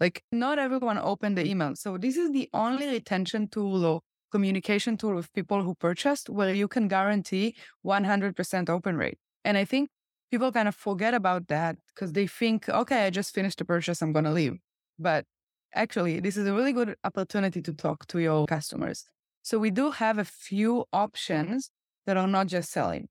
Like, 0.00 0.22
not 0.32 0.58
everyone 0.58 0.98
opened 0.98 1.38
the 1.38 1.46
email. 1.46 1.76
So, 1.76 1.98
this 1.98 2.16
is 2.16 2.32
the 2.32 2.48
only 2.52 2.88
retention 2.88 3.48
tool 3.48 3.84
or 3.84 4.00
communication 4.32 4.96
tool 4.96 5.14
with 5.14 5.32
people 5.32 5.62
who 5.62 5.74
purchased 5.74 6.28
where 6.28 6.54
you 6.54 6.68
can 6.68 6.88
guarantee 6.88 7.54
100% 7.84 8.68
open 8.68 8.96
rate. 8.96 9.18
And 9.44 9.56
I 9.56 9.64
think 9.64 9.90
people 10.30 10.50
kind 10.50 10.68
of 10.68 10.74
forget 10.74 11.14
about 11.14 11.48
that 11.48 11.76
because 11.94 12.12
they 12.12 12.26
think, 12.26 12.68
okay, 12.68 13.06
I 13.06 13.10
just 13.10 13.34
finished 13.34 13.58
the 13.58 13.64
purchase, 13.64 14.02
I'm 14.02 14.12
going 14.12 14.24
to 14.24 14.32
leave. 14.32 14.58
But 14.98 15.24
actually, 15.74 16.20
this 16.20 16.36
is 16.36 16.46
a 16.46 16.54
really 16.54 16.72
good 16.72 16.96
opportunity 17.04 17.62
to 17.62 17.72
talk 17.72 18.06
to 18.08 18.18
your 18.18 18.46
customers. 18.46 19.04
So, 19.42 19.58
we 19.58 19.70
do 19.70 19.90
have 19.90 20.18
a 20.18 20.24
few 20.24 20.84
options 20.92 21.70
that 22.06 22.16
are 22.16 22.28
not 22.28 22.46
just 22.46 22.70
selling. 22.70 23.08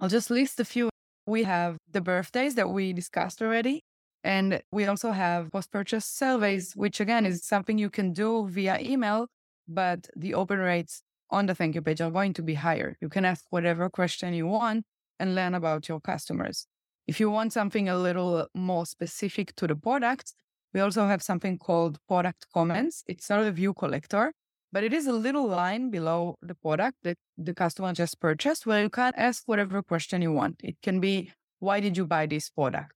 I'll 0.00 0.08
just 0.08 0.30
list 0.30 0.60
a 0.60 0.64
few. 0.64 0.90
We 1.26 1.42
have 1.44 1.76
the 1.90 2.00
birthdays 2.00 2.54
that 2.54 2.70
we 2.70 2.92
discussed 2.92 3.42
already. 3.42 3.82
And 4.26 4.60
we 4.72 4.86
also 4.86 5.12
have 5.12 5.52
post 5.52 5.70
purchase 5.70 6.04
surveys, 6.04 6.72
which 6.74 7.00
again 7.00 7.24
is 7.24 7.44
something 7.44 7.78
you 7.78 7.90
can 7.90 8.12
do 8.12 8.48
via 8.48 8.78
email, 8.80 9.28
but 9.68 10.08
the 10.16 10.34
open 10.34 10.58
rates 10.58 11.02
on 11.30 11.46
the 11.46 11.54
thank 11.54 11.76
you 11.76 11.82
page 11.82 12.00
are 12.00 12.10
going 12.10 12.32
to 12.34 12.42
be 12.42 12.54
higher. 12.54 12.96
You 13.00 13.08
can 13.08 13.24
ask 13.24 13.44
whatever 13.50 13.88
question 13.88 14.34
you 14.34 14.48
want 14.48 14.84
and 15.20 15.36
learn 15.36 15.54
about 15.54 15.88
your 15.88 16.00
customers. 16.00 16.66
If 17.06 17.20
you 17.20 17.30
want 17.30 17.52
something 17.52 17.88
a 17.88 17.96
little 17.96 18.48
more 18.52 18.84
specific 18.84 19.54
to 19.56 19.68
the 19.68 19.76
product, 19.76 20.34
we 20.76 20.82
also 20.82 21.06
have 21.06 21.22
something 21.22 21.56
called 21.56 21.98
product 22.06 22.44
comments. 22.52 23.02
It's 23.06 23.30
not 23.30 23.42
a 23.42 23.50
view 23.50 23.72
collector, 23.72 24.34
but 24.72 24.84
it 24.84 24.92
is 24.92 25.06
a 25.06 25.12
little 25.12 25.46
line 25.48 25.88
below 25.88 26.36
the 26.42 26.54
product 26.54 26.98
that 27.02 27.16
the 27.38 27.54
customer 27.54 27.94
just 27.94 28.20
purchased 28.20 28.66
where 28.66 28.82
you 28.82 28.90
can 28.90 29.14
ask 29.16 29.44
whatever 29.46 29.82
question 29.82 30.20
you 30.20 30.32
want. 30.32 30.60
It 30.62 30.76
can 30.82 31.00
be, 31.00 31.32
why 31.60 31.80
did 31.80 31.96
you 31.96 32.04
buy 32.04 32.26
this 32.26 32.50
product? 32.50 32.92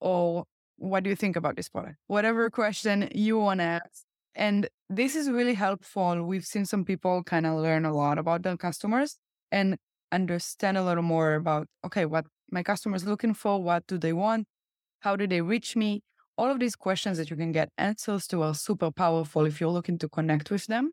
Or 0.00 0.44
what 0.78 1.04
do 1.04 1.10
you 1.10 1.16
think 1.16 1.36
about 1.36 1.56
this 1.56 1.68
product? 1.68 1.96
Whatever 2.06 2.48
question 2.48 3.10
you 3.14 3.38
want 3.38 3.60
to 3.60 3.64
ask. 3.64 4.04
And 4.34 4.66
this 4.88 5.14
is 5.14 5.28
really 5.28 5.52
helpful. 5.52 6.22
We've 6.22 6.46
seen 6.46 6.64
some 6.64 6.86
people 6.86 7.22
kind 7.24 7.44
of 7.44 7.58
learn 7.58 7.84
a 7.84 7.92
lot 7.92 8.16
about 8.16 8.42
their 8.42 8.56
customers 8.56 9.18
and 9.52 9.76
understand 10.10 10.78
a 10.78 10.82
little 10.82 11.02
more 11.02 11.34
about, 11.34 11.66
okay, 11.84 12.06
what 12.06 12.24
my 12.50 12.62
customers 12.62 13.04
looking 13.04 13.34
for, 13.34 13.62
what 13.62 13.86
do 13.86 13.98
they 13.98 14.14
want, 14.14 14.46
how 15.00 15.14
do 15.14 15.26
they 15.26 15.42
reach 15.42 15.76
me? 15.76 16.00
All 16.38 16.52
of 16.52 16.60
these 16.60 16.76
questions 16.76 17.18
that 17.18 17.30
you 17.30 17.36
can 17.36 17.50
get 17.50 17.68
answers 17.76 18.28
to 18.28 18.42
are 18.42 18.54
super 18.54 18.92
powerful 18.92 19.44
if 19.44 19.60
you're 19.60 19.72
looking 19.72 19.98
to 19.98 20.08
connect 20.08 20.52
with 20.52 20.66
them. 20.66 20.92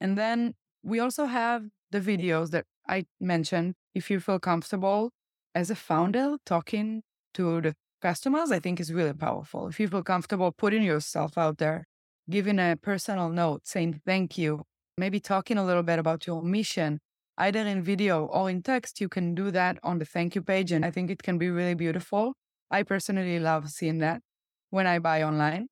And 0.00 0.16
then 0.16 0.54
we 0.84 1.00
also 1.00 1.24
have 1.24 1.64
the 1.90 2.00
videos 2.00 2.50
that 2.50 2.66
I 2.88 3.06
mentioned. 3.20 3.74
If 3.96 4.10
you 4.12 4.20
feel 4.20 4.38
comfortable 4.38 5.10
as 5.56 5.70
a 5.70 5.74
founder 5.74 6.36
talking 6.46 7.02
to 7.34 7.60
the 7.60 7.74
customers, 8.00 8.52
I 8.52 8.60
think 8.60 8.78
is 8.78 8.92
really 8.92 9.12
powerful. 9.12 9.66
If 9.66 9.80
you 9.80 9.88
feel 9.88 10.04
comfortable 10.04 10.52
putting 10.52 10.84
yourself 10.84 11.36
out 11.36 11.58
there, 11.58 11.84
giving 12.30 12.60
a 12.60 12.76
personal 12.80 13.28
note, 13.28 13.62
saying 13.66 14.02
thank 14.06 14.38
you, 14.38 14.62
maybe 14.96 15.18
talking 15.18 15.58
a 15.58 15.66
little 15.66 15.82
bit 15.82 15.98
about 15.98 16.28
your 16.28 16.42
mission, 16.42 17.00
either 17.38 17.60
in 17.60 17.82
video 17.82 18.26
or 18.26 18.48
in 18.48 18.62
text, 18.62 19.00
you 19.00 19.08
can 19.08 19.34
do 19.34 19.50
that 19.50 19.78
on 19.82 19.98
the 19.98 20.04
thank 20.04 20.36
you 20.36 20.42
page. 20.42 20.70
And 20.70 20.84
I 20.84 20.92
think 20.92 21.10
it 21.10 21.24
can 21.24 21.38
be 21.38 21.50
really 21.50 21.74
beautiful. 21.74 22.34
I 22.70 22.84
personally 22.84 23.40
love 23.40 23.68
seeing 23.68 23.98
that 23.98 24.22
when 24.70 24.86
I 24.86 24.98
buy 24.98 25.22
online. 25.22 25.68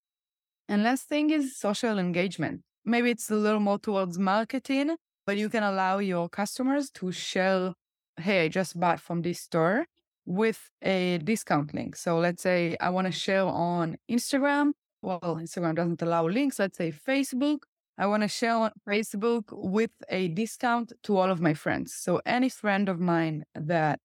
And 0.68 0.82
last 0.82 1.08
thing 1.08 1.30
is 1.30 1.58
social 1.58 1.98
engagement. 1.98 2.62
Maybe 2.84 3.10
it's 3.10 3.30
a 3.30 3.36
little 3.36 3.60
more 3.60 3.78
towards 3.78 4.18
marketing, 4.18 4.96
but 5.26 5.36
you 5.36 5.48
can 5.48 5.62
allow 5.62 5.98
your 5.98 6.28
customers 6.28 6.90
to 6.92 7.12
share, 7.12 7.72
hey, 8.18 8.44
I 8.44 8.48
just 8.48 8.78
bought 8.78 9.00
from 9.00 9.22
this 9.22 9.40
store 9.40 9.86
with 10.26 10.70
a 10.82 11.18
discount 11.18 11.74
link. 11.74 11.96
So 11.96 12.18
let's 12.18 12.42
say 12.42 12.76
I 12.80 12.90
want 12.90 13.06
to 13.06 13.12
share 13.12 13.44
on 13.44 13.96
Instagram. 14.10 14.72
Well, 15.02 15.20
Instagram 15.40 15.74
doesn't 15.74 16.00
allow 16.02 16.26
links. 16.26 16.58
Let's 16.58 16.78
say 16.78 16.92
Facebook. 16.92 17.58
I 17.96 18.06
want 18.06 18.22
to 18.22 18.28
share 18.28 18.54
on 18.54 18.70
Facebook 18.88 19.44
with 19.50 19.92
a 20.08 20.28
discount 20.28 20.92
to 21.04 21.16
all 21.16 21.30
of 21.30 21.40
my 21.40 21.54
friends. 21.54 21.94
So 21.94 22.20
any 22.26 22.48
friend 22.48 22.88
of 22.88 22.98
mine 22.98 23.44
that 23.54 24.00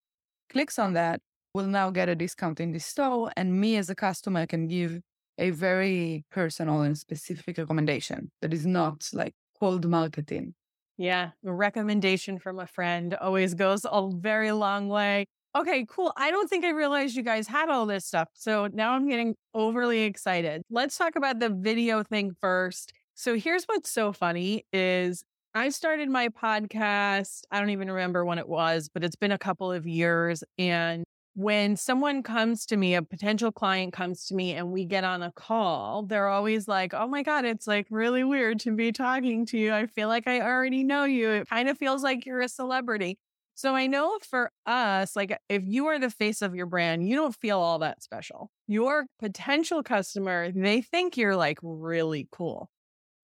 clicks 0.50 0.78
on 0.78 0.94
that 0.94 1.22
will 1.54 1.68
now 1.68 1.90
get 1.90 2.10
a 2.10 2.16
discount 2.16 2.60
in 2.60 2.72
the 2.72 2.80
store. 2.80 3.32
And 3.36 3.60
me 3.60 3.78
as 3.78 3.90
a 3.90 3.96
customer 3.96 4.46
can 4.46 4.68
give 4.68 5.00
a 5.38 5.52
very 5.52 6.26
personal 6.32 6.82
and 6.82 6.98
specific 6.98 7.58
recommendation 7.58 8.32
that 8.42 8.54
is 8.54 8.66
not 8.66 9.10
like 9.14 9.34
cold 9.60 9.88
marketing. 9.88 10.54
Yeah. 10.98 11.32
A 11.46 11.54
recommendation 11.54 12.40
from 12.40 12.60
a 12.60 12.68
friend 12.68 13.14
always 13.16 13.54
goes 13.54 13.86
a 13.86 14.10
very 14.14 14.52
long 14.52 14.90
way. 14.90 15.26
Okay, 15.56 15.86
cool. 15.90 16.14
I 16.16 16.30
don't 16.30 16.48
think 16.50 16.64
I 16.66 16.70
realized 16.70 17.16
you 17.16 17.24
guys 17.24 17.48
had 17.48 17.70
all 17.70 17.86
this 17.86 18.06
stuff. 18.06 18.28
So 18.34 18.68
now 18.72 18.94
I'm 18.94 19.08
getting 19.08 19.36
overly 19.54 20.02
excited. 20.02 20.62
Let's 20.70 20.98
talk 20.98 21.16
about 21.16 21.40
the 21.40 21.50
video 21.50 22.04
thing 22.04 22.34
first. 22.40 22.94
So 23.16 23.36
here's 23.36 23.64
what's 23.66 23.90
so 23.90 24.14
funny 24.14 24.66
is 24.72 25.24
I 25.56 25.70
started 25.70 26.10
my 26.10 26.30
podcast, 26.30 27.42
I 27.50 27.60
don't 27.60 27.72
even 27.72 27.90
remember 27.90 28.24
when 28.24 28.38
it 28.38 28.48
was, 28.48 28.90
but 28.94 29.04
it's 29.04 29.16
been 29.16 29.32
a 29.32 29.38
couple 29.38 29.72
of 29.72 29.88
years 29.88 30.44
and 30.60 31.04
when 31.40 31.78
someone 31.78 32.22
comes 32.22 32.66
to 32.66 32.76
me, 32.76 32.96
a 32.96 33.02
potential 33.02 33.50
client 33.50 33.94
comes 33.94 34.26
to 34.26 34.36
me 34.36 34.56
and 34.56 34.74
we 34.74 34.84
get 34.84 35.06
on 35.06 35.24
a 35.24 35.32
call, 35.32 36.04
they're 36.04 36.28
always 36.28 36.68
like, 36.68 36.94
Oh 36.94 37.08
my 37.08 37.24
God, 37.24 37.46
it's 37.46 37.66
like 37.66 37.88
really 37.90 38.26
weird 38.26 38.60
to 38.62 38.76
be 38.76 38.92
talking 38.92 39.46
to 39.46 39.58
you. 39.58 39.74
I 39.74 39.86
feel 39.86 40.10
like 40.10 40.28
I 40.28 40.42
already 40.42 40.84
know 40.84 41.06
you. 41.06 41.30
It 41.30 41.48
kind 41.48 41.70
of 41.70 41.78
feels 41.78 42.04
like 42.04 42.26
you're 42.26 42.42
a 42.42 42.50
celebrity. 42.50 43.20
So 43.56 43.74
I 43.74 43.88
know 43.88 44.20
for 44.30 44.52
us, 44.66 45.16
like 45.16 45.38
if 45.48 45.64
you 45.66 45.88
are 45.88 45.98
the 45.98 46.10
face 46.10 46.42
of 46.42 46.56
your 46.56 46.66
brand, 46.66 47.08
you 47.08 47.16
don't 47.16 47.34
feel 47.34 47.60
all 47.60 47.80
that 47.80 48.04
special. 48.04 48.52
Your 48.68 49.06
potential 49.18 49.82
customer, 49.82 50.52
they 50.52 50.82
think 50.82 51.16
you're 51.16 51.38
like 51.38 51.60
really 51.62 52.28
cool. 52.34 52.70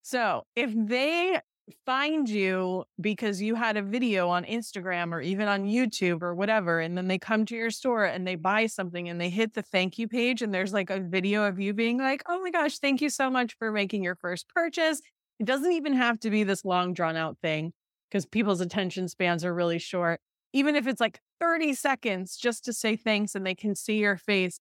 So 0.04 0.44
if 0.56 0.72
they 0.74 1.42
find 1.86 2.30
you 2.30 2.86
because 3.00 3.42
you 3.42 3.56
had 3.56 3.78
a 3.78 3.82
video 3.82 4.30
on 4.30 4.46
Instagram 4.46 5.12
or 5.12 5.22
even 5.22 5.48
on 5.48 5.66
YouTube 5.66 6.22
or 6.22 6.36
whatever. 6.36 6.80
And 6.80 6.98
then 6.98 7.08
they 7.08 7.18
come 7.18 7.46
to 7.46 7.56
your 7.56 7.72
store 7.72 8.06
and 8.06 8.26
they 8.26 8.36
buy 8.36 8.68
something 8.68 9.10
and 9.10 9.20
they 9.20 9.30
hit 9.30 9.54
the 9.54 9.62
thank 9.62 9.98
you 9.98 10.08
page. 10.08 10.42
And 10.42 10.54
there's 10.54 10.74
like 10.74 10.90
a 10.90 11.00
video 11.00 11.44
of 11.46 11.60
you 11.60 11.74
being 11.74 11.98
like, 11.98 12.24
oh 12.28 12.40
my 12.42 12.52
gosh, 12.52 12.78
thank 12.80 13.02
you 13.02 13.10
so 13.10 13.30
much 13.30 13.56
for 13.58 13.72
making 13.72 14.04
your 14.04 14.16
first 14.16 14.48
purchase. 14.50 15.02
It 15.40 15.46
doesn't 15.46 15.72
even 15.72 15.94
have 15.94 16.20
to 16.22 16.30
be 16.30 16.44
this 16.44 16.64
long, 16.64 16.94
drawn 16.94 17.16
out 17.16 17.38
thing 17.42 17.74
because 18.10 18.26
people's 18.26 18.62
attention 18.62 19.08
spans 19.08 19.44
are 19.44 19.54
really 19.54 19.80
short. 19.80 20.22
Even 20.54 20.76
if 20.76 20.88
it's 20.88 21.02
like 21.02 21.20
30 21.40 21.74
seconds 21.74 22.38
just 22.38 22.64
to 22.66 22.74
say 22.74 22.96
thanks 22.96 23.36
and 23.36 23.46
they 23.46 23.56
can 23.56 23.76
see 23.76 23.98
your 23.98 24.18
face, 24.18 24.60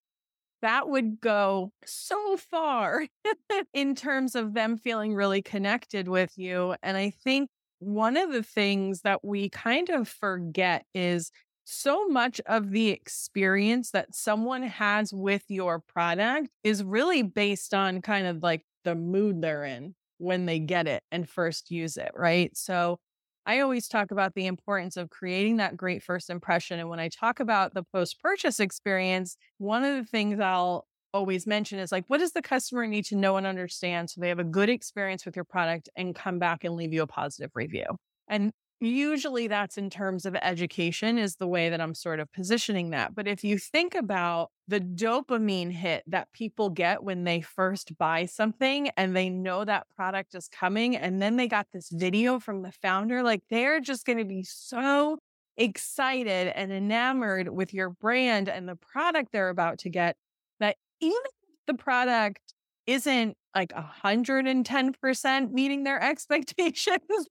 that 0.65 0.89
would 0.89 1.21
go 1.21 1.71
so 1.85 2.37
far 2.37 3.05
in 3.73 3.93
terms 3.93 4.33
of 4.33 4.55
them 4.55 4.77
feeling 4.77 5.13
really 5.13 5.43
connected 5.43 6.07
with 6.07 6.31
you. 6.37 6.73
And 6.81 6.97
I 6.97 7.11
think 7.11 7.51
one 7.77 8.17
of 8.17 8.31
the 8.31 8.41
things 8.41 9.01
that 9.01 9.23
we 9.23 9.47
kind 9.47 9.89
of 9.89 10.07
forget 10.07 10.83
is 10.95 11.29
so 11.65 12.07
much 12.07 12.41
of 12.47 12.71
the 12.71 12.89
experience 12.89 13.91
that 13.91 14.15
someone 14.15 14.63
has 14.63 15.13
with 15.13 15.43
your 15.49 15.81
product 15.87 16.47
is 16.63 16.83
really 16.83 17.21
based 17.21 17.75
on 17.75 18.01
kind 18.01 18.25
of 18.25 18.41
like 18.41 18.63
the 18.85 18.95
mood 18.95 19.43
they're 19.43 19.65
in 19.65 19.93
when 20.17 20.47
they 20.47 20.57
get 20.57 20.87
it 20.87 21.03
and 21.11 21.29
first 21.29 21.69
use 21.69 21.95
it, 21.95 22.11
right? 22.15 22.57
So 22.57 22.97
I 23.45 23.59
always 23.59 23.87
talk 23.87 24.11
about 24.11 24.33
the 24.33 24.47
importance 24.47 24.97
of 24.97 25.09
creating 25.09 25.57
that 25.57 25.77
great 25.77 26.01
first 26.01 26.29
impression. 26.29 26.79
And 26.79 26.89
when 26.89 26.99
I 26.99 27.09
talk 27.09 27.39
about 27.39 27.73
the 27.73 27.83
post 27.83 28.19
purchase 28.21 28.59
experience, 28.59 29.37
one 29.59 29.83
of 29.83 29.95
the 29.95 30.09
things 30.09 30.39
I'll 30.39 30.87
always 31.13 31.47
mention 31.47 31.79
is 31.79 31.91
like, 31.91 32.05
what 32.07 32.17
does 32.19 32.33
the 32.33 32.41
customer 32.41 32.87
need 32.87 33.05
to 33.05 33.15
know 33.15 33.37
and 33.37 33.47
understand 33.47 34.09
so 34.09 34.19
they 34.19 34.29
have 34.29 34.39
a 34.39 34.43
good 34.43 34.69
experience 34.69 35.25
with 35.25 35.35
your 35.35 35.45
product 35.45 35.89
and 35.95 36.15
come 36.15 36.39
back 36.39 36.63
and 36.63 36.75
leave 36.75 36.91
you 36.91 37.03
a 37.03 37.07
positive 37.07 37.51
review? 37.53 37.85
And 38.27 38.51
usually 38.81 39.47
that's 39.47 39.77
in 39.77 39.89
terms 39.89 40.25
of 40.25 40.35
education, 40.35 41.17
is 41.17 41.37
the 41.37 41.47
way 41.47 41.69
that 41.69 41.81
I'm 41.81 41.95
sort 41.95 42.19
of 42.19 42.31
positioning 42.31 42.91
that. 42.91 43.15
But 43.15 43.27
if 43.27 43.43
you 43.43 43.57
think 43.57 43.95
about 43.95 44.51
the 44.67 44.79
dopamine 44.79 45.71
hit 45.71 46.03
that 46.07 46.31
people 46.33 46.69
get 46.69 47.03
when 47.03 47.23
they 47.23 47.41
first 47.41 47.97
buy 47.97 48.25
something 48.25 48.89
and 48.97 49.15
they 49.15 49.29
know 49.29 49.63
that 49.65 49.87
product 49.95 50.35
is 50.35 50.47
coming, 50.47 50.95
and 50.95 51.21
then 51.21 51.37
they 51.37 51.47
got 51.47 51.67
this 51.73 51.89
video 51.91 52.39
from 52.39 52.61
the 52.61 52.71
founder, 52.71 53.23
like 53.23 53.43
they're 53.49 53.79
just 53.79 54.05
going 54.05 54.17
to 54.17 54.25
be 54.25 54.43
so 54.43 55.19
excited 55.57 56.51
and 56.55 56.71
enamored 56.71 57.49
with 57.49 57.73
your 57.73 57.89
brand 57.89 58.49
and 58.49 58.67
the 58.67 58.75
product 58.75 59.31
they're 59.31 59.49
about 59.49 59.79
to 59.79 59.89
get 59.89 60.17
that 60.59 60.75
even 60.99 61.17
if 61.25 61.31
the 61.67 61.73
product 61.73 62.53
isn't 62.85 63.37
like 63.55 63.73
110% 63.73 65.51
meeting 65.51 65.83
their 65.83 66.01
expectations, 66.03 67.27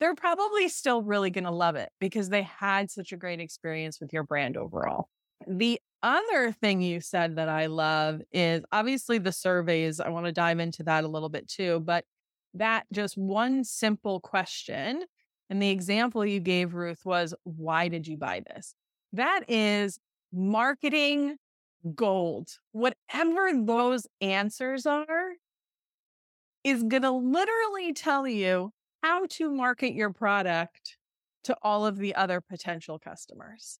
they're 0.00 0.14
probably 0.14 0.68
still 0.68 1.02
really 1.02 1.30
going 1.30 1.44
to 1.44 1.50
love 1.50 1.76
it 1.76 1.90
because 2.00 2.28
they 2.28 2.42
had 2.42 2.90
such 2.90 3.12
a 3.12 3.16
great 3.16 3.40
experience 3.40 4.00
with 4.00 4.12
your 4.12 4.22
brand 4.22 4.56
overall. 4.56 5.08
The 5.46 5.80
other 6.02 6.52
thing 6.52 6.82
you 6.82 7.00
said 7.00 7.36
that 7.36 7.48
I 7.48 7.66
love 7.66 8.20
is 8.32 8.62
obviously 8.72 9.18
the 9.18 9.32
surveys. 9.32 10.00
I 10.00 10.08
want 10.10 10.26
to 10.26 10.32
dive 10.32 10.58
into 10.58 10.82
that 10.84 11.04
a 11.04 11.08
little 11.08 11.28
bit 11.28 11.48
too, 11.48 11.80
but 11.80 12.04
that 12.54 12.86
just 12.92 13.16
one 13.16 13.64
simple 13.64 14.20
question. 14.20 15.04
And 15.48 15.62
the 15.62 15.70
example 15.70 16.24
you 16.24 16.40
gave, 16.40 16.74
Ruth, 16.74 17.00
was 17.04 17.34
why 17.44 17.88
did 17.88 18.06
you 18.06 18.16
buy 18.16 18.42
this? 18.46 18.74
That 19.12 19.42
is 19.48 19.98
marketing 20.32 21.36
gold. 21.94 22.48
Whatever 22.72 23.52
those 23.54 24.06
answers 24.20 24.86
are, 24.86 25.30
is 26.64 26.82
going 26.82 27.02
to 27.02 27.12
literally 27.12 27.92
tell 27.92 28.26
you 28.26 28.72
how 29.06 29.24
to 29.24 29.48
market 29.48 29.94
your 29.94 30.12
product 30.12 30.96
to 31.44 31.56
all 31.62 31.86
of 31.86 31.96
the 31.96 32.12
other 32.16 32.40
potential 32.40 32.98
customers. 32.98 33.78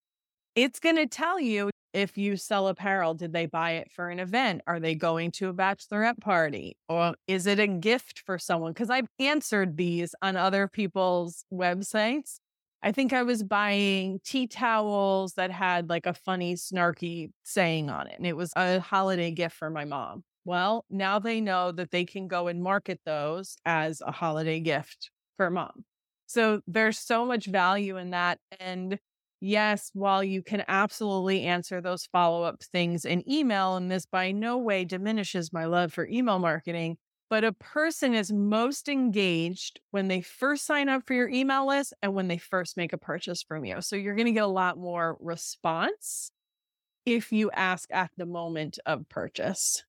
It's 0.54 0.78
going 0.78 0.94
to 0.94 1.08
tell 1.08 1.40
you 1.40 1.70
if 1.92 2.16
you 2.16 2.36
sell 2.36 2.68
apparel, 2.68 3.12
did 3.12 3.32
they 3.32 3.46
buy 3.46 3.72
it 3.72 3.90
for 3.90 4.08
an 4.08 4.20
event? 4.20 4.60
Are 4.68 4.78
they 4.78 4.94
going 4.94 5.32
to 5.32 5.48
a 5.48 5.52
bachelorette 5.52 6.20
party? 6.20 6.76
Or 6.88 7.16
is 7.26 7.48
it 7.48 7.58
a 7.58 7.66
gift 7.66 8.20
for 8.24 8.38
someone? 8.38 8.70
Because 8.72 8.88
I've 8.88 9.08
answered 9.18 9.76
these 9.76 10.14
on 10.22 10.36
other 10.36 10.68
people's 10.68 11.44
websites. 11.52 12.36
I 12.80 12.92
think 12.92 13.12
I 13.12 13.24
was 13.24 13.42
buying 13.42 14.20
tea 14.22 14.46
towels 14.46 15.34
that 15.34 15.50
had 15.50 15.88
like 15.88 16.06
a 16.06 16.14
funny, 16.14 16.54
snarky 16.54 17.30
saying 17.42 17.90
on 17.90 18.06
it. 18.06 18.14
And 18.16 18.28
it 18.28 18.36
was 18.36 18.52
a 18.54 18.78
holiday 18.78 19.32
gift 19.32 19.56
for 19.56 19.70
my 19.70 19.86
mom. 19.86 20.22
Well, 20.44 20.84
now 20.88 21.18
they 21.18 21.40
know 21.40 21.72
that 21.72 21.90
they 21.90 22.04
can 22.04 22.28
go 22.28 22.46
and 22.46 22.62
market 22.62 23.00
those 23.04 23.56
as 23.64 24.00
a 24.06 24.12
holiday 24.12 24.60
gift 24.60 25.10
for 25.36 25.50
mom. 25.50 25.84
So 26.26 26.60
there's 26.66 26.98
so 26.98 27.24
much 27.24 27.46
value 27.46 27.96
in 27.96 28.10
that. 28.10 28.38
And 28.58 28.98
yes, 29.40 29.90
while 29.94 30.24
you 30.24 30.42
can 30.42 30.64
absolutely 30.68 31.42
answer 31.42 31.80
those 31.80 32.06
follow 32.06 32.42
up 32.42 32.62
things 32.62 33.04
in 33.04 33.28
email, 33.30 33.76
and 33.76 33.90
this 33.90 34.06
by 34.06 34.32
no 34.32 34.58
way 34.58 34.84
diminishes 34.84 35.52
my 35.52 35.64
love 35.66 35.92
for 35.92 36.06
email 36.08 36.38
marketing, 36.38 36.96
but 37.28 37.44
a 37.44 37.52
person 37.52 38.14
is 38.14 38.32
most 38.32 38.88
engaged 38.88 39.80
when 39.90 40.08
they 40.08 40.20
first 40.20 40.64
sign 40.64 40.88
up 40.88 41.04
for 41.06 41.14
your 41.14 41.28
email 41.28 41.66
list 41.66 41.92
and 42.02 42.14
when 42.14 42.28
they 42.28 42.38
first 42.38 42.76
make 42.76 42.92
a 42.92 42.98
purchase 42.98 43.42
from 43.42 43.64
you. 43.64 43.80
So 43.80 43.96
you're 43.96 44.14
going 44.14 44.26
to 44.26 44.32
get 44.32 44.44
a 44.44 44.48
lot 44.48 44.78
more 44.78 45.16
response 45.20 46.30
if 47.04 47.32
you 47.32 47.50
ask 47.52 47.88
at 47.92 48.10
the 48.16 48.26
moment 48.26 48.78
of 48.86 49.08
purchase. 49.08 49.84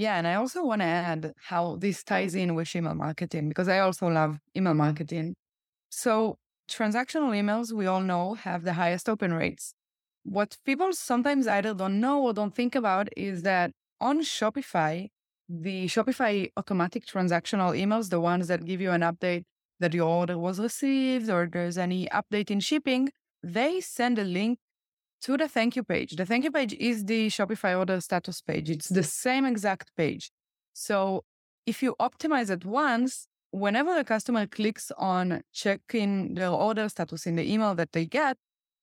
Yeah. 0.00 0.16
And 0.16 0.26
I 0.26 0.34
also 0.36 0.64
want 0.64 0.80
to 0.80 0.86
add 0.86 1.34
how 1.36 1.76
this 1.76 2.02
ties 2.02 2.34
in 2.34 2.54
with 2.54 2.74
email 2.74 2.94
marketing 2.94 3.50
because 3.50 3.68
I 3.68 3.80
also 3.80 4.06
love 4.08 4.38
email 4.56 4.72
marketing. 4.72 5.34
So, 5.90 6.38
transactional 6.70 7.32
emails, 7.40 7.70
we 7.72 7.84
all 7.86 8.00
know, 8.00 8.32
have 8.34 8.64
the 8.64 8.72
highest 8.72 9.10
open 9.10 9.34
rates. 9.34 9.74
What 10.22 10.56
people 10.64 10.94
sometimes 10.94 11.46
either 11.46 11.74
don't 11.74 12.00
know 12.00 12.22
or 12.22 12.32
don't 12.32 12.54
think 12.54 12.74
about 12.74 13.08
is 13.14 13.42
that 13.42 13.72
on 14.00 14.20
Shopify, 14.20 15.08
the 15.50 15.84
Shopify 15.86 16.50
automatic 16.56 17.04
transactional 17.04 17.78
emails, 17.78 18.08
the 18.08 18.20
ones 18.20 18.48
that 18.48 18.64
give 18.64 18.80
you 18.80 18.92
an 18.92 19.02
update 19.02 19.44
that 19.80 19.92
your 19.92 20.08
order 20.08 20.38
was 20.38 20.58
received 20.58 21.28
or 21.28 21.46
there's 21.52 21.76
any 21.76 22.06
update 22.06 22.50
in 22.50 22.60
shipping, 22.60 23.10
they 23.42 23.82
send 23.82 24.18
a 24.18 24.24
link 24.24 24.60
to 25.22 25.36
the 25.36 25.48
thank 25.48 25.76
you 25.76 25.82
page. 25.82 26.16
The 26.16 26.26
thank 26.26 26.44
you 26.44 26.50
page 26.50 26.74
is 26.74 27.04
the 27.04 27.28
Shopify 27.28 27.78
order 27.78 28.00
status 28.00 28.40
page. 28.40 28.70
It's 28.70 28.88
the 28.88 29.02
same 29.02 29.44
exact 29.44 29.90
page. 29.96 30.30
So 30.72 31.24
if 31.66 31.82
you 31.82 31.94
optimize 32.00 32.50
it 32.50 32.64
once, 32.64 33.26
whenever 33.50 33.96
a 33.96 34.04
customer 34.04 34.46
clicks 34.46 34.90
on 34.96 35.42
checking 35.52 36.34
their 36.34 36.50
order 36.50 36.88
status 36.88 37.26
in 37.26 37.36
the 37.36 37.52
email 37.52 37.74
that 37.74 37.92
they 37.92 38.06
get, 38.06 38.36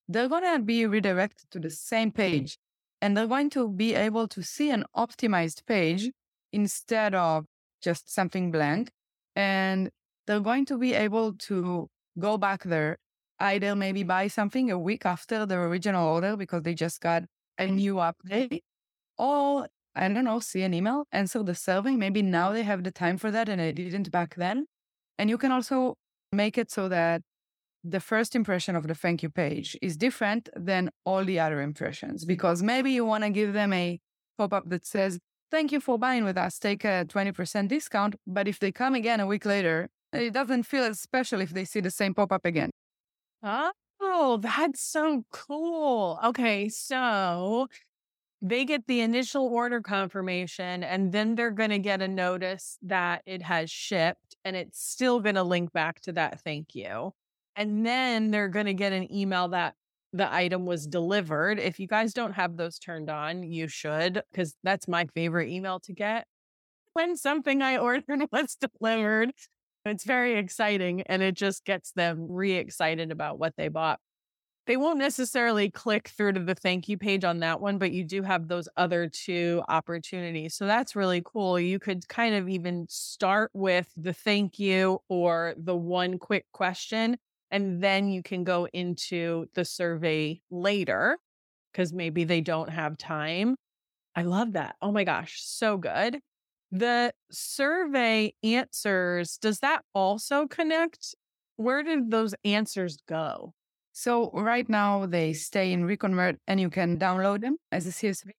they're 0.08 0.30
going 0.30 0.44
to 0.44 0.60
be 0.60 0.86
redirected 0.86 1.50
to 1.52 1.60
the 1.60 1.70
same 1.70 2.12
page 2.12 2.58
and 3.02 3.16
they're 3.16 3.28
going 3.28 3.50
to 3.52 3.70
be 3.70 3.94
able 3.94 4.28
to 4.28 4.42
see 4.44 4.70
an 4.70 4.84
optimized 4.96 5.66
page 5.66 6.10
instead 6.52 7.14
of 7.14 7.46
just 7.82 8.14
something 8.14 8.52
blank. 8.52 8.90
And 9.36 9.90
they're 10.26 10.40
going 10.40 10.66
to 10.66 10.78
be 10.78 10.94
able 10.94 11.34
to 11.34 11.90
go 12.18 12.38
back 12.38 12.64
there, 12.64 12.98
either 13.40 13.76
maybe 13.76 14.04
buy 14.04 14.28
something 14.28 14.72
a 14.72 14.80
week 14.80 15.06
after 15.06 15.46
the 15.46 15.56
original 15.56 16.08
order 16.08 16.36
because 16.36 16.64
they 16.64 16.74
just 16.74 17.02
got 17.02 17.24
a 17.58 17.64
mm-hmm. 17.66 17.76
new 17.76 17.96
update, 17.96 18.62
or 19.18 19.68
I 19.96 20.08
don't 20.10 20.26
know, 20.26 20.40
see 20.40 20.62
an 20.62 20.74
email, 20.74 21.06
answer 21.12 21.44
the 21.44 21.56
survey. 21.56 21.96
Maybe 21.96 22.22
now 22.22 22.52
they 22.52 22.64
have 22.64 22.84
the 22.84 22.92
time 22.92 23.18
for 23.18 23.32
that 23.32 23.50
and 23.50 23.60
they 23.60 23.72
didn't 23.72 24.12
back 24.12 24.36
then. 24.36 24.66
And 25.18 25.30
you 25.30 25.38
can 25.38 25.52
also 25.52 25.96
make 26.32 26.58
it 26.58 26.70
so 26.70 26.88
that 26.90 27.22
the 27.84 28.00
first 28.00 28.36
impression 28.36 28.76
of 28.76 28.88
the 28.88 28.96
thank 28.96 29.24
you 29.24 29.30
page 29.30 29.78
is 29.82 29.98
different 29.98 30.50
than 30.56 30.90
all 31.06 31.24
the 31.24 31.40
other 31.40 31.62
impressions 31.62 32.26
because 32.26 32.62
maybe 32.62 32.92
you 32.92 33.06
want 33.06 33.24
to 33.24 33.30
give 33.30 33.54
them 33.54 33.74
a 33.74 34.00
pop 34.38 34.54
up 34.54 34.70
that 34.70 34.86
says, 34.86 35.20
Thank 35.50 35.72
you 35.72 35.80
for 35.80 35.98
buying 35.98 36.26
with 36.26 36.38
us, 36.38 36.60
take 36.60 36.84
a 36.84 37.06
20% 37.08 37.70
discount. 37.70 38.16
But 38.28 38.50
if 38.50 38.60
they 38.60 38.74
come 38.74 38.96
again 38.96 39.22
a 39.22 39.26
week 39.26 39.46
later, 39.46 39.88
it 40.12 40.34
doesn't 40.34 40.64
feel 40.64 40.84
as 40.84 41.00
special 41.00 41.40
if 41.40 41.52
they 41.52 41.64
see 41.64 41.80
the 41.80 41.90
same 41.90 42.14
pop 42.14 42.34
up 42.34 42.46
again. 42.46 42.70
Oh, 44.00 44.38
that's 44.38 44.82
so 44.82 45.24
cool. 45.32 46.20
Okay, 46.24 46.70
so 46.70 47.68
they 48.42 48.66
get 48.66 48.86
the 48.88 49.02
initial 49.02 49.46
order 49.48 49.82
confirmation 49.82 50.84
and 50.84 51.12
then 51.12 51.36
they're 51.36 51.52
going 51.52 51.72
to 51.72 51.80
get 51.80 52.02
a 52.02 52.08
notice 52.08 52.78
that 52.84 53.24
it 53.26 53.42
has 53.42 53.72
shipped 53.72 54.36
and 54.46 54.56
it's 54.56 54.80
still 54.80 55.20
going 55.20 55.36
to 55.36 55.44
link 55.44 55.74
back 55.74 56.02
to 56.02 56.12
that 56.14 56.42
thank 56.42 56.76
you. 56.76 57.14
And 57.56 57.86
then 57.86 58.30
they're 58.32 58.50
going 58.50 58.68
to 58.68 58.74
get 58.76 58.94
an 58.94 59.12
email 59.14 59.48
that 59.50 59.74
the 60.14 60.32
item 60.32 60.66
was 60.66 60.86
delivered. 60.86 61.60
If 61.60 61.80
you 61.80 61.88
guys 61.88 62.14
don't 62.14 62.34
have 62.34 62.58
those 62.58 62.78
turned 62.78 63.10
on, 63.10 63.44
you 63.44 63.68
should, 63.68 64.22
because 64.32 64.56
that's 64.64 64.88
my 64.88 65.08
favorite 65.16 65.50
email 65.50 65.80
to 65.82 65.94
get. 65.94 66.28
When 66.94 67.16
something 67.18 67.62
I 67.62 67.78
ordered 67.78 68.28
was 68.32 68.56
delivered, 68.56 69.32
it's 69.88 70.04
very 70.04 70.38
exciting 70.38 71.02
and 71.02 71.22
it 71.22 71.36
just 71.36 71.66
gets 71.66 71.92
them 71.92 72.28
re 72.30 72.54
excited 72.54 73.12
about 73.12 73.40
what 73.40 73.56
they 73.58 73.68
bought. 73.68 74.00
They 74.66 74.76
won't 74.76 75.00
necessarily 75.00 75.72
click 75.72 76.10
through 76.10 76.34
to 76.34 76.42
the 76.42 76.54
thank 76.54 76.90
you 76.90 76.98
page 76.98 77.24
on 77.24 77.40
that 77.40 77.62
one, 77.62 77.78
but 77.78 77.94
you 77.94 78.04
do 78.04 78.22
have 78.22 78.50
those 78.50 78.68
other 78.76 79.08
two 79.08 79.64
opportunities. 79.70 80.56
So 80.56 80.68
that's 80.68 80.96
really 80.96 81.22
cool. 81.24 81.58
You 81.58 81.80
could 81.80 82.06
kind 82.10 82.36
of 82.36 82.50
even 82.50 82.86
start 82.90 83.50
with 83.54 83.90
the 83.96 84.12
thank 84.12 84.60
you 84.60 85.00
or 85.08 85.54
the 85.58 85.76
one 85.76 86.20
quick 86.20 86.46
question 86.52 87.18
and 87.52 87.82
then 87.82 88.10
you 88.10 88.22
can 88.22 88.44
go 88.44 88.68
into 88.74 89.48
the 89.54 89.64
survey 89.64 90.42
later 90.52 91.18
because 91.72 91.94
maybe 91.94 92.24
they 92.24 92.42
don't 92.42 92.70
have 92.70 92.98
time. 92.98 93.56
I 94.16 94.24
love 94.24 94.54
that. 94.54 94.76
Oh 94.82 94.92
my 94.92 95.04
gosh, 95.04 95.40
so 95.42 95.78
good. 95.78 96.20
The 96.72 97.14
survey 97.32 98.34
answers, 98.44 99.38
does 99.38 99.60
that 99.60 99.84
also 99.94 100.48
connect? 100.48 101.16
Where 101.56 101.82
did 101.84 102.12
those 102.12 102.36
answers 102.44 102.98
go? 103.08 103.54
So, 103.94 104.30
right 104.32 104.68
now 104.70 105.06
they 105.08 105.34
stay 105.34 105.72
in 105.72 105.86
Reconvert 105.86 106.38
and 106.48 106.60
you 106.60 106.70
can 106.70 107.00
download 107.00 107.42
them 107.42 107.58
as 107.72 107.88
a 107.88 107.92
CSV. 107.92 108.34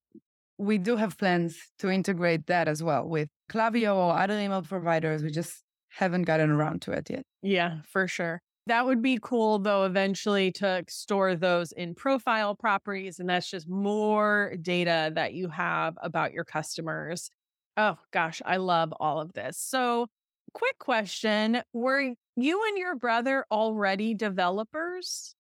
We 0.57 0.79
do 0.79 0.97
have 0.97 1.17
plans 1.19 1.73
to 1.79 1.89
integrate 1.91 2.47
that 2.47 2.69
as 2.69 2.83
well 2.83 3.09
with 3.09 3.29
Klaviyo 3.51 3.95
or 3.97 4.19
other 4.19 4.39
email 4.39 4.63
providers. 4.63 5.23
We 5.23 5.31
just 5.31 5.65
haven't 5.89 6.23
gotten 6.23 6.51
around 6.51 6.83
to 6.83 6.93
it 6.93 7.11
yet. 7.11 7.25
Yeah, 7.43 7.83
for 7.83 8.07
sure. 8.07 8.41
That 8.67 8.85
would 8.85 9.01
be 9.01 9.19
cool, 9.21 9.59
though, 9.59 9.85
eventually 9.85 10.53
to 10.53 10.85
store 10.89 11.35
those 11.35 11.73
in 11.73 11.95
profile 11.95 12.55
properties. 12.55 13.19
And 13.19 13.29
that's 13.29 13.49
just 13.51 13.69
more 13.69 14.55
data 14.61 15.11
that 15.15 15.33
you 15.33 15.49
have 15.49 15.97
about 16.03 16.33
your 16.33 16.45
customers. 16.45 17.31
Oh, 17.79 17.97
gosh, 18.11 18.43
I 18.45 18.57
love 18.57 18.93
all 18.99 19.21
of 19.21 19.35
this. 19.35 19.57
So, 19.57 20.09
quick 20.53 20.79
question 20.81 21.63
Were 21.73 22.15
you 22.37 22.65
and 22.67 22.77
your 22.77 22.97
brother 22.97 23.45
already 23.53 24.15
developers? 24.15 25.37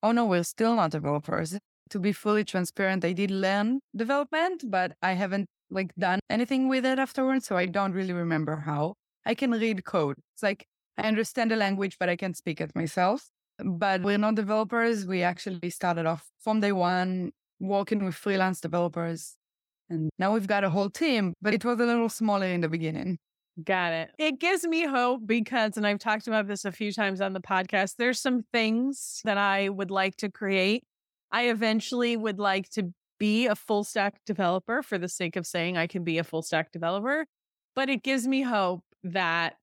Oh, 0.00 0.12
no, 0.12 0.24
we're 0.24 0.44
still 0.44 0.76
not 0.76 0.92
developers. 0.92 1.58
To 1.90 1.98
be 1.98 2.12
fully 2.12 2.44
transparent, 2.44 3.04
I 3.04 3.12
did 3.12 3.32
learn 3.32 3.80
development, 3.96 4.62
but 4.68 4.92
I 5.02 5.14
haven't 5.14 5.46
like 5.68 5.92
done 5.96 6.20
anything 6.30 6.68
with 6.68 6.86
it 6.86 7.00
afterwards. 7.00 7.46
So 7.46 7.56
I 7.56 7.66
don't 7.66 7.92
really 7.92 8.12
remember 8.12 8.54
how. 8.54 8.94
I 9.26 9.34
can 9.34 9.50
read 9.50 9.84
code. 9.84 10.16
It's 10.34 10.44
like 10.44 10.64
I 10.96 11.08
understand 11.08 11.50
the 11.50 11.56
language, 11.56 11.96
but 11.98 12.08
I 12.08 12.14
can't 12.14 12.36
speak 12.36 12.60
it 12.60 12.70
myself. 12.76 13.30
But 13.58 14.02
we're 14.02 14.18
not 14.18 14.36
developers. 14.36 15.06
We 15.06 15.24
actually 15.24 15.70
started 15.70 16.06
off 16.06 16.30
from 16.38 16.60
day 16.60 16.70
one 16.70 17.32
working 17.58 18.04
with 18.04 18.14
freelance 18.14 18.60
developers. 18.60 19.34
And 19.90 20.10
now 20.18 20.34
we've 20.34 20.46
got 20.46 20.64
a 20.64 20.70
whole 20.70 20.90
team, 20.90 21.34
but 21.40 21.54
it 21.54 21.64
was 21.64 21.80
a 21.80 21.84
little 21.84 22.08
smaller 22.08 22.46
in 22.46 22.60
the 22.60 22.68
beginning. 22.68 23.18
Got 23.64 23.92
it. 23.92 24.10
It 24.18 24.38
gives 24.38 24.64
me 24.66 24.86
hope 24.86 25.22
because, 25.26 25.76
and 25.76 25.86
I've 25.86 25.98
talked 25.98 26.28
about 26.28 26.46
this 26.46 26.64
a 26.64 26.70
few 26.70 26.92
times 26.92 27.20
on 27.20 27.32
the 27.32 27.40
podcast, 27.40 27.96
there's 27.96 28.20
some 28.20 28.44
things 28.52 29.20
that 29.24 29.38
I 29.38 29.68
would 29.68 29.90
like 29.90 30.16
to 30.18 30.30
create. 30.30 30.84
I 31.32 31.48
eventually 31.48 32.16
would 32.16 32.38
like 32.38 32.68
to 32.70 32.92
be 33.18 33.46
a 33.46 33.56
full 33.56 33.82
stack 33.82 34.20
developer 34.24 34.82
for 34.82 34.96
the 34.96 35.08
sake 35.08 35.34
of 35.34 35.46
saying 35.46 35.76
I 35.76 35.88
can 35.88 36.04
be 36.04 36.18
a 36.18 36.24
full 36.24 36.42
stack 36.42 36.70
developer, 36.70 37.26
but 37.74 37.88
it 37.88 38.04
gives 38.04 38.28
me 38.28 38.42
hope 38.42 38.84
that 39.02 39.56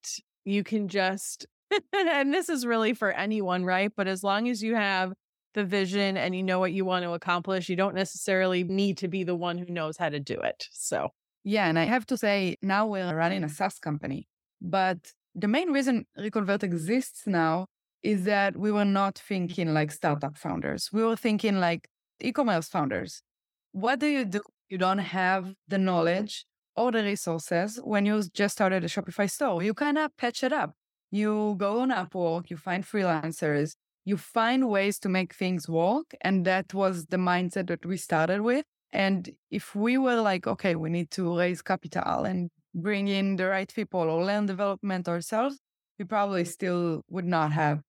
you 0.44 0.64
can 0.64 0.90
just, 0.90 1.46
and 1.94 2.34
this 2.34 2.50
is 2.50 2.66
really 2.66 2.94
for 2.94 3.12
anyone, 3.12 3.64
right? 3.64 3.92
But 3.96 4.08
as 4.08 4.24
long 4.24 4.50
as 4.50 4.62
you 4.62 4.76
have 4.76 5.14
the 5.56 5.66
vision 5.66 6.18
and 6.18 6.36
you 6.36 6.44
know 6.44 6.60
what 6.60 6.72
you 6.74 6.86
want 6.86 7.04
to 7.04 7.14
accomplish, 7.14 7.68
you 7.68 7.76
don't 7.76 7.96
necessarily 7.96 8.64
need 8.64 8.98
to 9.00 9.08
be 9.08 9.24
the 9.24 9.36
one 9.36 9.58
who 9.58 9.66
knows 9.66 9.98
how 9.98 10.10
to 10.10 10.20
do 10.20 10.40
it. 10.40 10.68
So, 10.72 11.10
yeah. 11.44 11.68
And 11.68 11.80
I 11.80 11.86
have 11.86 12.06
to 12.08 12.18
say, 12.18 12.58
now 12.62 12.86
we're 12.86 13.16
running 13.16 13.44
a 13.44 13.50
SaaS 13.50 13.80
company. 13.80 14.28
But 14.62 15.00
the 15.34 15.48
main 15.48 15.72
reason 15.72 16.06
Reconvert 16.16 16.64
exists 16.64 17.26
now 17.26 17.68
is 18.04 18.26
that 18.26 18.56
we 18.56 18.72
were 18.72 18.86
not 18.86 19.18
thinking 19.18 19.74
like 19.74 19.92
startup 19.92 20.38
founders. 20.38 20.90
We 20.94 21.04
were 21.04 21.16
thinking 21.16 21.60
like 21.60 21.90
e 22.22 22.32
commerce 22.32 22.68
founders. 22.68 23.24
What 23.72 24.00
do 24.00 24.08
you 24.08 24.26
do? 24.26 24.42
You 24.70 24.78
don't 24.78 25.00
have 25.00 25.54
the 25.68 25.78
knowledge 25.78 26.46
or 26.76 26.92
the 26.92 27.04
resources 27.04 27.80
when 27.84 28.06
you 28.06 28.24
just 28.34 28.54
started 28.54 28.84
a 28.84 28.88
Shopify 28.88 29.30
store. 29.30 29.64
You 29.64 29.74
kind 29.74 29.98
of 29.98 30.16
patch 30.18 30.44
it 30.44 30.54
up. 30.54 30.74
You 31.12 31.56
go 31.58 31.80
on 31.82 31.90
Upwork, 31.92 32.50
you 32.50 32.58
find 32.58 32.84
freelancers, 32.84 33.76
you 34.06 34.18
find 34.18 34.70
ways 34.70 35.00
to 35.00 35.10
make 35.10 35.34
things 35.34 35.68
work. 35.68 36.14
And 36.22 36.46
that 36.46 36.74
was 36.74 37.08
the 37.08 37.18
mindset 37.18 37.68
that 37.68 37.86
we 37.86 37.98
started 37.98 38.42
with. 38.42 38.66
And 38.94 39.30
if 39.52 39.76
we 39.76 39.98
were 39.98 40.22
like, 40.22 40.48
okay, 40.48 40.76
we 40.76 40.90
need 40.90 41.12
to 41.12 41.38
raise 41.38 41.62
capital 41.62 42.24
and 42.24 42.50
bring 42.74 43.08
in 43.08 43.36
the 43.36 43.48
right 43.48 43.72
people 43.74 44.00
or 44.02 44.24
learn 44.24 44.46
development 44.46 45.08
ourselves, 45.10 45.60
we 45.98 46.06
probably 46.06 46.46
still 46.46 47.02
would 47.10 47.26
not 47.26 47.52
have. 47.52 47.82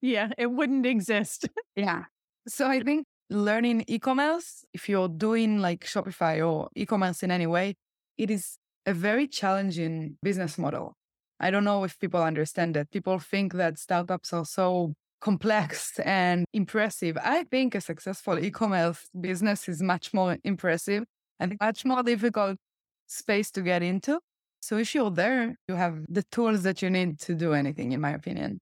Yeah, 0.00 0.30
it 0.38 0.46
wouldn't 0.46 0.86
exist. 0.86 1.48
yeah. 1.76 2.04
So 2.46 2.68
I 2.68 2.80
think 2.80 3.06
learning 3.28 3.84
e 3.88 3.98
commerce, 3.98 4.64
if 4.72 4.88
you're 4.88 5.08
doing 5.08 5.58
like 5.60 5.84
Shopify 5.84 6.46
or 6.46 6.68
e 6.76 6.86
commerce 6.86 7.22
in 7.22 7.30
any 7.30 7.46
way, 7.46 7.74
it 8.16 8.30
is 8.30 8.56
a 8.86 8.94
very 8.94 9.26
challenging 9.26 10.16
business 10.22 10.56
model. 10.58 10.94
I 11.40 11.50
don't 11.50 11.64
know 11.64 11.84
if 11.84 11.98
people 11.98 12.22
understand 12.22 12.74
that. 12.76 12.90
People 12.90 13.18
think 13.18 13.54
that 13.54 13.78
startups 13.78 14.32
are 14.32 14.44
so 14.44 14.94
complex 15.20 15.98
and 16.00 16.44
impressive. 16.52 17.16
I 17.22 17.44
think 17.44 17.74
a 17.74 17.80
successful 17.80 18.38
e 18.38 18.50
commerce 18.50 19.08
business 19.18 19.68
is 19.68 19.82
much 19.82 20.12
more 20.14 20.38
impressive 20.44 21.04
and 21.40 21.56
much 21.60 21.84
more 21.84 22.02
difficult 22.02 22.58
space 23.06 23.50
to 23.52 23.62
get 23.62 23.82
into. 23.82 24.20
So 24.60 24.78
if 24.78 24.94
you're 24.94 25.10
there, 25.10 25.56
you 25.68 25.74
have 25.76 26.04
the 26.08 26.22
tools 26.24 26.62
that 26.64 26.82
you 26.82 26.90
need 26.90 27.18
to 27.20 27.34
do 27.34 27.52
anything, 27.52 27.92
in 27.92 28.00
my 28.00 28.10
opinion. 28.10 28.58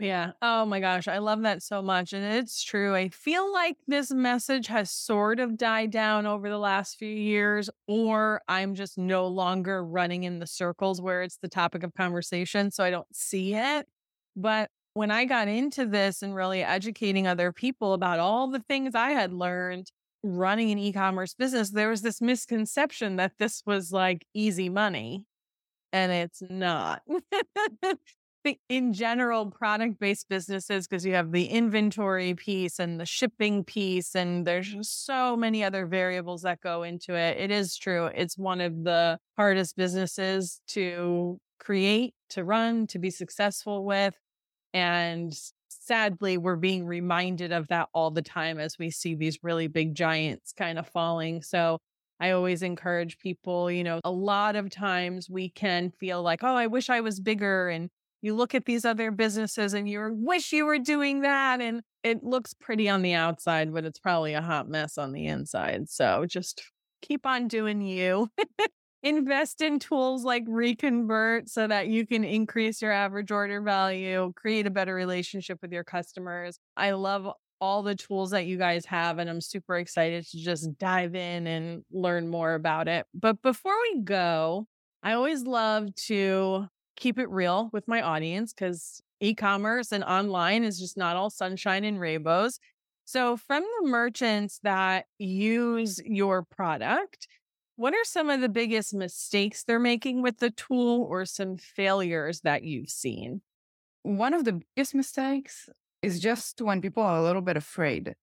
Yeah. 0.00 0.32
Oh 0.42 0.64
my 0.64 0.78
gosh. 0.78 1.08
I 1.08 1.18
love 1.18 1.42
that 1.42 1.60
so 1.60 1.82
much. 1.82 2.12
And 2.12 2.24
it's 2.24 2.62
true. 2.62 2.94
I 2.94 3.08
feel 3.08 3.52
like 3.52 3.76
this 3.88 4.12
message 4.12 4.68
has 4.68 4.92
sort 4.92 5.40
of 5.40 5.56
died 5.56 5.90
down 5.90 6.24
over 6.24 6.48
the 6.48 6.58
last 6.58 6.98
few 6.98 7.08
years, 7.08 7.68
or 7.88 8.40
I'm 8.46 8.76
just 8.76 8.96
no 8.96 9.26
longer 9.26 9.84
running 9.84 10.22
in 10.22 10.38
the 10.38 10.46
circles 10.46 11.00
where 11.00 11.22
it's 11.22 11.38
the 11.38 11.48
topic 11.48 11.82
of 11.82 11.94
conversation. 11.94 12.70
So 12.70 12.84
I 12.84 12.90
don't 12.90 13.08
see 13.12 13.54
it. 13.54 13.88
But 14.36 14.70
when 14.98 15.12
I 15.12 15.26
got 15.26 15.46
into 15.46 15.86
this 15.86 16.22
and 16.22 16.34
really 16.34 16.64
educating 16.64 17.28
other 17.28 17.52
people 17.52 17.92
about 17.92 18.18
all 18.18 18.50
the 18.50 18.58
things 18.58 18.96
I 18.96 19.10
had 19.10 19.32
learned 19.32 19.92
running 20.24 20.72
an 20.72 20.78
e 20.78 20.92
commerce 20.92 21.34
business, 21.34 21.70
there 21.70 21.88
was 21.88 22.02
this 22.02 22.20
misconception 22.20 23.14
that 23.14 23.30
this 23.38 23.62
was 23.64 23.92
like 23.92 24.26
easy 24.34 24.68
money. 24.68 25.24
And 25.92 26.10
it's 26.10 26.42
not. 26.50 27.02
in 28.68 28.92
general 28.92 29.46
product 29.46 30.00
based 30.00 30.28
businesses 30.28 30.88
because 30.88 31.06
you 31.06 31.14
have 31.14 31.30
the 31.30 31.44
inventory 31.44 32.34
piece 32.34 32.80
and 32.80 32.98
the 32.98 33.06
shipping 33.06 33.62
piece 33.62 34.16
and 34.16 34.46
there's 34.46 34.68
just 34.68 35.04
so 35.04 35.36
many 35.36 35.62
other 35.62 35.86
variables 35.86 36.42
that 36.42 36.58
go 36.62 36.82
into 36.82 37.14
it 37.14 37.36
it 37.36 37.50
is 37.50 37.76
true 37.76 38.06
it's 38.06 38.38
one 38.38 38.62
of 38.62 38.84
the 38.84 39.18
hardest 39.36 39.76
businesses 39.76 40.62
to 40.66 41.36
create 41.58 42.14
to 42.30 42.42
run 42.42 42.86
to 42.86 42.98
be 42.98 43.10
successful 43.10 43.84
with 43.84 44.14
and 44.78 45.34
sadly 45.68 46.38
we're 46.38 46.56
being 46.56 46.86
reminded 46.86 47.52
of 47.52 47.66
that 47.68 47.88
all 47.92 48.10
the 48.10 48.22
time 48.22 48.58
as 48.58 48.78
we 48.78 48.90
see 48.90 49.14
these 49.14 49.38
really 49.42 49.66
big 49.66 49.94
giants 49.94 50.52
kind 50.52 50.78
of 50.78 50.86
falling 50.86 51.42
so 51.42 51.78
I 52.20 52.32
always 52.32 52.62
encourage 52.62 53.18
people, 53.18 53.70
you 53.70 53.84
know, 53.84 54.00
a 54.04 54.10
lot 54.10 54.56
of 54.56 54.70
times 54.70 55.30
we 55.30 55.50
can 55.50 55.90
feel 55.90 56.22
like, 56.22 56.42
oh, 56.42 56.54
I 56.54 56.66
wish 56.66 56.90
I 56.90 57.00
was 57.00 57.20
bigger 57.20 57.68
and 57.68 57.90
you 58.22 58.34
look 58.34 58.54
at 58.54 58.64
these 58.64 58.84
other 58.84 59.12
businesses 59.12 59.74
and 59.74 59.88
you 59.88 60.10
wish 60.12 60.52
you 60.52 60.66
were 60.66 60.80
doing 60.80 61.20
that. 61.20 61.60
And 61.60 61.82
it 62.02 62.24
looks 62.24 62.54
pretty 62.54 62.88
on 62.88 63.02
the 63.02 63.14
outside, 63.14 63.72
but 63.72 63.84
it's 63.84 64.00
probably 64.00 64.34
a 64.34 64.42
hot 64.42 64.68
mess 64.68 64.98
on 64.98 65.12
the 65.12 65.26
inside. 65.26 65.88
So 65.88 66.26
just 66.26 66.62
keep 67.02 67.24
on 67.24 67.46
doing 67.46 67.80
you. 67.80 68.28
Invest 69.02 69.60
in 69.60 69.78
tools 69.78 70.24
like 70.24 70.42
Reconvert 70.48 71.48
so 71.48 71.66
that 71.66 71.86
you 71.86 72.04
can 72.06 72.24
increase 72.24 72.82
your 72.82 72.90
average 72.90 73.30
order 73.30 73.60
value, 73.60 74.32
create 74.34 74.66
a 74.66 74.70
better 74.70 74.94
relationship 74.94 75.58
with 75.62 75.72
your 75.72 75.84
customers. 75.84 76.58
I 76.76 76.90
love 76.90 77.28
all 77.60 77.82
the 77.82 77.94
tools 77.94 78.30
that 78.30 78.46
you 78.46 78.58
guys 78.58 78.84
have, 78.86 79.18
and 79.18 79.30
I'm 79.30 79.40
super 79.40 79.76
excited 79.76 80.26
to 80.30 80.38
just 80.38 80.78
dive 80.78 81.14
in 81.14 81.46
and 81.46 81.84
learn 81.92 82.28
more 82.28 82.54
about 82.54 82.88
it. 82.88 83.06
But 83.14 83.40
before 83.42 83.74
we 83.92 84.00
go, 84.02 84.66
I 85.02 85.12
always 85.12 85.44
love 85.44 85.94
to 86.06 86.66
keep 86.96 87.18
it 87.18 87.30
real 87.30 87.70
with 87.72 87.86
my 87.86 88.02
audience 88.02 88.52
because 88.52 89.00
e-commerce 89.20 89.92
and 89.92 90.02
online 90.04 90.64
is 90.64 90.78
just 90.78 90.96
not 90.96 91.16
all 91.16 91.30
sunshine 91.30 91.84
and 91.84 92.00
rainbows. 92.00 92.58
So 93.04 93.36
from 93.36 93.62
the 93.62 93.88
merchants 93.88 94.60
that 94.64 95.06
use 95.18 96.00
your 96.04 96.42
product, 96.42 97.26
what 97.78 97.94
are 97.94 98.04
some 98.04 98.28
of 98.28 98.40
the 98.40 98.48
biggest 98.48 98.92
mistakes 98.92 99.62
they're 99.62 99.78
making 99.78 100.20
with 100.20 100.38
the 100.38 100.50
tool 100.50 101.06
or 101.08 101.24
some 101.24 101.56
failures 101.56 102.40
that 102.40 102.64
you've 102.64 102.90
seen? 102.90 103.40
One 104.02 104.34
of 104.34 104.44
the 104.44 104.60
biggest 104.74 104.96
mistakes 104.96 105.68
is 106.02 106.18
just 106.18 106.60
when 106.60 106.80
people 106.80 107.04
are 107.04 107.18
a 107.18 107.22
little 107.22 107.40
bit 107.40 107.56
afraid. 107.56 108.16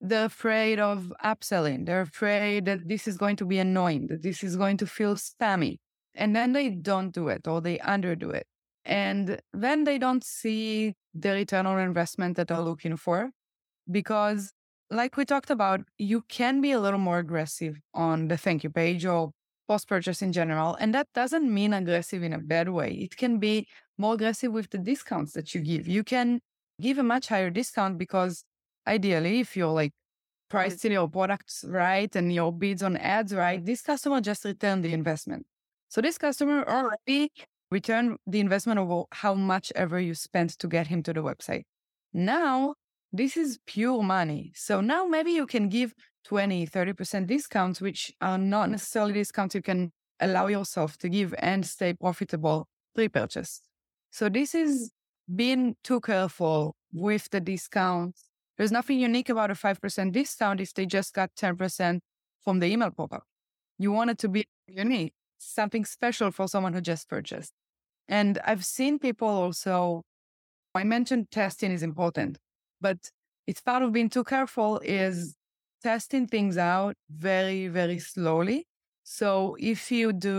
They're 0.00 0.24
afraid 0.24 0.80
of 0.80 1.12
upselling. 1.24 1.86
They're 1.86 2.00
afraid 2.00 2.64
that 2.64 2.88
this 2.88 3.06
is 3.06 3.16
going 3.16 3.36
to 3.36 3.44
be 3.46 3.58
annoying, 3.58 4.08
that 4.08 4.22
this 4.22 4.42
is 4.42 4.56
going 4.56 4.78
to 4.78 4.88
feel 4.88 5.14
spammy 5.14 5.78
and 6.12 6.34
then 6.34 6.52
they 6.52 6.70
don't 6.70 7.12
do 7.12 7.28
it 7.28 7.46
or 7.46 7.60
they 7.60 7.78
underdo 7.78 8.34
it. 8.34 8.48
And 8.84 9.40
then 9.52 9.84
they 9.84 9.98
don't 9.98 10.24
see 10.24 10.94
the 11.14 11.30
return 11.30 11.66
on 11.66 11.78
investment 11.78 12.36
that 12.38 12.48
they're 12.48 12.60
looking 12.60 12.96
for. 12.96 13.30
Because, 13.88 14.52
like 14.90 15.16
we 15.16 15.24
talked 15.24 15.50
about, 15.50 15.80
you 15.98 16.22
can 16.22 16.60
be 16.60 16.72
a 16.72 16.80
little 16.80 16.98
more 16.98 17.18
aggressive 17.18 17.80
on 17.92 18.28
the 18.28 18.36
thank 18.36 18.64
you 18.64 18.70
page 18.70 19.04
or 19.04 19.32
post 19.68 19.88
purchase 19.88 20.22
in 20.22 20.32
general. 20.32 20.74
And 20.74 20.94
that 20.94 21.08
doesn't 21.14 21.52
mean 21.52 21.72
aggressive 21.72 22.22
in 22.22 22.32
a 22.32 22.38
bad 22.38 22.68
way. 22.68 22.92
It 22.92 23.16
can 23.16 23.38
be 23.38 23.66
more 23.98 24.14
aggressive 24.14 24.52
with 24.52 24.70
the 24.70 24.78
discounts 24.78 25.32
that 25.32 25.54
you 25.54 25.60
give. 25.60 25.88
You 25.88 26.04
can 26.04 26.40
give 26.80 26.98
a 26.98 27.02
much 27.02 27.28
higher 27.28 27.50
discount 27.50 27.98
because 27.98 28.44
ideally, 28.86 29.40
if 29.40 29.56
you're 29.56 29.72
like 29.72 29.90
mm-hmm. 29.90 30.56
pricing 30.56 30.92
your 30.92 31.08
products 31.08 31.64
right 31.66 32.14
and 32.14 32.32
your 32.32 32.52
bids 32.52 32.82
on 32.82 32.96
ads 32.96 33.34
right, 33.34 33.64
this 33.64 33.82
customer 33.82 34.20
just 34.20 34.44
return 34.44 34.82
the 34.82 34.92
investment. 34.92 35.46
So 35.88 36.00
this 36.00 36.18
customer 36.18 36.64
already 36.68 37.30
returned 37.70 38.18
the 38.26 38.40
investment 38.40 38.78
of 38.80 39.06
how 39.12 39.34
much 39.34 39.72
ever 39.74 40.00
you 40.00 40.14
spent 40.14 40.50
to 40.58 40.68
get 40.68 40.88
him 40.88 41.02
to 41.04 41.12
the 41.12 41.22
website. 41.22 41.62
Now, 42.12 42.74
this 43.14 43.36
is 43.36 43.58
pure 43.66 44.02
money. 44.02 44.52
So 44.54 44.80
now 44.80 45.06
maybe 45.06 45.30
you 45.30 45.46
can 45.46 45.68
give 45.68 45.94
20, 46.24 46.66
30% 46.66 47.26
discounts, 47.26 47.80
which 47.80 48.12
are 48.20 48.38
not 48.38 48.70
necessarily 48.70 49.12
discounts 49.12 49.54
you 49.54 49.62
can 49.62 49.92
allow 50.20 50.46
yourself 50.48 50.96
to 50.98 51.08
give 51.08 51.34
and 51.38 51.64
stay 51.64 51.92
profitable 51.92 52.66
pre-purchase. 52.94 53.60
So 54.10 54.28
this 54.28 54.54
is 54.54 54.90
being 55.34 55.76
too 55.84 56.00
careful 56.00 56.76
with 56.92 57.30
the 57.30 57.40
discounts. 57.40 58.24
There's 58.56 58.72
nothing 58.72 58.98
unique 58.98 59.28
about 59.28 59.50
a 59.50 59.54
5% 59.54 60.12
discount 60.12 60.60
if 60.60 60.74
they 60.74 60.86
just 60.86 61.14
got 61.14 61.30
10% 61.36 62.00
from 62.42 62.60
the 62.60 62.66
email 62.66 62.90
pop-up. 62.90 63.24
You 63.78 63.92
want 63.92 64.10
it 64.10 64.18
to 64.18 64.28
be 64.28 64.44
unique 64.66 65.14
something 65.38 65.84
special 65.84 66.30
for 66.30 66.48
someone 66.48 66.72
who 66.72 66.80
just 66.80 67.08
purchased. 67.08 67.52
And 68.08 68.38
I've 68.44 68.64
seen 68.64 68.98
people 68.98 69.28
also, 69.28 70.02
I 70.74 70.84
mentioned 70.84 71.30
testing 71.30 71.70
is 71.72 71.82
important, 71.82 72.38
but 72.86 73.00
it's 73.48 73.62
part 73.70 73.82
of 73.82 73.92
being 73.96 74.10
too 74.16 74.24
careful 74.34 74.70
is 74.84 75.16
testing 75.82 76.26
things 76.34 76.56
out 76.56 76.94
very, 77.28 77.68
very 77.68 77.98
slowly. 77.98 78.66
So 79.02 79.28
if 79.58 79.80
you 79.90 80.12
do, 80.12 80.38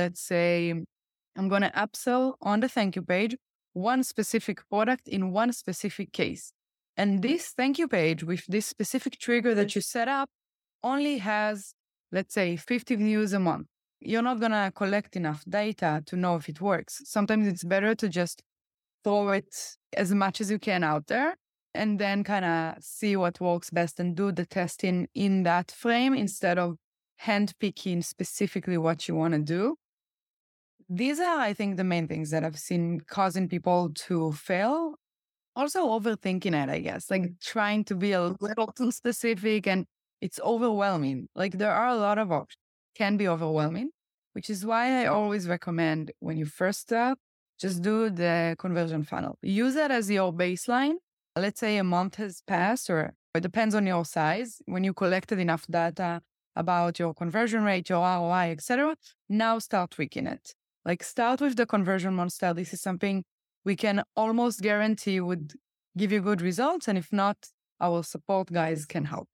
let's 0.00 0.22
say, 0.32 0.50
I'm 1.36 1.48
going 1.48 1.66
to 1.68 1.74
upsell 1.84 2.34
on 2.50 2.60
the 2.60 2.68
thank 2.76 2.96
you 2.96 3.02
page 3.02 3.34
one 3.72 4.02
specific 4.02 4.58
product 4.70 5.04
in 5.16 5.32
one 5.32 5.52
specific 5.52 6.08
case. 6.12 6.44
And 6.96 7.08
this 7.26 7.42
thank 7.58 7.78
you 7.78 7.88
page 7.88 8.22
with 8.30 8.44
this 8.46 8.66
specific 8.66 9.14
trigger 9.18 9.54
that 9.54 9.74
you 9.74 9.82
set 9.82 10.08
up 10.08 10.28
only 10.82 11.18
has, 11.18 11.74
let's 12.10 12.32
say, 12.32 12.56
50 12.56 12.96
views 12.96 13.32
a 13.32 13.40
month 13.40 13.66
you're 14.00 14.22
not 14.22 14.40
going 14.40 14.52
to 14.52 14.70
collect 14.74 15.16
enough 15.16 15.42
data 15.48 16.02
to 16.06 16.16
know 16.16 16.36
if 16.36 16.48
it 16.48 16.60
works. 16.60 17.00
Sometimes 17.04 17.46
it's 17.46 17.64
better 17.64 17.94
to 17.94 18.08
just 18.08 18.42
throw 19.02 19.30
it 19.30 19.54
as 19.96 20.12
much 20.12 20.40
as 20.40 20.50
you 20.50 20.58
can 20.58 20.82
out 20.84 21.06
there 21.06 21.36
and 21.76 21.98
then 21.98 22.24
kind 22.24 22.44
of 22.44 22.82
see 22.82 23.16
what 23.16 23.40
works 23.40 23.70
best 23.70 24.00
and 24.00 24.16
do 24.16 24.32
the 24.32 24.46
testing 24.46 25.08
in 25.14 25.42
that 25.44 25.70
frame 25.70 26.14
instead 26.14 26.58
of 26.58 26.76
handpicking 27.22 28.04
specifically 28.04 28.78
what 28.78 29.08
you 29.08 29.14
want 29.14 29.34
to 29.34 29.40
do. 29.40 29.76
These 30.88 31.20
are, 31.20 31.38
I 31.38 31.52
think, 31.52 31.76
the 31.76 31.84
main 31.84 32.06
things 32.06 32.30
that 32.30 32.44
I've 32.44 32.58
seen 32.58 33.00
causing 33.08 33.48
people 33.48 33.90
to 34.06 34.32
fail. 34.32 34.94
Also, 35.54 35.86
overthinking 35.88 36.54
it, 36.62 36.68
I 36.68 36.80
guess, 36.80 37.10
like 37.10 37.32
trying 37.40 37.84
to 37.84 37.94
be 37.94 38.12
a 38.12 38.22
little 38.40 38.66
too 38.68 38.92
specific 38.92 39.66
and 39.66 39.86
it's 40.20 40.38
overwhelming. 40.40 41.28
Like, 41.34 41.58
there 41.58 41.72
are 41.72 41.88
a 41.88 41.96
lot 41.96 42.18
of 42.18 42.30
options 42.30 42.58
can 42.94 43.16
be 43.16 43.28
overwhelming, 43.28 43.90
which 44.32 44.48
is 44.48 44.64
why 44.64 45.02
I 45.02 45.06
always 45.06 45.48
recommend 45.48 46.12
when 46.20 46.36
you 46.36 46.46
first 46.46 46.80
start, 46.80 47.18
just 47.58 47.82
do 47.82 48.10
the 48.10 48.54
conversion 48.58 49.02
funnel. 49.02 49.38
Use 49.42 49.76
it 49.76 49.90
as 49.90 50.10
your 50.10 50.32
baseline. 50.32 50.96
Let's 51.36 51.60
say 51.60 51.76
a 51.76 51.84
month 51.84 52.16
has 52.16 52.42
passed, 52.46 52.88
or 52.88 53.14
it 53.34 53.42
depends 53.42 53.74
on 53.74 53.86
your 53.86 54.04
size. 54.04 54.62
When 54.66 54.84
you 54.84 54.94
collected 54.94 55.38
enough 55.38 55.66
data 55.66 56.22
about 56.54 56.98
your 56.98 57.12
conversion 57.12 57.62
rate, 57.62 57.90
your 57.90 58.00
ROI, 58.00 58.52
etc., 58.52 58.96
now 59.28 59.58
start 59.58 59.90
tweaking 59.90 60.26
it. 60.26 60.54
Like 60.84 61.02
start 61.02 61.40
with 61.40 61.56
the 61.56 61.66
conversion 61.66 62.14
monster. 62.14 62.54
This 62.54 62.72
is 62.72 62.80
something 62.80 63.24
we 63.64 63.76
can 63.76 64.02
almost 64.14 64.62
guarantee 64.62 65.20
would 65.20 65.52
give 65.96 66.12
you 66.12 66.20
good 66.20 66.40
results. 66.40 66.88
And 66.88 66.96
if 66.96 67.12
not, 67.12 67.36
our 67.80 68.02
support 68.02 68.50
guys 68.50 68.86
can 68.86 69.04
help. 69.04 69.28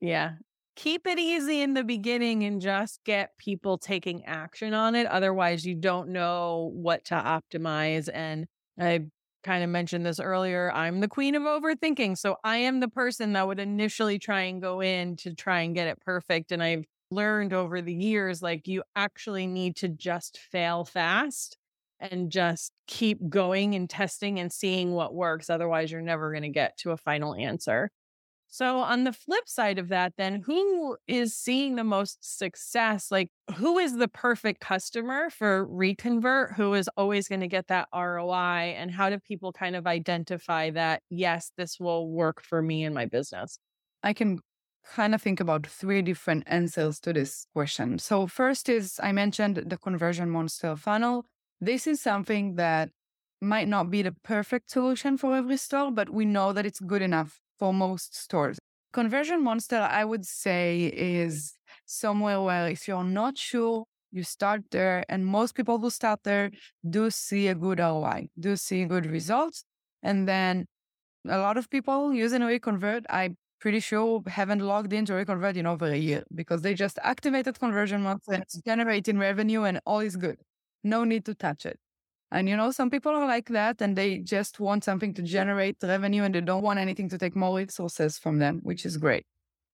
Yeah 0.00 0.36
keep 0.76 1.06
it 1.06 1.18
easy 1.18 1.62
in 1.62 1.74
the 1.74 1.84
beginning 1.84 2.44
and 2.44 2.60
just 2.60 3.00
get 3.04 3.36
people 3.38 3.78
taking 3.78 4.24
action 4.24 4.74
on 4.74 4.94
it. 4.94 5.06
Otherwise, 5.06 5.64
you 5.64 5.74
don't 5.74 6.08
know 6.08 6.70
what 6.74 7.04
to 7.06 7.14
optimize. 7.14 8.08
And 8.12 8.46
I 8.78 9.06
kind 9.44 9.62
of 9.62 9.70
mentioned 9.70 10.04
this 10.04 10.20
earlier. 10.20 10.72
I'm 10.72 11.00
the 11.00 11.08
queen 11.08 11.34
of 11.34 11.42
overthinking. 11.42 12.18
So 12.18 12.36
I 12.42 12.58
am 12.58 12.80
the 12.80 12.88
person 12.88 13.34
that 13.34 13.46
would 13.46 13.60
initially 13.60 14.18
try 14.18 14.42
and 14.42 14.60
go 14.60 14.80
in 14.80 15.16
to 15.16 15.34
try 15.34 15.60
and 15.60 15.74
get 15.74 15.86
it 15.88 16.00
perfect. 16.00 16.50
And 16.52 16.62
I've 16.62 16.84
learned 17.10 17.52
over 17.52 17.80
the 17.80 17.94
years 17.94 18.42
like 18.42 18.66
you 18.66 18.82
actually 18.96 19.46
need 19.46 19.76
to 19.76 19.88
just 19.88 20.38
fail 20.38 20.84
fast 20.84 21.56
and 22.00 22.30
just 22.30 22.72
keep 22.86 23.18
going 23.28 23.74
and 23.74 23.88
testing 23.88 24.40
and 24.40 24.52
seeing 24.52 24.92
what 24.92 25.14
works. 25.14 25.48
Otherwise, 25.48 25.92
you're 25.92 26.02
never 26.02 26.30
going 26.32 26.42
to 26.42 26.48
get 26.48 26.76
to 26.78 26.90
a 26.90 26.96
final 26.96 27.34
answer. 27.34 27.90
So, 28.54 28.78
on 28.78 29.02
the 29.02 29.12
flip 29.12 29.48
side 29.48 29.80
of 29.80 29.88
that, 29.88 30.12
then 30.16 30.40
who 30.46 30.96
is 31.08 31.36
seeing 31.36 31.74
the 31.74 31.82
most 31.82 32.18
success? 32.20 33.10
Like, 33.10 33.30
who 33.56 33.78
is 33.78 33.96
the 33.96 34.06
perfect 34.06 34.60
customer 34.60 35.28
for 35.28 35.66
reconvert? 35.66 36.52
Who 36.52 36.72
is 36.74 36.88
always 36.96 37.26
going 37.26 37.40
to 37.40 37.48
get 37.48 37.66
that 37.66 37.88
ROI? 37.92 38.76
And 38.78 38.92
how 38.92 39.10
do 39.10 39.18
people 39.18 39.50
kind 39.52 39.74
of 39.74 39.88
identify 39.88 40.70
that, 40.70 41.02
yes, 41.10 41.50
this 41.56 41.80
will 41.80 42.08
work 42.08 42.44
for 42.44 42.62
me 42.62 42.84
and 42.84 42.94
my 42.94 43.06
business? 43.06 43.58
I 44.04 44.12
can 44.12 44.38
kind 44.86 45.16
of 45.16 45.20
think 45.20 45.40
about 45.40 45.66
three 45.66 46.02
different 46.02 46.44
answers 46.46 47.00
to 47.00 47.12
this 47.12 47.48
question. 47.54 47.98
So, 47.98 48.28
first 48.28 48.68
is 48.68 49.00
I 49.02 49.10
mentioned 49.10 49.64
the 49.66 49.78
conversion 49.78 50.30
monster 50.30 50.76
funnel. 50.76 51.26
This 51.60 51.88
is 51.88 52.00
something 52.00 52.54
that 52.54 52.90
might 53.40 53.66
not 53.66 53.90
be 53.90 54.02
the 54.02 54.12
perfect 54.22 54.70
solution 54.70 55.18
for 55.18 55.34
every 55.34 55.56
store, 55.56 55.90
but 55.90 56.10
we 56.10 56.24
know 56.24 56.52
that 56.52 56.64
it's 56.64 56.78
good 56.78 57.02
enough 57.02 57.40
for 57.64 57.72
most 57.72 58.14
stores. 58.14 58.58
Conversion 58.92 59.42
Monster, 59.42 59.80
I 60.00 60.04
would 60.04 60.26
say, 60.26 60.92
is 60.94 61.54
somewhere 61.86 62.42
where 62.42 62.68
if 62.68 62.86
you're 62.86 63.10
not 63.22 63.38
sure, 63.38 63.86
you 64.12 64.22
start 64.22 64.60
there. 64.70 65.02
And 65.08 65.24
most 65.24 65.54
people 65.54 65.78
who 65.78 65.88
start 65.88 66.20
there 66.24 66.50
do 66.96 67.10
see 67.10 67.48
a 67.48 67.54
good 67.54 67.78
ROI, 67.78 68.28
do 68.38 68.54
see 68.56 68.84
good 68.84 69.06
results. 69.06 69.64
And 70.02 70.28
then 70.28 70.66
a 71.26 71.38
lot 71.38 71.56
of 71.56 71.70
people 71.70 72.12
using 72.12 72.42
Reconvert, 72.42 73.06
I'm 73.08 73.38
pretty 73.62 73.80
sure 73.80 74.22
haven't 74.26 74.60
logged 74.60 74.92
into 74.92 75.14
Reconvert 75.14 75.56
in 75.56 75.66
over 75.66 75.86
a 75.86 75.96
year 75.96 76.22
because 76.34 76.60
they 76.60 76.74
just 76.74 76.98
activated 77.02 77.58
Conversion 77.58 78.02
Monster, 78.02 78.34
it's 78.34 78.60
generating 78.60 79.18
revenue 79.18 79.62
and 79.62 79.80
all 79.86 80.00
is 80.00 80.16
good. 80.16 80.36
No 80.82 81.04
need 81.04 81.24
to 81.24 81.34
touch 81.34 81.64
it. 81.64 81.78
And 82.34 82.48
you 82.48 82.56
know, 82.56 82.72
some 82.72 82.90
people 82.90 83.12
are 83.12 83.28
like 83.28 83.48
that 83.50 83.80
and 83.80 83.94
they 83.96 84.18
just 84.18 84.58
want 84.58 84.82
something 84.82 85.14
to 85.14 85.22
generate 85.22 85.76
revenue 85.80 86.24
and 86.24 86.34
they 86.34 86.40
don't 86.40 86.64
want 86.64 86.80
anything 86.80 87.08
to 87.10 87.16
take 87.16 87.36
more 87.36 87.56
resources 87.56 88.18
from 88.18 88.40
them, 88.40 88.58
which 88.64 88.84
is 88.84 88.96
great. 88.96 89.24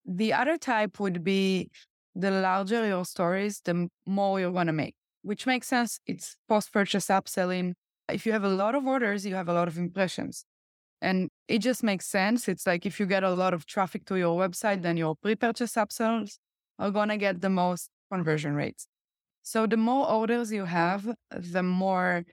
The 0.05 0.35
other 0.35 0.59
type 0.59 1.01
would 1.01 1.25
be 1.25 1.71
the 2.15 2.31
larger 2.31 2.87
your 2.87 3.07
stories, 3.07 3.63
the 3.65 3.89
more 4.05 4.39
you're 4.39 4.53
going 4.53 4.67
to 4.67 4.75
make, 4.75 4.95
which 5.23 5.47
makes 5.47 5.69
sense. 5.69 6.01
It's 6.07 6.37
post 6.51 6.71
purchase 6.71 7.07
upselling. 7.07 7.73
If 8.13 8.27
you 8.27 8.33
have 8.33 8.45
a 8.45 8.49
lot 8.49 8.75
of 8.75 8.87
orders, 8.87 9.25
you 9.25 9.35
have 9.37 9.49
a 9.49 9.55
lot 9.55 9.67
of 9.67 9.79
impressions. 9.79 10.45
And 11.01 11.31
it 11.49 11.61
just 11.61 11.83
makes 11.83 12.05
sense. 12.05 12.47
It's 12.47 12.67
like 12.67 12.85
if 12.85 13.01
you 13.01 13.07
get 13.07 13.23
a 13.23 13.31
lot 13.31 13.55
of 13.55 13.65
traffic 13.65 14.05
to 14.05 14.17
your 14.17 14.39
website, 14.39 14.83
then 14.83 14.99
your 14.99 15.15
pre 15.17 15.35
purchase 15.35 15.77
upsells 15.77 16.37
are 16.79 16.91
going 16.91 17.09
to 17.09 17.17
get 17.17 17.41
the 17.41 17.49
most 17.49 17.89
conversion 18.13 18.53
rates. 18.53 18.87
So 19.43 19.67
the 19.67 19.79
more 19.79 20.07
orders 20.07 20.53
you 20.53 20.67
have, 20.67 21.09
the 21.31 21.63
more 21.63 22.25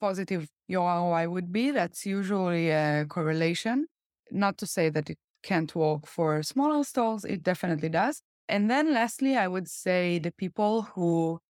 positive 0.00 0.48
your 0.68 0.86
ROI 0.88 1.28
would 1.28 1.52
be. 1.52 1.70
That's 1.70 2.06
usually 2.06 2.70
a 2.70 3.06
correlation. 3.08 3.86
Not 4.30 4.58
to 4.58 4.66
say 4.66 4.88
that 4.90 5.10
it 5.10 5.18
can't 5.42 5.74
work 5.74 6.06
for 6.06 6.42
smaller 6.42 6.84
stores, 6.84 7.24
it 7.24 7.42
definitely 7.42 7.88
does. 7.88 8.22
And 8.48 8.70
then 8.70 8.92
lastly, 8.92 9.36
I 9.36 9.48
would 9.48 9.68
say 9.68 10.18
the 10.18 10.32
people 10.32 10.82
who 10.82 11.40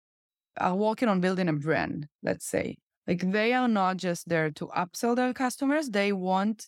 are 0.59 0.75
working 0.75 1.09
on 1.09 1.21
building 1.21 1.49
a 1.49 1.53
brand, 1.53 2.07
let's 2.23 2.47
say, 2.47 2.77
like 3.07 3.33
they 3.33 3.53
are 3.53 3.69
not 3.69 3.97
just 3.97 4.29
there 4.29 4.51
to 4.53 4.67
upsell 4.69 5.17
their 5.17 5.33
customers, 5.33 5.91
they 5.91 6.13
want 6.13 6.67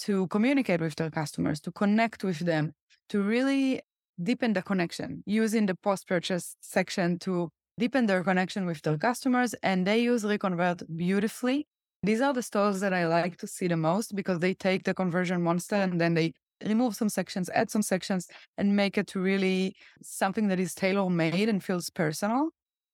to 0.00 0.26
communicate 0.28 0.80
with 0.80 0.96
their 0.96 1.10
customers, 1.10 1.60
to 1.60 1.72
connect 1.72 2.24
with 2.24 2.40
them, 2.40 2.72
to 3.08 3.22
really 3.22 3.80
deepen 4.22 4.52
the 4.52 4.62
connection 4.62 5.22
using 5.26 5.66
the 5.66 5.74
post 5.74 6.06
purchase 6.06 6.56
section 6.60 7.18
to 7.18 7.50
deepen 7.78 8.06
their 8.06 8.22
connection 8.22 8.66
with 8.66 8.82
their 8.82 8.98
customers, 8.98 9.54
and 9.62 9.86
they 9.86 10.00
use 10.00 10.24
Reconvert 10.24 10.82
beautifully. 10.96 11.66
These 12.02 12.20
are 12.20 12.32
the 12.32 12.42
stores 12.42 12.80
that 12.80 12.92
I 12.92 13.06
like 13.06 13.36
to 13.38 13.46
see 13.46 13.68
the 13.68 13.76
most 13.76 14.14
because 14.16 14.40
they 14.40 14.54
take 14.54 14.84
the 14.84 14.94
conversion 14.94 15.42
monster 15.42 15.76
and 15.76 16.00
then 16.00 16.14
they 16.14 16.32
remove 16.64 16.94
some 16.96 17.08
sections, 17.08 17.48
add 17.54 17.70
some 17.70 17.82
sections, 17.82 18.26
and 18.58 18.76
make 18.76 18.98
it 18.98 19.14
really 19.14 19.74
something 20.02 20.48
that 20.48 20.60
is 20.60 20.74
tailor 20.74 21.08
made 21.10 21.48
and 21.48 21.62
feels 21.62 21.90
personal. 21.90 22.50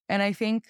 And 0.09 0.23
I 0.23 0.33
think 0.33 0.65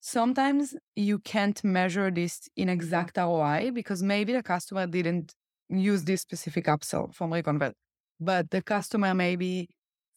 sometimes 0.00 0.74
you 0.96 1.18
can't 1.18 1.62
measure 1.64 2.10
this 2.10 2.48
in 2.56 2.68
exact 2.68 3.18
ROI 3.18 3.70
because 3.72 4.02
maybe 4.02 4.32
the 4.32 4.42
customer 4.42 4.86
didn't 4.86 5.34
use 5.68 6.04
this 6.04 6.20
specific 6.20 6.66
upsell 6.66 7.14
from 7.14 7.32
Reconvert, 7.32 7.74
but 8.20 8.50
the 8.50 8.62
customer 8.62 9.14
maybe 9.14 9.68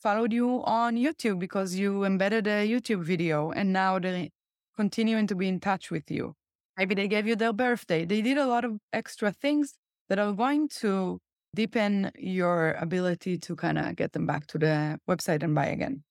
followed 0.06 0.32
you 0.32 0.64
on 0.66 0.96
YouTube 0.96 1.40
because 1.40 1.74
you 1.74 2.04
embedded 2.04 2.46
a 2.46 2.70
YouTube 2.70 3.04
video 3.04 3.50
and 3.50 3.74
now 3.74 3.98
they're 3.98 4.28
continuing 4.78 5.26
to 5.26 5.34
be 5.34 5.48
in 5.48 5.60
touch 5.60 5.90
with 5.90 6.12
you. 6.12 6.36
Maybe 6.78 6.94
they 6.94 7.08
gave 7.08 7.26
you 7.26 7.36
their 7.36 7.54
birthday. 7.54 8.06
They 8.06 8.22
did 8.22 8.38
a 8.38 8.46
lot 8.46 8.64
of 8.64 8.78
extra 8.94 9.32
things 9.32 9.74
that 10.10 10.20
are 10.20 10.32
going 10.32 10.70
to 10.82 11.18
deepen 11.56 12.12
your 12.20 12.74
ability 12.74 13.40
to 13.40 13.56
kind 13.56 13.80
of 13.80 13.96
get 13.96 14.12
them 14.12 14.28
back 14.28 14.46
to 14.46 14.60
the 14.60 15.00
website 15.10 15.42
and 15.42 15.56
buy 15.56 15.66
again. 15.66 16.04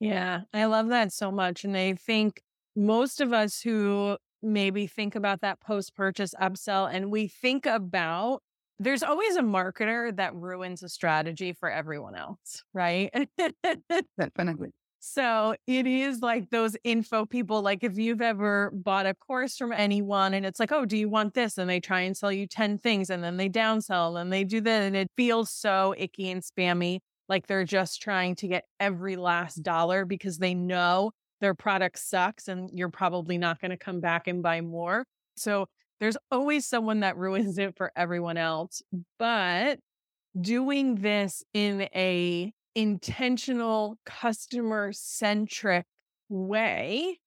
Yeah, 0.00 0.40
I 0.52 0.64
love 0.64 0.88
that 0.88 1.12
so 1.12 1.30
much. 1.30 1.62
And 1.62 1.76
I 1.76 1.94
think 1.94 2.42
most 2.74 3.20
of 3.20 3.32
us 3.32 3.60
who 3.60 4.16
maybe 4.42 4.88
think 4.88 5.14
about 5.14 5.42
that 5.42 5.60
post 5.60 5.94
purchase 5.94 6.34
upsell 6.42 6.92
and 6.92 7.12
we 7.12 7.28
think 7.28 7.66
about 7.66 8.42
there's 8.78 9.02
always 9.02 9.36
a 9.36 9.42
marketer 9.42 10.14
that 10.16 10.34
ruins 10.34 10.82
a 10.82 10.88
strategy 10.88 11.52
for 11.52 11.70
everyone 11.70 12.14
else, 12.14 12.62
right? 12.72 13.12
Definitely. 14.18 14.70
So 15.00 15.54
it 15.66 15.86
is 15.86 16.20
like 16.20 16.50
those 16.50 16.76
info 16.82 17.24
people. 17.24 17.62
Like 17.62 17.84
if 17.84 17.96
you've 17.96 18.20
ever 18.20 18.72
bought 18.74 19.06
a 19.06 19.14
course 19.14 19.56
from 19.56 19.72
anyone 19.72 20.34
and 20.34 20.44
it's 20.44 20.58
like, 20.58 20.72
oh, 20.72 20.84
do 20.84 20.96
you 20.96 21.08
want 21.08 21.34
this? 21.34 21.56
And 21.56 21.70
they 21.70 21.80
try 21.80 22.00
and 22.00 22.16
sell 22.16 22.32
you 22.32 22.46
10 22.46 22.78
things 22.78 23.10
and 23.10 23.22
then 23.22 23.36
they 23.36 23.48
downsell 23.48 24.20
and 24.20 24.32
they 24.32 24.44
do 24.44 24.60
that. 24.60 24.82
And 24.82 24.96
it 24.96 25.10
feels 25.16 25.50
so 25.50 25.94
icky 25.96 26.30
and 26.30 26.42
spammy. 26.42 26.98
Like 27.28 27.46
they're 27.46 27.64
just 27.64 28.02
trying 28.02 28.34
to 28.36 28.48
get 28.48 28.64
every 28.80 29.16
last 29.16 29.62
dollar 29.62 30.04
because 30.04 30.38
they 30.38 30.54
know 30.54 31.12
their 31.40 31.54
product 31.54 31.98
sucks 31.98 32.48
and 32.48 32.68
you're 32.72 32.88
probably 32.88 33.38
not 33.38 33.60
going 33.60 33.70
to 33.70 33.76
come 33.76 34.00
back 34.00 34.26
and 34.26 34.42
buy 34.42 34.60
more. 34.60 35.04
So 35.36 35.66
there's 36.00 36.16
always 36.30 36.66
someone 36.66 37.00
that 37.00 37.16
ruins 37.16 37.58
it 37.58 37.76
for 37.76 37.92
everyone 37.96 38.36
else. 38.36 38.82
But 39.18 39.78
doing 40.40 40.96
this 40.96 41.42
in 41.54 41.88
a 41.94 42.52
intentional 42.74 43.98
customer 44.06 44.92
centric 44.92 45.86
way 46.28 47.18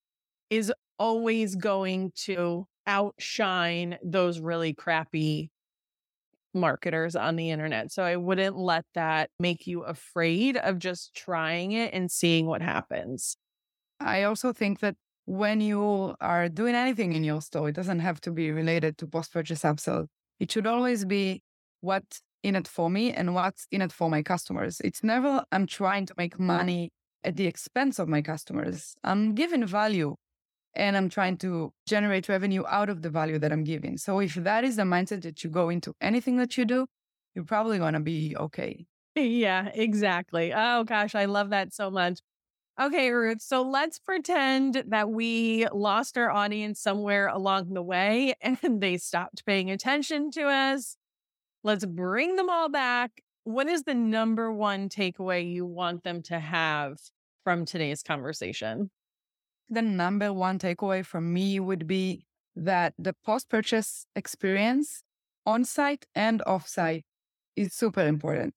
is 0.49 0.72
always 0.97 1.55
going 1.55 2.11
to 2.15 2.65
outshine 2.88 3.97
those 4.03 4.39
really 4.39 4.74
crappy 4.74 5.51
marketers 6.53 7.15
on 7.15 7.36
the 7.36 7.49
internet. 7.49 7.91
So 7.91 8.03
I 8.03 8.17
wouldn't 8.17 8.57
let 8.57 8.86
that 8.93 9.30
make 9.39 9.67
you 9.67 9.84
afraid 9.84 10.57
of 10.57 10.80
just 10.80 11.13
trying 11.15 11.72
it 11.72 11.93
and 11.93 12.11
seeing 12.11 12.45
what 12.45 12.61
happens. 12.61 13.38
I 13.99 14.24
also 14.24 14.51
think 14.51 14.80
that 14.80 14.95
when 15.32 15.61
you 15.61 16.13
are 16.19 16.49
doing 16.49 16.75
anything 16.75 17.13
in 17.13 17.23
your 17.23 17.41
store, 17.41 17.69
it 17.69 17.75
doesn't 17.75 17.99
have 17.99 18.19
to 18.19 18.32
be 18.32 18.51
related 18.51 18.97
to 18.97 19.07
post 19.07 19.32
purchase 19.32 19.61
upsell. 19.61 20.07
It 20.41 20.51
should 20.51 20.67
always 20.67 21.05
be 21.05 21.41
what's 21.79 22.21
in 22.43 22.53
it 22.57 22.67
for 22.67 22.89
me 22.89 23.13
and 23.13 23.34
what's 23.34 23.65
in 23.71 23.82
it 23.82 23.93
for 23.93 24.09
my 24.09 24.23
customers. 24.23 24.82
It's 24.84 25.05
never 25.05 25.45
I'm 25.53 25.67
trying 25.67 26.05
to 26.07 26.13
make 26.17 26.38
money 26.38 26.91
at 27.23 27.38
the 27.38 27.47
expense 27.47 27.97
of 27.97 28.09
my 28.09 28.21
customers. 28.21 28.93
I'm 29.05 29.34
giving 29.34 29.65
value 29.65 30.15
and 30.75 30.97
I'm 30.97 31.07
trying 31.07 31.38
to 31.38 31.71
generate 31.88 32.27
revenue 32.27 32.63
out 32.67 32.89
of 32.89 33.01
the 33.01 33.09
value 33.09 33.39
that 33.39 33.53
I'm 33.53 33.63
giving. 33.63 33.95
So 33.97 34.19
if 34.19 34.34
that 34.36 34.65
is 34.65 34.75
the 34.75 34.84
mindset 34.84 35.21
that 35.21 35.45
you 35.45 35.49
go 35.49 35.69
into 35.69 35.93
anything 36.01 36.36
that 36.38 36.57
you 36.57 36.65
do, 36.65 36.88
you're 37.36 37.45
probably 37.45 37.77
going 37.77 37.93
to 37.93 38.01
be 38.01 38.36
okay. 38.38 38.86
Yeah, 39.15 39.69
exactly. 39.73 40.53
Oh 40.53 40.84
gosh, 40.86 41.15
I 41.15 41.25
love 41.25 41.49
that 41.51 41.73
so 41.73 41.89
much. 41.91 42.19
Okay, 42.80 43.11
Ruth. 43.11 43.41
So 43.41 43.61
let's 43.61 43.99
pretend 43.99 44.84
that 44.88 45.09
we 45.09 45.67
lost 45.72 46.17
our 46.17 46.32
audience 46.32 46.80
somewhere 46.80 47.28
along 47.28 47.74
the 47.74 47.84
way 47.84 48.34
and 48.41 48.57
they 48.82 48.97
stopped 48.97 49.45
paying 49.45 49.69
attention 49.69 50.32
to 50.32 50.43
us. 50.43 50.95
Let's 51.63 51.86
bring 51.86 52.36
them 52.36 52.49
all 52.49 52.69
back. 52.69 53.11
What 53.43 53.67
is 53.67 53.84
the 53.84 53.93
number 53.93 54.51
one 54.51 54.89
takeaway 54.89 55.51
you 55.51 55.65
want 55.65 56.03
them 56.03 56.22
to 56.24 56.39
have 56.39 56.97
from 57.43 57.65
today's 57.65 58.03
conversation? 58.03 58.89
The 59.69 59.82
number 59.82 60.34
one 60.34 60.59
takeaway 60.59 61.05
from 61.05 61.34
me 61.34 61.59
would 61.59 61.88
be 61.88 62.26
that 62.55 62.93
the 62.97 63.15
post 63.26 63.49
purchase 63.49 64.05
experience 64.15 65.03
on 65.45 65.65
site 65.65 66.05
and 66.15 66.41
off 66.45 66.67
site 66.67 67.05
is 67.55 67.74
super 67.74 68.05
important. 68.05 68.53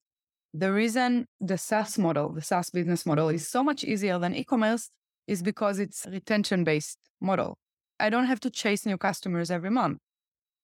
The 0.57 0.71
reason 0.71 1.27
the 1.41 1.57
SaaS 1.57 1.97
model, 1.97 2.29
the 2.29 2.41
SaaS 2.41 2.69
business 2.69 3.05
model 3.05 3.27
is 3.27 3.45
so 3.45 3.61
much 3.61 3.83
easier 3.83 4.17
than 4.17 4.33
e-commerce 4.33 4.89
is 5.27 5.43
because 5.43 5.79
it's 5.79 6.05
retention 6.09 6.63
based 6.63 6.97
model. 7.19 7.57
I 7.99 8.09
don't 8.09 8.27
have 8.27 8.39
to 8.39 8.49
chase 8.49 8.85
new 8.85 8.97
customers 8.97 9.51
every 9.51 9.69
month. 9.69 9.97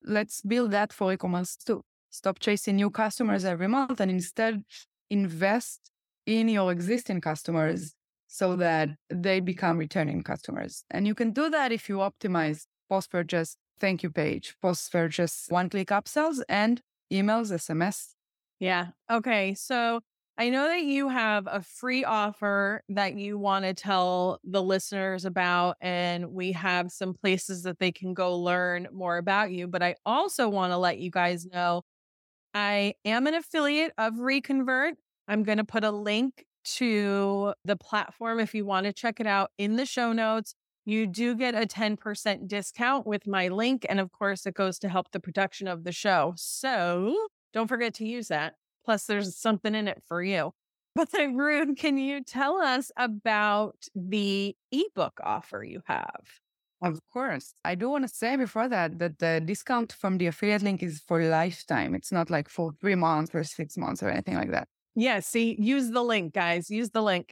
Let's 0.01 0.41
build 0.43 0.71
that 0.71 0.93
for 0.93 1.11
e-commerce 1.11 1.57
too. 1.57 1.81
Stop 2.09 2.39
chasing 2.39 2.77
new 2.77 2.89
customers 2.89 3.43
every 3.43 3.67
month 3.67 3.99
and 3.99 4.09
instead 4.09 4.63
invest 5.09 5.91
in 6.25 6.47
your 6.47 6.71
existing 6.71 7.19
customers 7.19 7.93
so 8.27 8.55
that 8.55 8.91
they 9.09 9.41
become 9.41 9.77
returning 9.77 10.23
customers. 10.23 10.85
And 10.89 11.05
you 11.05 11.15
can 11.15 11.31
do 11.31 11.49
that 11.49 11.73
if 11.73 11.89
you 11.89 11.97
optimize 11.97 12.61
post 12.89 13.11
purchase 13.11 13.57
thank 13.77 14.03
you 14.03 14.09
page, 14.09 14.55
post 14.61 14.89
purchase 14.89 15.47
one 15.49 15.69
click 15.69 15.89
upsells 15.89 16.39
and 16.47 16.81
emails, 17.11 17.51
SMS, 17.51 18.13
Yeah. 18.61 18.89
Okay. 19.11 19.55
So 19.55 20.01
I 20.37 20.49
know 20.49 20.67
that 20.67 20.83
you 20.83 21.09
have 21.09 21.47
a 21.47 21.61
free 21.63 22.03
offer 22.05 22.83
that 22.89 23.15
you 23.17 23.37
want 23.39 23.65
to 23.65 23.73
tell 23.73 24.39
the 24.43 24.61
listeners 24.61 25.25
about, 25.25 25.77
and 25.81 26.27
we 26.31 26.51
have 26.53 26.91
some 26.91 27.13
places 27.13 27.63
that 27.63 27.79
they 27.79 27.91
can 27.91 28.13
go 28.13 28.37
learn 28.37 28.87
more 28.93 29.17
about 29.17 29.51
you. 29.51 29.67
But 29.67 29.83
I 29.83 29.95
also 30.05 30.47
want 30.47 30.73
to 30.73 30.77
let 30.77 30.99
you 30.99 31.11
guys 31.11 31.45
know 31.45 31.81
I 32.53 32.95
am 33.05 33.27
an 33.27 33.35
affiliate 33.35 33.93
of 33.97 34.19
Reconvert. 34.19 34.95
I'm 35.27 35.43
going 35.43 35.59
to 35.59 35.65
put 35.65 35.83
a 35.83 35.91
link 35.91 36.45
to 36.63 37.53
the 37.65 37.77
platform 37.77 38.39
if 38.39 38.55
you 38.55 38.65
want 38.65 38.85
to 38.87 38.93
check 38.93 39.19
it 39.19 39.27
out 39.27 39.51
in 39.57 39.77
the 39.77 39.85
show 39.87 40.13
notes. 40.13 40.55
You 40.85 41.07
do 41.07 41.35
get 41.35 41.55
a 41.55 41.67
10% 41.67 42.47
discount 42.47 43.07
with 43.07 43.27
my 43.27 43.49
link. 43.49 43.85
And 43.89 43.99
of 43.99 44.11
course, 44.11 44.45
it 44.45 44.55
goes 44.55 44.79
to 44.79 44.89
help 44.89 45.11
the 45.11 45.19
production 45.19 45.67
of 45.67 45.83
the 45.85 45.93
show. 45.93 46.33
So 46.37 47.15
don't 47.53 47.67
forget 47.67 47.93
to 47.95 48.05
use 48.05 48.29
that. 48.29 48.53
Plus, 48.85 49.05
there's 49.05 49.37
something 49.37 49.75
in 49.75 49.87
it 49.87 50.01
for 50.07 50.23
you. 50.23 50.51
But 50.93 51.11
then, 51.13 51.37
Ruth, 51.37 51.77
can 51.77 51.97
you 51.97 52.21
tell 52.21 52.57
us 52.57 52.91
about 52.97 53.77
the 53.95 54.53
ebook 54.73 55.21
offer 55.23 55.63
you 55.63 55.81
have? 55.85 56.25
Of 56.81 56.99
course. 57.13 57.53
I 57.63 57.75
do 57.75 57.89
want 57.89 58.05
to 58.05 58.13
say 58.13 58.35
before 58.35 58.67
that 58.67 58.99
that 58.99 59.19
the 59.19 59.41
discount 59.45 59.93
from 59.93 60.17
the 60.17 60.27
affiliate 60.27 60.63
link 60.63 60.83
is 60.83 60.99
for 61.07 61.23
lifetime. 61.23 61.95
It's 61.95 62.11
not 62.11 62.29
like 62.29 62.49
for 62.49 62.73
three 62.81 62.95
months 62.95 63.33
or 63.33 63.45
six 63.45 63.77
months 63.77 64.03
or 64.03 64.09
anything 64.09 64.35
like 64.35 64.51
that. 64.51 64.67
Yeah, 64.95 65.21
see, 65.21 65.55
use 65.59 65.91
the 65.91 66.03
link, 66.03 66.33
guys. 66.33 66.69
Use 66.69 66.89
the 66.89 67.01
link. 67.01 67.31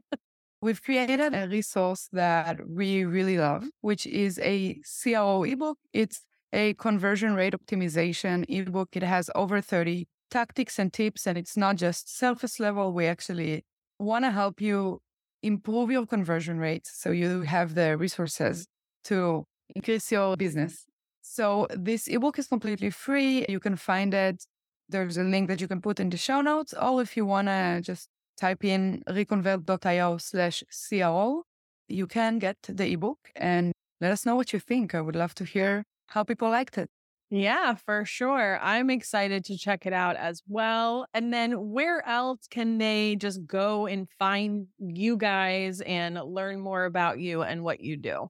We've 0.62 0.82
created 0.82 1.34
a 1.34 1.48
resource 1.48 2.08
that 2.12 2.66
we 2.66 3.04
really 3.04 3.36
love, 3.36 3.64
which 3.82 4.06
is 4.06 4.38
a 4.42 4.80
CRO 5.02 5.42
ebook. 5.44 5.78
It's 5.92 6.22
a 6.56 6.72
conversion 6.74 7.34
rate 7.34 7.54
optimization 7.54 8.44
ebook. 8.48 8.88
It 8.96 9.02
has 9.02 9.30
over 9.34 9.60
30 9.60 10.08
tactics 10.30 10.78
and 10.78 10.90
tips, 10.90 11.26
and 11.26 11.36
it's 11.36 11.56
not 11.56 11.76
just 11.76 12.16
surface 12.18 12.58
level. 12.58 12.92
We 12.92 13.06
actually 13.06 13.64
want 13.98 14.24
to 14.24 14.30
help 14.30 14.60
you 14.60 15.00
improve 15.42 15.90
your 15.90 16.06
conversion 16.06 16.58
rates 16.58 16.90
so 16.94 17.10
you 17.10 17.42
have 17.42 17.74
the 17.74 17.96
resources 17.98 18.66
to 19.04 19.44
increase 19.74 20.10
your 20.10 20.36
business. 20.36 20.86
So 21.20 21.66
this 21.70 22.08
ebook 22.08 22.38
is 22.38 22.46
completely 22.46 22.90
free. 22.90 23.44
You 23.48 23.60
can 23.60 23.76
find 23.76 24.14
it. 24.14 24.44
There's 24.88 25.18
a 25.18 25.24
link 25.24 25.48
that 25.48 25.60
you 25.60 25.68
can 25.68 25.82
put 25.82 26.00
in 26.00 26.08
the 26.08 26.16
show 26.16 26.40
notes, 26.40 26.72
or 26.72 27.02
if 27.02 27.16
you 27.18 27.26
want 27.26 27.48
to 27.48 27.80
just 27.82 28.08
type 28.38 28.64
in 28.64 29.02
reconvert.io 29.08 30.16
slash 30.18 30.64
CRO, 30.88 31.42
you 31.88 32.06
can 32.06 32.38
get 32.38 32.56
the 32.66 32.92
ebook 32.92 33.18
and 33.36 33.72
let 34.00 34.12
us 34.12 34.24
know 34.24 34.36
what 34.36 34.52
you 34.54 34.58
think. 34.58 34.94
I 34.94 35.02
would 35.02 35.16
love 35.16 35.34
to 35.34 35.44
hear 35.44 35.84
how 36.06 36.24
people 36.24 36.50
liked 36.50 36.78
it. 36.78 36.90
Yeah, 37.28 37.74
for 37.74 38.04
sure. 38.04 38.58
I'm 38.62 38.88
excited 38.88 39.44
to 39.46 39.58
check 39.58 39.84
it 39.84 39.92
out 39.92 40.14
as 40.16 40.42
well. 40.46 41.06
And 41.12 41.32
then 41.32 41.70
where 41.70 42.06
else 42.06 42.46
can 42.48 42.78
they 42.78 43.16
just 43.16 43.44
go 43.46 43.86
and 43.86 44.08
find 44.18 44.68
you 44.78 45.16
guys 45.16 45.80
and 45.80 46.20
learn 46.22 46.60
more 46.60 46.84
about 46.84 47.18
you 47.18 47.42
and 47.42 47.64
what 47.64 47.80
you 47.80 47.96
do? 47.96 48.28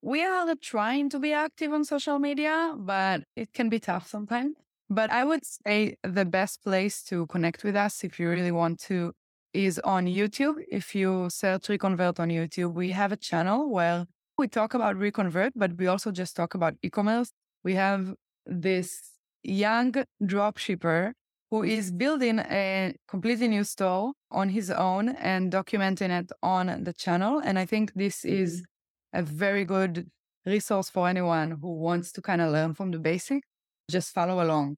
We 0.00 0.24
are 0.24 0.54
trying 0.62 1.10
to 1.10 1.18
be 1.18 1.34
active 1.34 1.72
on 1.74 1.84
social 1.84 2.18
media, 2.18 2.74
but 2.78 3.24
it 3.36 3.52
can 3.52 3.68
be 3.68 3.78
tough 3.78 4.08
sometimes. 4.08 4.56
But 4.88 5.10
I 5.10 5.24
would 5.24 5.44
say 5.44 5.96
the 6.02 6.24
best 6.24 6.64
place 6.64 7.02
to 7.04 7.26
connect 7.26 7.62
with 7.62 7.76
us 7.76 8.02
if 8.02 8.18
you 8.18 8.30
really 8.30 8.52
want 8.52 8.80
to 8.84 9.12
is 9.52 9.78
on 9.80 10.06
YouTube. 10.06 10.54
If 10.70 10.94
you 10.94 11.28
search 11.30 11.68
Reconvert 11.68 12.18
on 12.18 12.30
YouTube, 12.30 12.72
we 12.72 12.90
have 12.92 13.12
a 13.12 13.16
channel 13.16 13.70
where 13.70 14.06
we 14.40 14.48
talk 14.48 14.74
about 14.74 14.96
Reconvert, 14.96 15.52
but 15.54 15.76
we 15.76 15.86
also 15.86 16.10
just 16.10 16.34
talk 16.34 16.54
about 16.54 16.74
e 16.82 16.88
commerce. 16.90 17.30
We 17.62 17.74
have 17.74 18.14
this 18.46 19.02
young 19.42 19.92
dropshipper 20.22 21.12
who 21.50 21.62
is 21.62 21.92
building 21.92 22.38
a 22.38 22.94
completely 23.06 23.48
new 23.48 23.64
store 23.64 24.12
on 24.30 24.48
his 24.48 24.70
own 24.70 25.10
and 25.10 25.52
documenting 25.52 26.10
it 26.10 26.32
on 26.42 26.84
the 26.84 26.92
channel. 26.92 27.40
And 27.44 27.58
I 27.58 27.66
think 27.66 27.92
this 27.94 28.24
is 28.24 28.62
mm-hmm. 28.62 29.20
a 29.20 29.22
very 29.22 29.64
good 29.64 30.08
resource 30.46 30.88
for 30.88 31.06
anyone 31.06 31.58
who 31.60 31.74
wants 31.74 32.10
to 32.12 32.22
kind 32.22 32.40
of 32.40 32.50
learn 32.50 32.72
from 32.74 32.92
the 32.92 32.98
basic. 32.98 33.42
Just 33.90 34.14
follow 34.14 34.42
along. 34.42 34.76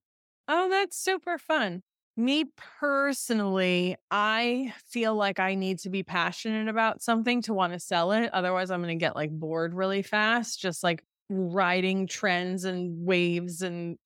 Oh, 0.48 0.68
that's 0.68 0.98
super 0.98 1.38
fun. 1.38 1.82
Me 2.16 2.44
personally, 2.80 3.96
I 4.10 4.74
feel 4.86 5.14
like 5.14 5.40
I 5.40 5.54
need 5.54 5.78
to 5.80 5.90
be 5.90 6.02
passionate 6.02 6.68
about 6.68 7.00
something 7.00 7.40
to 7.42 7.54
want 7.54 7.72
to 7.72 7.80
sell 7.80 8.12
it. 8.12 8.30
Otherwise, 8.34 8.70
I'm 8.70 8.82
going 8.82 8.98
to 8.98 9.02
get 9.02 9.16
like 9.16 9.30
bored 9.30 9.74
really 9.74 10.02
fast, 10.02 10.60
just 10.60 10.82
like 10.82 11.02
riding 11.30 12.06
trends 12.06 12.64
and 12.64 13.06
waves 13.06 13.62
and 13.62 13.96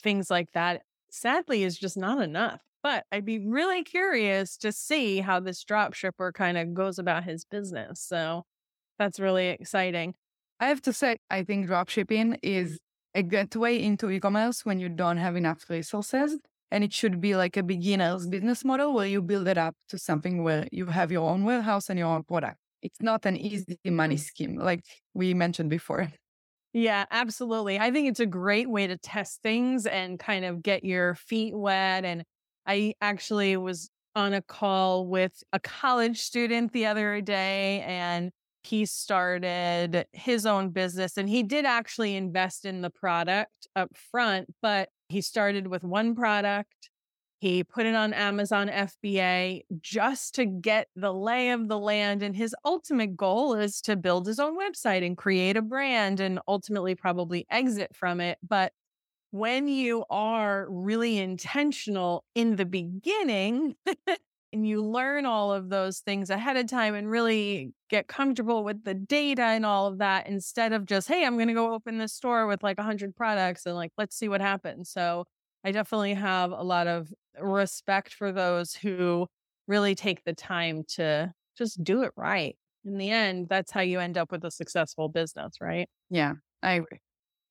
things 0.00 0.30
like 0.30 0.52
that. 0.52 0.82
Sadly, 1.10 1.64
is 1.64 1.76
just 1.76 1.96
not 1.96 2.22
enough. 2.22 2.60
But 2.84 3.04
I'd 3.10 3.24
be 3.24 3.44
really 3.44 3.82
curious 3.82 4.56
to 4.58 4.70
see 4.70 5.18
how 5.18 5.40
this 5.40 5.64
drop 5.64 5.92
shipper 5.94 6.30
kind 6.30 6.56
of 6.56 6.72
goes 6.72 7.00
about 7.00 7.24
his 7.24 7.44
business. 7.44 8.00
So 8.00 8.44
that's 8.96 9.18
really 9.18 9.48
exciting. 9.48 10.14
I 10.60 10.68
have 10.68 10.82
to 10.82 10.92
say, 10.92 11.18
I 11.28 11.42
think 11.42 11.66
drop 11.66 11.88
shipping 11.88 12.34
mm-hmm. 12.34 12.38
is 12.42 12.78
a 13.14 13.24
gateway 13.24 13.82
into 13.82 14.08
e 14.10 14.20
commerce 14.20 14.64
when 14.64 14.78
you 14.78 14.88
don't 14.88 15.16
have 15.16 15.34
enough 15.34 15.68
resources. 15.68 16.38
And 16.70 16.82
it 16.84 16.92
should 16.92 17.20
be 17.20 17.36
like 17.36 17.56
a 17.56 17.62
beginner's 17.62 18.26
business 18.26 18.64
model 18.64 18.92
where 18.92 19.06
you 19.06 19.22
build 19.22 19.46
it 19.48 19.58
up 19.58 19.76
to 19.88 19.98
something 19.98 20.42
where 20.42 20.66
you 20.72 20.86
have 20.86 21.12
your 21.12 21.28
own 21.30 21.44
warehouse 21.44 21.88
and 21.88 21.98
your 21.98 22.08
own 22.08 22.24
product. 22.24 22.58
It's 22.82 23.00
not 23.00 23.24
an 23.26 23.36
easy 23.36 23.78
money 23.86 24.16
scheme, 24.16 24.56
like 24.56 24.84
we 25.14 25.34
mentioned 25.34 25.70
before. 25.70 26.08
Yeah, 26.72 27.06
absolutely. 27.10 27.78
I 27.78 27.90
think 27.90 28.08
it's 28.08 28.20
a 28.20 28.26
great 28.26 28.68
way 28.68 28.86
to 28.86 28.98
test 28.98 29.40
things 29.42 29.86
and 29.86 30.18
kind 30.18 30.44
of 30.44 30.62
get 30.62 30.84
your 30.84 31.14
feet 31.14 31.56
wet. 31.56 32.04
And 32.04 32.24
I 32.66 32.94
actually 33.00 33.56
was 33.56 33.90
on 34.14 34.34
a 34.34 34.42
call 34.42 35.06
with 35.06 35.42
a 35.52 35.60
college 35.60 36.20
student 36.20 36.72
the 36.72 36.86
other 36.86 37.20
day, 37.20 37.80
and 37.82 38.30
he 38.62 38.84
started 38.84 40.06
his 40.12 40.44
own 40.44 40.70
business 40.70 41.16
and 41.16 41.28
he 41.28 41.44
did 41.44 41.64
actually 41.64 42.16
invest 42.16 42.64
in 42.64 42.80
the 42.80 42.90
product 42.90 43.68
up 43.76 43.96
front, 43.96 44.48
but 44.60 44.88
he 45.08 45.20
started 45.20 45.66
with 45.66 45.84
one 45.84 46.14
product 46.14 46.90
he 47.38 47.62
put 47.62 47.84
it 47.84 47.94
on 47.94 48.14
Amazon 48.14 48.68
FBA 48.68 49.62
just 49.80 50.34
to 50.36 50.46
get 50.46 50.88
the 50.96 51.12
lay 51.12 51.50
of 51.50 51.68
the 51.68 51.78
land. 51.78 52.22
And 52.22 52.34
his 52.34 52.54
ultimate 52.64 53.16
goal 53.16 53.54
is 53.54 53.80
to 53.82 53.94
build 53.94 54.26
his 54.26 54.38
own 54.38 54.58
website 54.58 55.04
and 55.04 55.16
create 55.16 55.56
a 55.56 55.62
brand 55.62 56.18
and 56.18 56.40
ultimately 56.48 56.94
probably 56.94 57.46
exit 57.50 57.94
from 57.94 58.20
it. 58.20 58.38
But 58.46 58.72
when 59.32 59.68
you 59.68 60.06
are 60.08 60.66
really 60.70 61.18
intentional 61.18 62.24
in 62.34 62.56
the 62.56 62.64
beginning 62.64 63.74
and 64.56 64.66
you 64.66 64.82
learn 64.82 65.26
all 65.26 65.52
of 65.52 65.68
those 65.68 66.00
things 66.00 66.30
ahead 66.30 66.56
of 66.56 66.66
time 66.66 66.94
and 66.94 67.10
really 67.10 67.74
get 67.90 68.08
comfortable 68.08 68.64
with 68.64 68.84
the 68.84 68.94
data 68.94 69.42
and 69.42 69.66
all 69.66 69.86
of 69.86 69.98
that 69.98 70.26
instead 70.26 70.72
of 70.72 70.86
just, 70.86 71.08
hey, 71.08 71.24
I'm 71.26 71.36
going 71.36 71.48
to 71.48 71.54
go 71.54 71.74
open 71.74 71.98
this 71.98 72.14
store 72.14 72.46
with 72.46 72.62
like 72.62 72.78
100 72.78 73.14
products 73.16 73.66
and 73.66 73.74
like, 73.76 73.92
let's 73.98 74.16
see 74.16 74.28
what 74.28 74.40
happens. 74.40 74.90
So, 74.90 75.26
I 75.64 75.72
definitely 75.72 76.14
have 76.14 76.52
a 76.52 76.62
lot 76.62 76.86
of 76.86 77.12
respect 77.40 78.14
for 78.14 78.32
those 78.32 78.74
who 78.74 79.26
really 79.66 79.94
take 79.96 80.22
the 80.24 80.32
time 80.32 80.84
to 80.90 81.32
just 81.58 81.82
do 81.82 82.02
it 82.02 82.12
right. 82.16 82.56
In 82.84 82.98
the 82.98 83.10
end, 83.10 83.48
that's 83.48 83.72
how 83.72 83.80
you 83.80 83.98
end 83.98 84.16
up 84.16 84.30
with 84.30 84.44
a 84.44 84.50
successful 84.50 85.08
business, 85.08 85.54
right? 85.60 85.88
Yeah, 86.10 86.34
I 86.62 86.72
agree. 86.74 87.00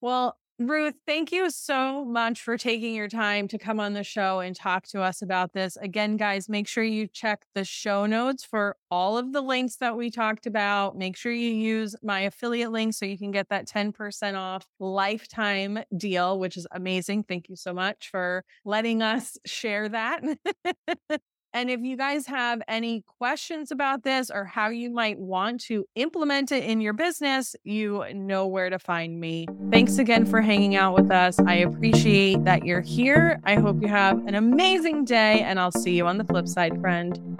Well, 0.01 0.37
Ruth, 0.57 0.95
thank 1.05 1.33
you 1.33 1.49
so 1.49 2.05
much 2.05 2.41
for 2.41 2.57
taking 2.57 2.95
your 2.95 3.09
time 3.09 3.49
to 3.49 3.57
come 3.57 3.77
on 3.77 3.91
the 3.91 4.05
show 4.05 4.39
and 4.39 4.55
talk 4.55 4.87
to 4.87 5.01
us 5.01 5.21
about 5.21 5.51
this. 5.51 5.75
Again, 5.75 6.15
guys, 6.15 6.47
make 6.47 6.65
sure 6.65 6.83
you 6.83 7.07
check 7.07 7.45
the 7.55 7.65
show 7.65 8.05
notes 8.05 8.45
for 8.45 8.77
all 8.89 9.17
of 9.17 9.33
the 9.33 9.41
links 9.41 9.75
that 9.77 9.97
we 9.97 10.09
talked 10.09 10.45
about. 10.45 10.97
Make 10.97 11.17
sure 11.17 11.33
you 11.33 11.49
use 11.49 11.93
my 12.01 12.21
affiliate 12.21 12.71
link 12.71 12.93
so 12.93 13.05
you 13.05 13.17
can 13.17 13.31
get 13.31 13.49
that 13.49 13.67
10% 13.67 14.37
off 14.37 14.65
lifetime 14.79 15.79
deal, 15.97 16.39
which 16.39 16.55
is 16.55 16.65
amazing. 16.71 17.23
Thank 17.23 17.49
you 17.49 17.57
so 17.57 17.73
much 17.73 18.07
for 18.09 18.45
letting 18.63 19.01
us 19.01 19.37
share 19.45 19.89
that. 19.89 20.23
And 21.55 21.69
if 21.69 21.79
you 21.79 21.95
guys 21.95 22.27
have 22.27 22.61
any 22.67 23.05
questions 23.17 23.71
about 23.71 24.03
this 24.03 24.29
or 24.29 24.43
how 24.43 24.67
you 24.67 24.89
might 24.89 25.17
want 25.17 25.61
to 25.61 25.85
implement 25.95 26.51
it 26.51 26.65
in 26.65 26.81
your 26.81 26.91
business, 26.91 27.55
you 27.63 28.03
know 28.13 28.45
where 28.45 28.69
to 28.69 28.77
find 28.77 29.21
me. 29.21 29.47
Thanks 29.71 29.97
again 29.97 30.25
for 30.25 30.41
hanging 30.41 30.75
out 30.75 30.93
with 30.93 31.09
us. 31.09 31.39
I 31.39 31.53
appreciate 31.53 32.43
that 32.43 32.65
you're 32.65 32.81
here. 32.81 33.39
I 33.45 33.55
hope 33.55 33.81
you 33.81 33.87
have 33.87 34.17
an 34.27 34.35
amazing 34.35 35.05
day, 35.05 35.43
and 35.43 35.57
I'll 35.57 35.71
see 35.71 35.95
you 35.95 36.05
on 36.07 36.17
the 36.17 36.25
flip 36.25 36.49
side, 36.49 36.77
friend. 36.81 37.39